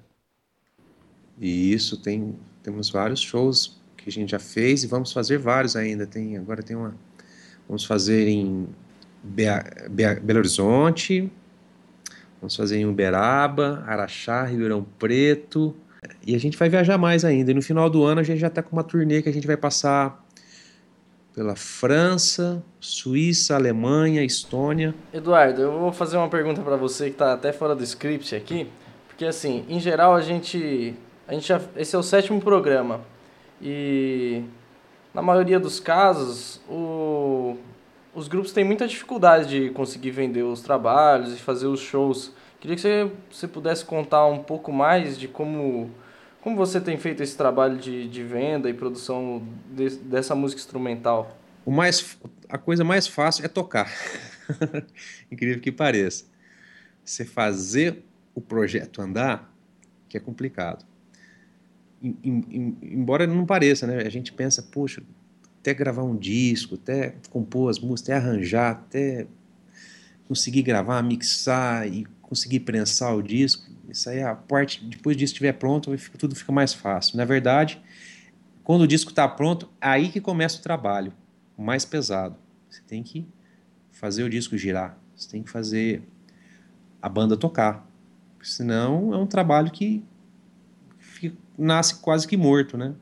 Isso, 1.40 2.02
tem, 2.02 2.38
temos 2.64 2.90
vários 2.90 3.20
shows 3.20 3.77
que 4.08 4.10
a 4.10 4.22
gente 4.22 4.32
já 4.32 4.40
fez 4.40 4.84
e 4.84 4.88
vamos 4.88 5.12
fazer 5.12 5.38
vários 5.38 5.76
ainda. 5.76 6.08
Tem, 6.08 6.38
agora 6.38 6.64
tem 6.64 6.76
uma. 6.76 6.96
Vamos 7.68 7.84
fazer 7.84 8.28
em 8.30 8.68
Belo 9.22 10.40
Horizonte, 10.40 11.30
vamos 12.40 12.56
fazer 12.56 12.78
em 12.78 12.86
Uberaba, 12.86 13.84
Araxá, 13.86 14.46
Ribeirão 14.46 14.86
Preto, 14.98 15.76
e 16.26 16.34
a 16.34 16.40
gente 16.40 16.58
vai 16.58 16.70
viajar 16.70 16.98
mais 16.98 17.26
ainda. 17.26 17.52
E 17.52 17.54
no 17.54 17.62
final 17.62 17.90
do 17.90 18.06
ano 18.06 18.22
a 18.22 18.24
gente 18.24 18.40
já 18.40 18.48
está 18.48 18.64
com 18.64 18.74
uma 18.74 18.84
turnê 18.84 19.22
que 19.22 19.28
a 19.28 19.34
gente 19.34 19.46
vai 19.46 19.58
passar 19.58 20.24
pela 21.36 21.58
França, 21.58 22.64
Suíça, 22.80 23.56
Alemanha, 23.56 24.24
Estônia. 24.24 24.96
Eduardo, 25.14 25.62
eu 25.62 25.78
vou 25.78 25.92
fazer 25.92 26.16
uma 26.16 26.30
pergunta 26.30 26.62
para 26.62 26.78
você 26.78 27.06
que 27.06 27.12
está 27.12 27.34
até 27.34 27.52
fora 27.52 27.76
do 27.76 27.84
script 27.84 28.34
aqui, 28.34 28.70
porque 29.10 29.26
assim, 29.26 29.66
em 29.68 29.80
geral 29.82 30.16
a 30.16 30.22
gente, 30.22 30.96
a 31.28 31.34
gente 31.34 31.50
já, 31.50 31.60
esse 31.76 31.94
é 31.94 32.00
o 32.00 32.04
sétimo 32.04 32.40
programa 32.40 33.02
e 33.62 34.44
na 35.14 35.22
maioria 35.22 35.60
dos 35.60 35.80
casos 35.80 36.62
o, 36.70 37.58
os 38.14 38.28
grupos 38.28 38.52
têm 38.52 38.64
muita 38.64 38.88
dificuldade 38.88 39.48
de 39.48 39.70
conseguir 39.72 40.12
vender 40.12 40.44
os 40.44 40.62
trabalhos 40.62 41.34
e 41.34 41.38
fazer 41.38 41.68
os 41.68 41.80
shows 41.80 42.34
Queria 42.60 42.76
que 42.76 42.82
você, 42.82 43.12
você 43.30 43.48
pudesse 43.48 43.86
contar 43.86 44.26
um 44.26 44.42
pouco 44.42 44.74
mais 44.74 45.18
de 45.18 45.28
como, 45.28 45.92
como 46.42 46.56
você 46.56 46.82
tem 46.82 46.98
feito 46.98 47.22
esse 47.22 47.38
trabalho 47.38 47.78
de, 47.78 48.08
de 48.08 48.24
venda 48.24 48.70
e 48.70 48.74
produção 48.74 49.48
de, 49.70 49.96
dessa 49.98 50.34
música 50.34 50.60
instrumental. 50.60 51.38
O 51.64 51.72
mais, 51.72 52.18
a 52.50 52.58
coisa 52.58 52.84
mais 52.84 53.08
fácil 53.08 53.46
é 53.46 53.48
tocar. 53.48 53.92
Incrível 55.32 55.62
que 55.62 55.72
pareça. 55.72 56.26
Você 57.04 57.26
fazer 57.26 58.04
o 58.34 58.42
projeto 58.42 59.02
andar, 59.02 59.54
que 60.10 60.18
é 60.18 60.20
complicado. 60.20 60.84
Embora 62.02 63.26
não 63.26 63.46
pareça, 63.46 63.88
né? 63.88 63.98
A 63.98 64.10
gente 64.10 64.32
pensa, 64.32 64.62
poxa, 64.62 65.02
até 65.60 65.74
gravar 65.74 66.04
um 66.04 66.16
disco, 66.16 66.76
até 66.76 67.16
compor 67.30 67.70
as 67.70 67.80
músicas, 67.80 68.16
até 68.16 68.26
arranjar, 68.26 68.72
até 68.72 69.28
conseguir 70.28 70.62
gravar, 70.62 71.02
mixar 71.02 71.88
e 71.88 72.06
conseguir 72.22 72.60
prensar 72.62 73.16
o 73.16 73.24
disco, 73.24 73.70
isso 73.90 74.10
aí 74.10 74.18
é 74.18 74.24
a 74.24 74.36
parte, 74.36 74.84
depois 74.84 75.16
disso 75.16 75.32
estiver 75.32 75.54
pronto, 75.54 75.96
tudo 76.18 76.36
fica 76.36 76.52
mais 76.52 76.74
fácil. 76.74 77.18
Na 77.18 77.24
verdade, 77.24 77.82
quando 78.64 78.82
o 78.82 78.88
disco 78.88 79.12
está 79.12 79.28
pronto, 79.28 79.70
aí 79.80 80.10
que 80.10 80.20
começa 80.20 80.60
o 80.60 80.62
trabalho, 80.62 81.14
o 81.58 81.64
mais 81.64 81.86
pesado. 81.86 82.36
Você 82.70 82.82
tem 82.86 83.02
que 83.02 83.26
fazer 83.92 84.24
o 84.24 84.30
disco 84.30 84.58
girar, 84.58 84.98
você 85.16 85.30
tem 85.30 85.42
que 85.42 85.50
fazer 85.50 86.04
a 87.02 87.08
banda 87.08 87.38
tocar. 87.38 87.90
Senão 88.42 89.14
é 89.14 89.18
um 89.18 89.26
trabalho 89.26 89.72
que 89.72 90.04
nasce 91.58 91.96
quase 91.96 92.28
que 92.28 92.38
morto, 92.38 92.78
né? 92.78 92.94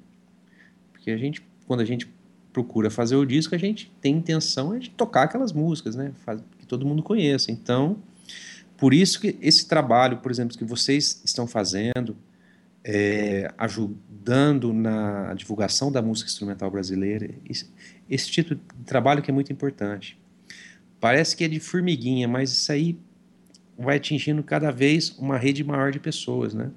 Porque 0.92 1.12
a 1.12 1.18
gente, 1.18 1.46
quando 1.68 1.82
a 1.82 1.86
gente 1.86 2.12
procura 2.54 2.90
fazer 2.90 3.16
o 3.16 3.26
disco, 3.26 3.54
a 3.54 3.58
gente 3.58 3.92
tem 4.00 4.16
intenção 4.16 4.78
de 4.80 4.90
tocar 4.90 5.24
aquelas 5.24 5.52
músicas, 5.52 5.96
né? 5.96 6.14
Que 6.58 6.66
todo 6.66 6.86
mundo 6.86 7.04
conheça. 7.04 7.52
Então, 7.52 7.98
por 8.78 8.94
isso 8.94 9.20
que 9.20 9.38
esse 9.42 9.68
trabalho, 9.68 10.18
por 10.18 10.32
exemplo, 10.32 10.58
que 10.58 10.64
vocês 10.64 11.22
estão 11.24 11.46
fazendo, 11.46 12.16
é, 12.84 13.52
ajudando 13.58 14.72
na 14.72 15.34
divulgação 15.34 15.92
da 15.92 16.02
música 16.02 16.30
instrumental 16.30 16.72
brasileira, 16.72 17.30
esse, 17.50 17.70
esse 18.10 18.30
tipo 18.30 18.56
de 18.56 18.62
trabalho 18.86 19.22
que 19.22 19.30
é 19.30 19.34
muito 19.34 19.52
importante. 19.52 20.18
Parece 21.00 21.36
que 21.36 21.44
é 21.44 21.48
de 21.48 21.60
formiguinha, 21.60 22.28
mas 22.28 22.52
isso 22.52 22.72
aí 22.72 22.98
vai 23.78 23.98
atingindo 23.98 24.42
cada 24.44 24.72
vez 24.72 25.10
uma 25.18 25.38
rede 25.38 25.64
maior 25.64 25.92
de 25.92 26.00
pessoas, 26.00 26.54
né? 26.54 26.72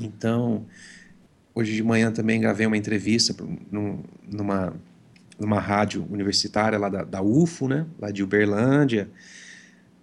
Então, 0.00 0.66
hoje 1.54 1.74
de 1.74 1.82
manhã 1.82 2.12
também 2.12 2.40
gravei 2.40 2.66
uma 2.66 2.76
entrevista 2.76 3.34
numa, 4.30 4.74
numa 5.38 5.60
rádio 5.60 6.06
universitária 6.10 6.78
lá 6.78 6.88
da, 6.88 7.04
da 7.04 7.22
UFO, 7.22 7.68
né? 7.68 7.86
Lá 7.98 8.10
de 8.10 8.22
Uberlândia. 8.22 9.10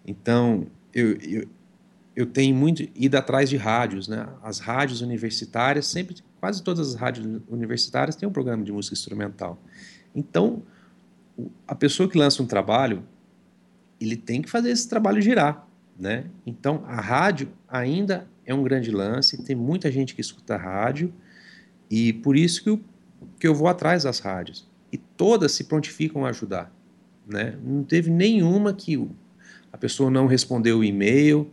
Então, 0.06 0.68
eu, 0.94 1.18
eu, 1.22 1.48
eu 2.16 2.26
tenho 2.26 2.56
muito 2.56 2.88
ido 2.96 3.16
atrás 3.18 3.50
de 3.50 3.58
rádios, 3.58 4.08
né? 4.08 4.28
As 4.41 4.60
rádios 4.60 5.02
universitárias, 5.02 5.88
sempre, 5.88 6.16
quase 6.39 6.62
todas 6.64 6.89
as 6.89 6.96
rádios 6.96 7.41
universitárias 7.48 8.16
têm 8.16 8.28
um 8.28 8.32
programa 8.32 8.64
de 8.64 8.72
música 8.72 8.94
instrumental. 8.94 9.62
Então, 10.16 10.64
a 11.68 11.76
pessoa 11.76 12.10
que 12.10 12.18
lança 12.18 12.44
um 12.44 12.46
trabalho, 12.46 13.04
ele 14.00 14.16
tem 14.16 14.41
que 14.41 14.50
fazer 14.50 14.70
esse 14.70 14.88
trabalho 14.88 15.22
girar, 15.22 15.68
né? 15.98 16.26
Então, 16.46 16.84
a 16.86 17.00
rádio 17.00 17.50
ainda 17.68 18.28
é 18.46 18.54
um 18.54 18.64
grande 18.64 18.91
lance, 18.91 19.41
tem 19.44 19.56
muita 19.56 19.91
gente 19.91 20.16
que 20.16 20.22
escuta 20.22 20.58
rádio, 20.58 21.14
e 21.89 22.14
por 22.14 22.36
isso 22.36 22.64
que 22.64 22.70
eu, 22.70 22.82
que 23.39 23.48
eu 23.48 23.56
vou 23.56 23.68
atrás 23.68 24.04
das 24.04 24.20
rádios. 24.20 24.68
E 24.91 24.98
todas 24.98 25.52
se 25.52 25.64
prontificam 25.66 26.26
a 26.26 26.30
ajudar, 26.30 26.72
né? 27.28 27.58
Não 27.64 27.84
teve 27.84 28.10
nenhuma 28.10 28.74
que 28.74 29.08
a 29.72 29.78
pessoa 29.78 30.10
não 30.10 30.28
respondeu 30.28 30.80
o 30.80 30.84
e-mail, 30.84 31.50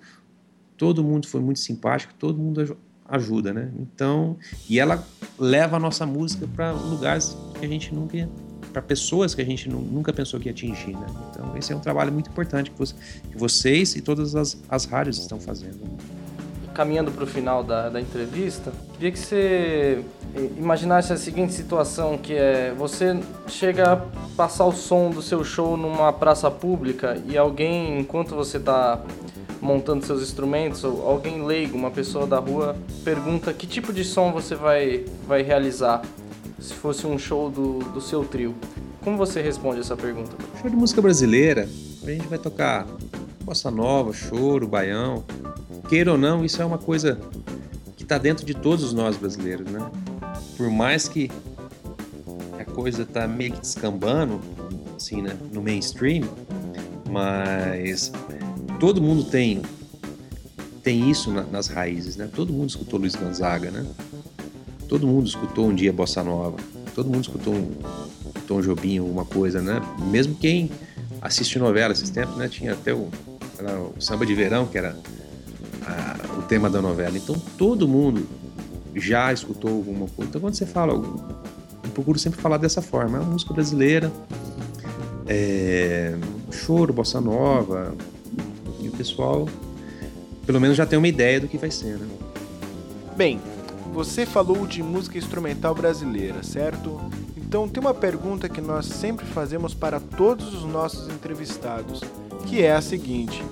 todo 0.76 1.03
mundo 1.03 1.26
foi 1.26 1.41
muito 1.41 1.59
simpático, 1.59 2.12
todo 2.18 2.38
mundo 2.38 2.76
ajuda, 3.07 3.53
né? 3.53 3.70
Então, 3.78 4.36
e 4.68 4.78
ela 4.78 5.07
leva 5.38 5.76
a 5.76 5.80
nossa 5.80 6.07
música 6.07 6.47
para 6.55 6.72
lugares 6.72 7.36
que 7.59 7.64
a 7.64 7.68
gente 7.68 7.95
nunca 7.95 8.28
para 8.72 8.80
pessoas 8.80 9.34
que 9.34 9.43
a 9.43 9.45
gente 9.45 9.68
nunca 9.68 10.12
pensou 10.12 10.38
que 10.38 10.47
ia 10.47 10.53
atingir, 10.53 10.93
né? 10.93 11.07
Então, 11.30 11.57
esse 11.57 11.72
é 11.72 11.76
um 11.76 11.80
trabalho 11.80 12.12
muito 12.12 12.30
importante 12.30 12.70
que, 12.70 12.84
que 13.30 13.36
vocês 13.36 13.97
e 13.97 14.01
todas 14.01 14.36
as, 14.36 14.62
as 14.68 14.84
rádios 14.84 15.18
estão 15.18 15.41
fazendo. 15.41 15.80
Caminhando 16.81 17.12
para 17.12 17.24
o 17.24 17.26
final 17.26 17.62
da, 17.62 17.91
da 17.91 18.01
entrevista, 18.01 18.72
queria 18.95 19.12
que 19.12 19.18
você 19.18 20.03
imaginasse 20.57 21.12
a 21.12 21.16
seguinte 21.18 21.53
situação, 21.53 22.16
que 22.16 22.33
é 22.33 22.72
você 22.74 23.20
chega 23.49 23.93
a 23.93 23.97
passar 24.35 24.64
o 24.64 24.72
som 24.72 25.11
do 25.11 25.20
seu 25.20 25.45
show 25.45 25.76
numa 25.76 26.11
praça 26.11 26.51
pública 26.51 27.22
e 27.28 27.37
alguém, 27.37 28.01
enquanto 28.01 28.35
você 28.35 28.57
está 28.57 28.99
montando 29.61 30.07
seus 30.07 30.22
instrumentos, 30.22 30.83
ou 30.83 31.07
alguém 31.07 31.45
leigo, 31.45 31.76
uma 31.76 31.91
pessoa 31.91 32.26
da 32.26 32.39
rua, 32.39 32.74
pergunta 33.05 33.53
que 33.53 33.66
tipo 33.66 33.93
de 33.93 34.03
som 34.03 34.33
você 34.33 34.55
vai, 34.55 35.05
vai 35.28 35.43
realizar 35.43 36.01
se 36.59 36.72
fosse 36.72 37.07
um 37.07 37.18
show 37.18 37.51
do, 37.51 37.81
do 37.81 38.01
seu 38.01 38.24
trio. 38.24 38.55
Como 39.05 39.18
você 39.18 39.43
responde 39.43 39.81
essa 39.81 39.99
pergunta? 39.99 40.35
Show 40.59 40.70
de 40.70 40.76
música 40.76 41.03
brasileira, 41.03 41.68
a 42.03 42.11
gente 42.11 42.26
vai 42.26 42.39
tocar 42.39 42.87
bossa 43.43 43.70
nova, 43.70 44.14
choro, 44.14 44.66
baião. 44.66 45.24
Queira 45.89 46.12
ou 46.12 46.18
não, 46.18 46.45
isso 46.45 46.61
é 46.61 46.64
uma 46.64 46.78
coisa 46.78 47.18
que 47.97 48.03
está 48.03 48.18
dentro 48.18 48.45
de 48.45 48.55
todos 48.55 48.93
nós 48.93 49.16
brasileiros, 49.16 49.70
né? 49.70 49.91
Por 50.57 50.70
mais 50.70 51.09
que 51.09 51.31
a 52.59 52.64
coisa 52.64 53.05
tá 53.05 53.26
meio 53.26 53.53
que 53.53 53.61
descambando, 53.61 54.41
assim, 54.97 55.22
né, 55.22 55.37
no 55.53 55.62
mainstream, 55.62 56.28
mas 57.11 58.12
todo 58.78 59.01
mundo 59.01 59.24
tem 59.24 59.62
tem 60.83 61.11
isso 61.11 61.31
na, 61.31 61.43
nas 61.43 61.66
raízes, 61.66 62.16
né? 62.16 62.28
Todo 62.35 62.53
mundo 62.53 62.70
escutou 62.70 62.99
Luiz 62.99 63.14
Gonzaga, 63.14 63.70
né? 63.70 63.87
Todo 64.89 65.07
mundo 65.07 65.28
escutou 65.28 65.68
um 65.68 65.74
dia 65.74 65.93
bossa 65.93 66.22
nova. 66.22 66.57
Todo 66.95 67.09
mundo 67.09 67.22
escutou 67.22 67.55
um 67.55 67.70
Tom 68.47 68.61
Jobim, 68.61 68.99
alguma 68.99 69.24
coisa, 69.24 69.61
né? 69.61 69.81
Mesmo 70.11 70.35
quem 70.35 70.70
assiste 71.20 71.59
novela 71.59 71.93
esses 71.93 72.11
tempos, 72.11 72.37
né? 72.37 72.49
Tinha 72.49 72.72
até 72.72 72.93
o, 72.93 73.09
o 73.97 74.01
samba 74.01 74.24
de 74.24 74.35
verão 74.35 74.66
que 74.66 74.78
era 74.78 74.97
a, 75.87 76.39
o 76.39 76.43
tema 76.43 76.68
da 76.68 76.81
novela. 76.81 77.16
Então 77.16 77.37
todo 77.57 77.89
mundo 77.89 78.26
já 78.95 79.33
escutou 79.33 79.70
alguma 79.70 80.07
coisa. 80.09 80.28
Então 80.28 80.41
quando 80.41 80.55
você 80.55 80.66
fala, 80.66 80.93
eu 80.93 81.91
procuro 81.95 82.18
sempre 82.18 82.41
falar 82.41 82.57
dessa 82.57 82.83
forma. 82.83 83.18
É 83.18 83.20
uma 83.20 83.33
música 83.33 83.53
brasileira, 83.53 84.12
é, 85.26 86.16
choro, 86.51 86.93
bossa 86.93 87.20
nova, 87.20 87.95
e 88.81 88.89
o 88.89 88.93
pessoal 88.93 89.47
pelo 90.51 90.61
menos 90.61 90.76
já 90.76 90.85
tem 90.85 90.99
uma 90.99 91.07
ideia 91.07 91.41
do 91.41 91.47
que 91.47 91.57
vai 91.57 91.70
ser, 91.70 91.97
né? 91.97 92.09
Bem, 93.16 93.41
você 93.93 94.26
falou 94.26 94.66
de 94.66 94.83
música 94.83 95.16
instrumental 95.16 95.74
brasileira, 95.74 96.43
certo? 96.43 97.01
Então 97.37 97.68
tem 97.68 97.81
uma 97.81 97.95
pergunta 97.95 98.49
que 98.49 98.61
nós 98.61 98.87
sempre 98.87 99.26
fazemos 99.26 99.74
para 99.74 100.01
todos 100.01 100.53
os 100.55 100.64
nossos 100.64 101.09
entrevistados, 101.09 102.01
que 102.47 102.62
é 102.62 102.72
a 102.72 102.81
seguinte: 102.81 103.43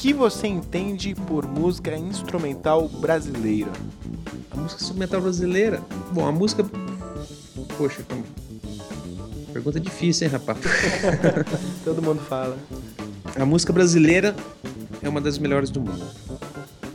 que 0.00 0.14
você 0.14 0.46
entende 0.46 1.14
por 1.14 1.46
música 1.46 1.94
instrumental 1.94 2.88
brasileira? 2.88 3.70
A 4.50 4.56
música 4.56 4.80
instrumental 4.80 5.20
brasileira? 5.20 5.82
Bom, 6.10 6.26
a 6.26 6.32
música. 6.32 6.64
Poxa, 7.76 8.02
pergunta 9.52 9.78
difícil, 9.78 10.26
hein, 10.26 10.32
rapaz? 10.32 10.58
Todo 11.84 12.00
mundo 12.00 12.22
fala. 12.22 12.56
A 13.38 13.44
música 13.44 13.74
brasileira 13.74 14.34
é 15.02 15.08
uma 15.08 15.20
das 15.20 15.36
melhores 15.36 15.68
do 15.68 15.82
mundo. 15.82 16.06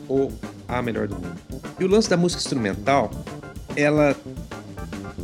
Ou 0.07 0.31
a 0.67 0.81
melhor 0.81 1.07
do 1.07 1.13
mundo. 1.13 1.37
E 1.79 1.85
o 1.85 1.87
lance 1.87 2.09
da 2.09 2.17
música 2.17 2.41
instrumental, 2.41 3.11
ela 3.75 4.15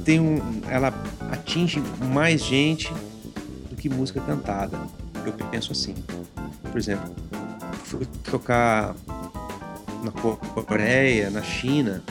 tem 0.06 0.20
um, 0.20 0.40
ela 0.70 0.94
atinge 1.32 1.82
mais 2.14 2.44
gente 2.44 2.94
do 3.72 3.76
que 3.76 3.90
música 3.90 4.22
cantada. 4.22 4.80
Eu 5.26 5.34
penso 5.50 5.72
assim. 5.72 5.96
Por 6.72 6.78
exemplo, 6.78 7.12
fui 7.98 8.06
tocar 8.24 8.96
na 10.04 10.12
Coreia, 10.64 11.30
na 11.30 11.42
China. 11.42 12.04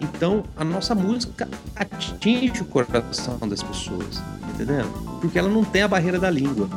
Então, 0.00 0.44
a 0.56 0.64
nossa 0.64 0.94
música 0.94 1.48
atinge 1.76 2.62
o 2.62 2.64
coração 2.64 3.38
das 3.48 3.62
pessoas, 3.62 4.22
entendeu? 4.54 4.84
Porque 5.20 5.38
ela 5.38 5.48
não 5.48 5.64
tem 5.64 5.82
a 5.82 5.88
barreira 5.88 6.18
da 6.18 6.30
língua. 6.30 6.68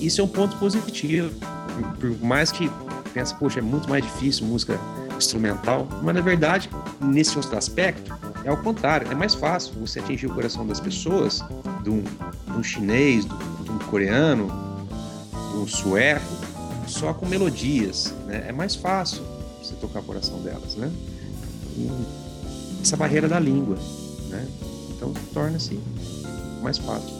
Isso 0.00 0.20
é 0.20 0.24
um 0.24 0.28
ponto 0.28 0.56
positivo 0.56 1.30
por 1.98 2.20
mais 2.20 2.52
que 2.52 2.70
pense, 3.14 3.34
poxa, 3.34 3.60
é 3.60 3.62
muito 3.62 3.88
mais 3.88 4.04
difícil 4.04 4.46
música 4.46 4.78
instrumental, 5.16 5.86
mas 6.02 6.14
na 6.14 6.20
verdade, 6.20 6.68
nesse 7.00 7.36
outro 7.36 7.56
aspecto, 7.56 8.12
é 8.44 8.50
o 8.50 8.56
contrário, 8.56 9.06
é 9.10 9.14
mais 9.14 9.34
fácil 9.34 9.74
você 9.74 10.00
atingir 10.00 10.26
o 10.26 10.34
coração 10.34 10.66
das 10.66 10.80
pessoas, 10.80 11.44
de 11.82 11.90
um, 11.90 12.02
de 12.02 12.52
um 12.56 12.62
chinês, 12.62 13.24
de 13.24 13.70
um 13.70 13.78
coreano, 13.78 14.48
de 15.52 15.58
um 15.58 15.66
sueco, 15.66 16.41
só 16.92 17.12
com 17.14 17.26
melodias, 17.26 18.14
né? 18.26 18.44
É 18.48 18.52
mais 18.52 18.74
fácil 18.74 19.22
você 19.62 19.74
tocar 19.74 20.00
o 20.00 20.02
coração 20.02 20.40
delas, 20.42 20.74
né? 20.76 20.92
E 21.76 21.90
essa 22.82 22.96
barreira 22.96 23.28
da 23.28 23.40
língua, 23.40 23.76
né? 24.28 24.46
Então 24.90 25.12
torna-se 25.32 25.80
mais 26.62 26.78
fácil. 26.78 27.10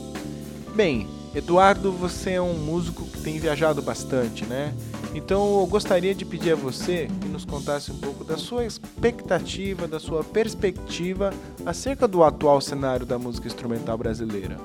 Bem, 0.74 1.08
Eduardo, 1.34 1.90
você 1.90 2.32
é 2.32 2.42
um 2.42 2.54
músico 2.54 3.04
que 3.06 3.20
tem 3.22 3.38
viajado 3.38 3.80
bastante, 3.80 4.44
né? 4.44 4.74
Então 5.14 5.60
eu 5.60 5.66
gostaria 5.66 6.14
de 6.14 6.24
pedir 6.24 6.52
a 6.52 6.56
você 6.56 7.08
que 7.20 7.28
nos 7.28 7.44
contasse 7.44 7.90
um 7.90 7.98
pouco 7.98 8.24
da 8.24 8.36
sua 8.36 8.64
expectativa, 8.64 9.88
da 9.88 9.98
sua 9.98 10.22
perspectiva 10.22 11.32
acerca 11.64 12.06
do 12.06 12.22
atual 12.22 12.60
cenário 12.60 13.06
da 13.06 13.18
música 13.18 13.46
instrumental 13.46 13.96
brasileira. 13.96 14.56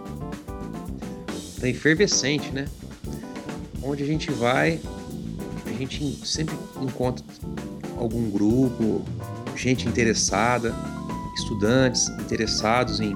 Tá 1.60 1.68
efervescente, 1.68 2.51
né? 2.51 2.68
Onde 3.82 4.03
a 4.03 4.05
gente 4.05 4.32
vai, 4.32 4.80
gente 5.78 6.26
sempre 6.26 6.56
encontra 6.82 7.24
algum 7.98 8.30
grupo, 8.30 9.04
gente 9.56 9.88
interessada, 9.88 10.74
estudantes 11.36 12.10
interessados 12.10 13.00
em, 13.00 13.16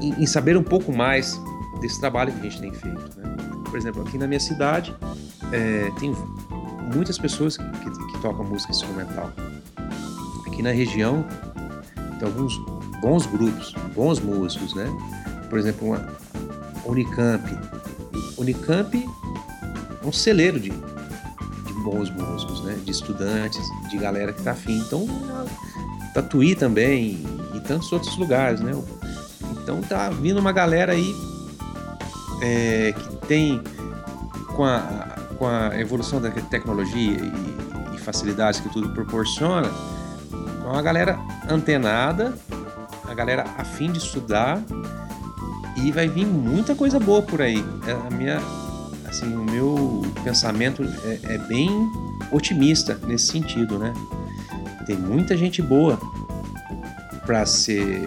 em, 0.00 0.22
em 0.22 0.26
saber 0.26 0.56
um 0.56 0.62
pouco 0.62 0.92
mais 0.92 1.40
desse 1.80 2.00
trabalho 2.00 2.32
que 2.32 2.40
a 2.40 2.42
gente 2.42 2.60
tem 2.60 2.72
feito. 2.72 3.18
Né? 3.18 3.36
Por 3.64 3.76
exemplo, 3.76 4.02
aqui 4.02 4.18
na 4.18 4.26
minha 4.26 4.40
cidade, 4.40 4.94
é, 5.52 5.90
tem 5.98 6.14
muitas 6.94 7.18
pessoas 7.18 7.56
que, 7.56 7.64
que, 7.64 7.90
que, 7.90 8.18
tocam 8.20 8.44
música 8.44 8.72
instrumental. 8.72 9.32
Aqui 10.46 10.62
na 10.62 10.70
região 10.70 11.24
tem 12.18 12.26
alguns 12.26 12.58
bons 13.00 13.26
grupos, 13.26 13.74
bons 13.94 14.20
músicos, 14.20 14.74
né? 14.74 14.86
Por 15.48 15.58
exemplo, 15.58 15.88
uma 15.88 16.18
Unicamp. 16.84 17.44
Unicamp 18.36 19.08
é 20.02 20.06
um 20.06 20.12
celeiro 20.12 20.58
de, 20.58 20.72
bons 21.90 22.10
músicos, 22.10 22.62
né? 22.64 22.78
De 22.84 22.90
estudantes, 22.90 23.62
de 23.88 23.96
galera 23.98 24.32
que 24.32 24.42
tá 24.42 24.52
afim. 24.52 24.78
Então, 24.78 25.06
Tatuí 26.14 26.54
também 26.54 27.24
e 27.54 27.60
tantos 27.60 27.92
outros 27.92 28.16
lugares, 28.16 28.60
né? 28.60 28.72
Então 29.62 29.80
tá 29.82 30.10
vindo 30.10 30.38
uma 30.38 30.52
galera 30.52 30.92
aí 30.92 31.14
é, 32.42 32.92
que 32.92 33.16
tem 33.26 33.62
com 34.54 34.64
a, 34.64 34.80
com 35.38 35.46
a 35.46 35.78
evolução 35.78 36.20
da 36.20 36.30
tecnologia 36.30 37.18
e, 37.18 37.94
e 37.94 37.98
facilidades 37.98 38.60
que 38.60 38.68
tudo 38.70 38.88
proporciona, 38.90 39.70
é 40.64 40.66
uma 40.66 40.82
galera 40.82 41.18
antenada, 41.48 42.34
a 43.04 43.14
galera 43.14 43.44
afim 43.56 43.92
de 43.92 43.98
estudar 43.98 44.60
e 45.76 45.92
vai 45.92 46.08
vir 46.08 46.26
muita 46.26 46.74
coisa 46.74 46.98
boa 46.98 47.22
por 47.22 47.40
aí. 47.40 47.64
É 47.86 47.92
a 47.92 48.10
minha, 48.10 48.40
assim, 49.08 49.34
o 49.34 49.44
meu 49.44 50.02
pensamento 50.22 50.82
é, 50.82 51.34
é 51.34 51.38
bem 51.38 51.70
otimista 52.30 52.98
nesse 53.06 53.26
sentido, 53.26 53.78
né? 53.78 53.92
Tem 54.86 54.96
muita 54.96 55.36
gente 55.36 55.60
boa 55.60 55.98
para 57.26 57.44
ser 57.44 58.00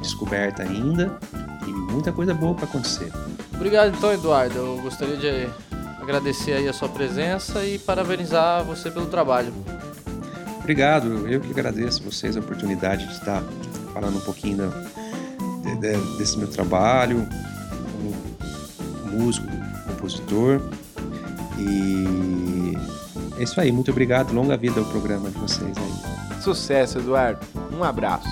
descoberta 0.00 0.62
ainda 0.62 1.18
e 1.66 1.70
muita 1.70 2.12
coisa 2.12 2.34
boa 2.34 2.54
para 2.54 2.64
acontecer. 2.64 3.12
Obrigado 3.54 3.94
então, 3.96 4.12
Eduardo. 4.12 4.56
Eu 4.56 4.78
gostaria 4.82 5.16
de 5.16 5.48
agradecer 6.00 6.52
aí 6.52 6.68
a 6.68 6.72
sua 6.72 6.88
presença 6.88 7.64
e 7.64 7.78
parabenizar 7.78 8.64
você 8.64 8.90
pelo 8.90 9.06
trabalho. 9.06 9.52
Obrigado, 10.58 11.28
eu 11.28 11.40
que 11.40 11.50
agradeço 11.50 12.02
vocês 12.02 12.36
a 12.36 12.40
oportunidade 12.40 13.06
de 13.06 13.12
estar 13.12 13.42
falando 13.92 14.16
um 14.16 14.20
pouquinho 14.20 14.72
de, 15.62 15.76
de, 15.76 16.16
desse 16.18 16.36
meu 16.38 16.48
trabalho 16.48 17.26
como 17.92 19.16
músico, 19.16 19.46
compositor. 19.96 20.60
E 21.58 22.76
é 23.38 23.42
isso 23.42 23.60
aí, 23.60 23.72
muito 23.72 23.90
obrigado, 23.90 24.32
longa 24.32 24.56
vida 24.56 24.78
ao 24.78 24.86
programa 24.86 25.30
de 25.30 25.38
vocês 25.38 25.76
aí. 25.76 26.42
Sucesso, 26.42 26.98
Eduardo. 26.98 27.44
Um 27.72 27.82
abraço. 27.82 28.28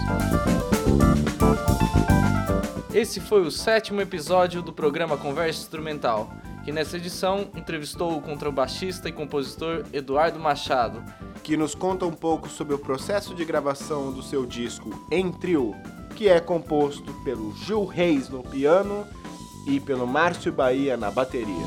Esse 2.92 3.20
foi 3.20 3.42
o 3.42 3.50
sétimo 3.50 4.00
episódio 4.00 4.62
do 4.62 4.72
programa 4.72 5.16
Conversa 5.16 5.62
Instrumental, 5.62 6.32
que 6.64 6.70
nessa 6.70 6.96
edição 6.96 7.48
entrevistou 7.56 8.16
o 8.16 8.22
contrabaixista 8.22 9.08
e 9.08 9.12
compositor 9.12 9.84
Eduardo 9.92 10.38
Machado, 10.38 11.02
que 11.42 11.56
nos 11.56 11.74
conta 11.74 12.06
um 12.06 12.12
pouco 12.12 12.48
sobre 12.48 12.74
o 12.74 12.78
processo 12.78 13.34
de 13.34 13.44
gravação 13.44 14.12
do 14.12 14.22
seu 14.22 14.46
disco 14.46 15.06
Em 15.10 15.32
Trio, 15.32 15.74
que 16.14 16.28
é 16.28 16.38
composto 16.38 17.12
pelo 17.24 17.54
Gil 17.56 17.84
Reis 17.84 18.28
no 18.28 18.44
piano 18.44 19.04
e 19.66 19.80
pelo 19.80 20.06
Márcio 20.06 20.52
Bahia 20.52 20.96
na 20.96 21.10
bateria. 21.10 21.66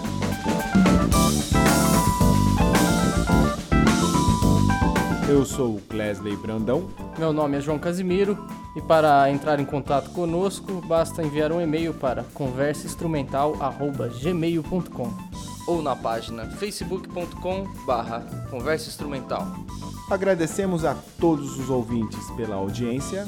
Eu 5.30 5.46
sou 5.46 5.76
o 5.76 5.82
Clesley 5.82 6.38
Brandão. 6.38 6.88
Meu 7.20 7.34
nome 7.34 7.58
é 7.58 7.62
João 7.62 7.78
Casimiro 7.78 8.38
e 8.78 8.82
para 8.82 9.30
entrar 9.30 9.60
em 9.60 9.66
contato 9.66 10.10
conosco 10.12 10.82
basta 10.88 11.22
enviar 11.22 11.52
um 11.52 11.60
e-mail 11.60 11.94
para 11.94 12.24
conversainstrumental@gmail.com 12.34 15.14
ou 15.68 15.82
na 15.82 15.98
página 15.98 16.46
facebook.com/conversainstrumental. 16.46 19.46
Agradecemos 20.10 20.86
a 20.86 20.96
todos 21.20 21.60
os 21.60 21.70
ouvintes 21.70 22.32
pela 22.32 22.56
audiência. 22.56 23.28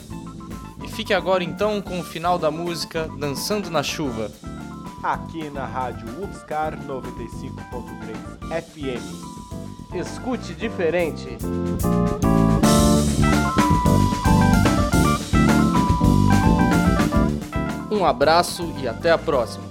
E 0.84 0.88
fique 0.88 1.14
agora 1.14 1.44
então 1.44 1.82
com 1.82 2.00
o 2.00 2.04
final 2.04 2.38
da 2.38 2.50
música 2.52 3.10
Dançando 3.18 3.70
na 3.70 3.84
Chuva. 3.84 4.32
Aqui 5.04 5.50
na 5.50 5.66
rádio 5.66 6.08
UFSCar 6.22 6.78
95.3 6.86 8.62
FM. 8.62 9.96
Escute 9.96 10.54
diferente. 10.54 11.38
Um 17.92 18.06
abraço 18.06 18.72
e 18.82 18.88
até 18.88 19.12
a 19.12 19.18
próxima. 19.18 19.70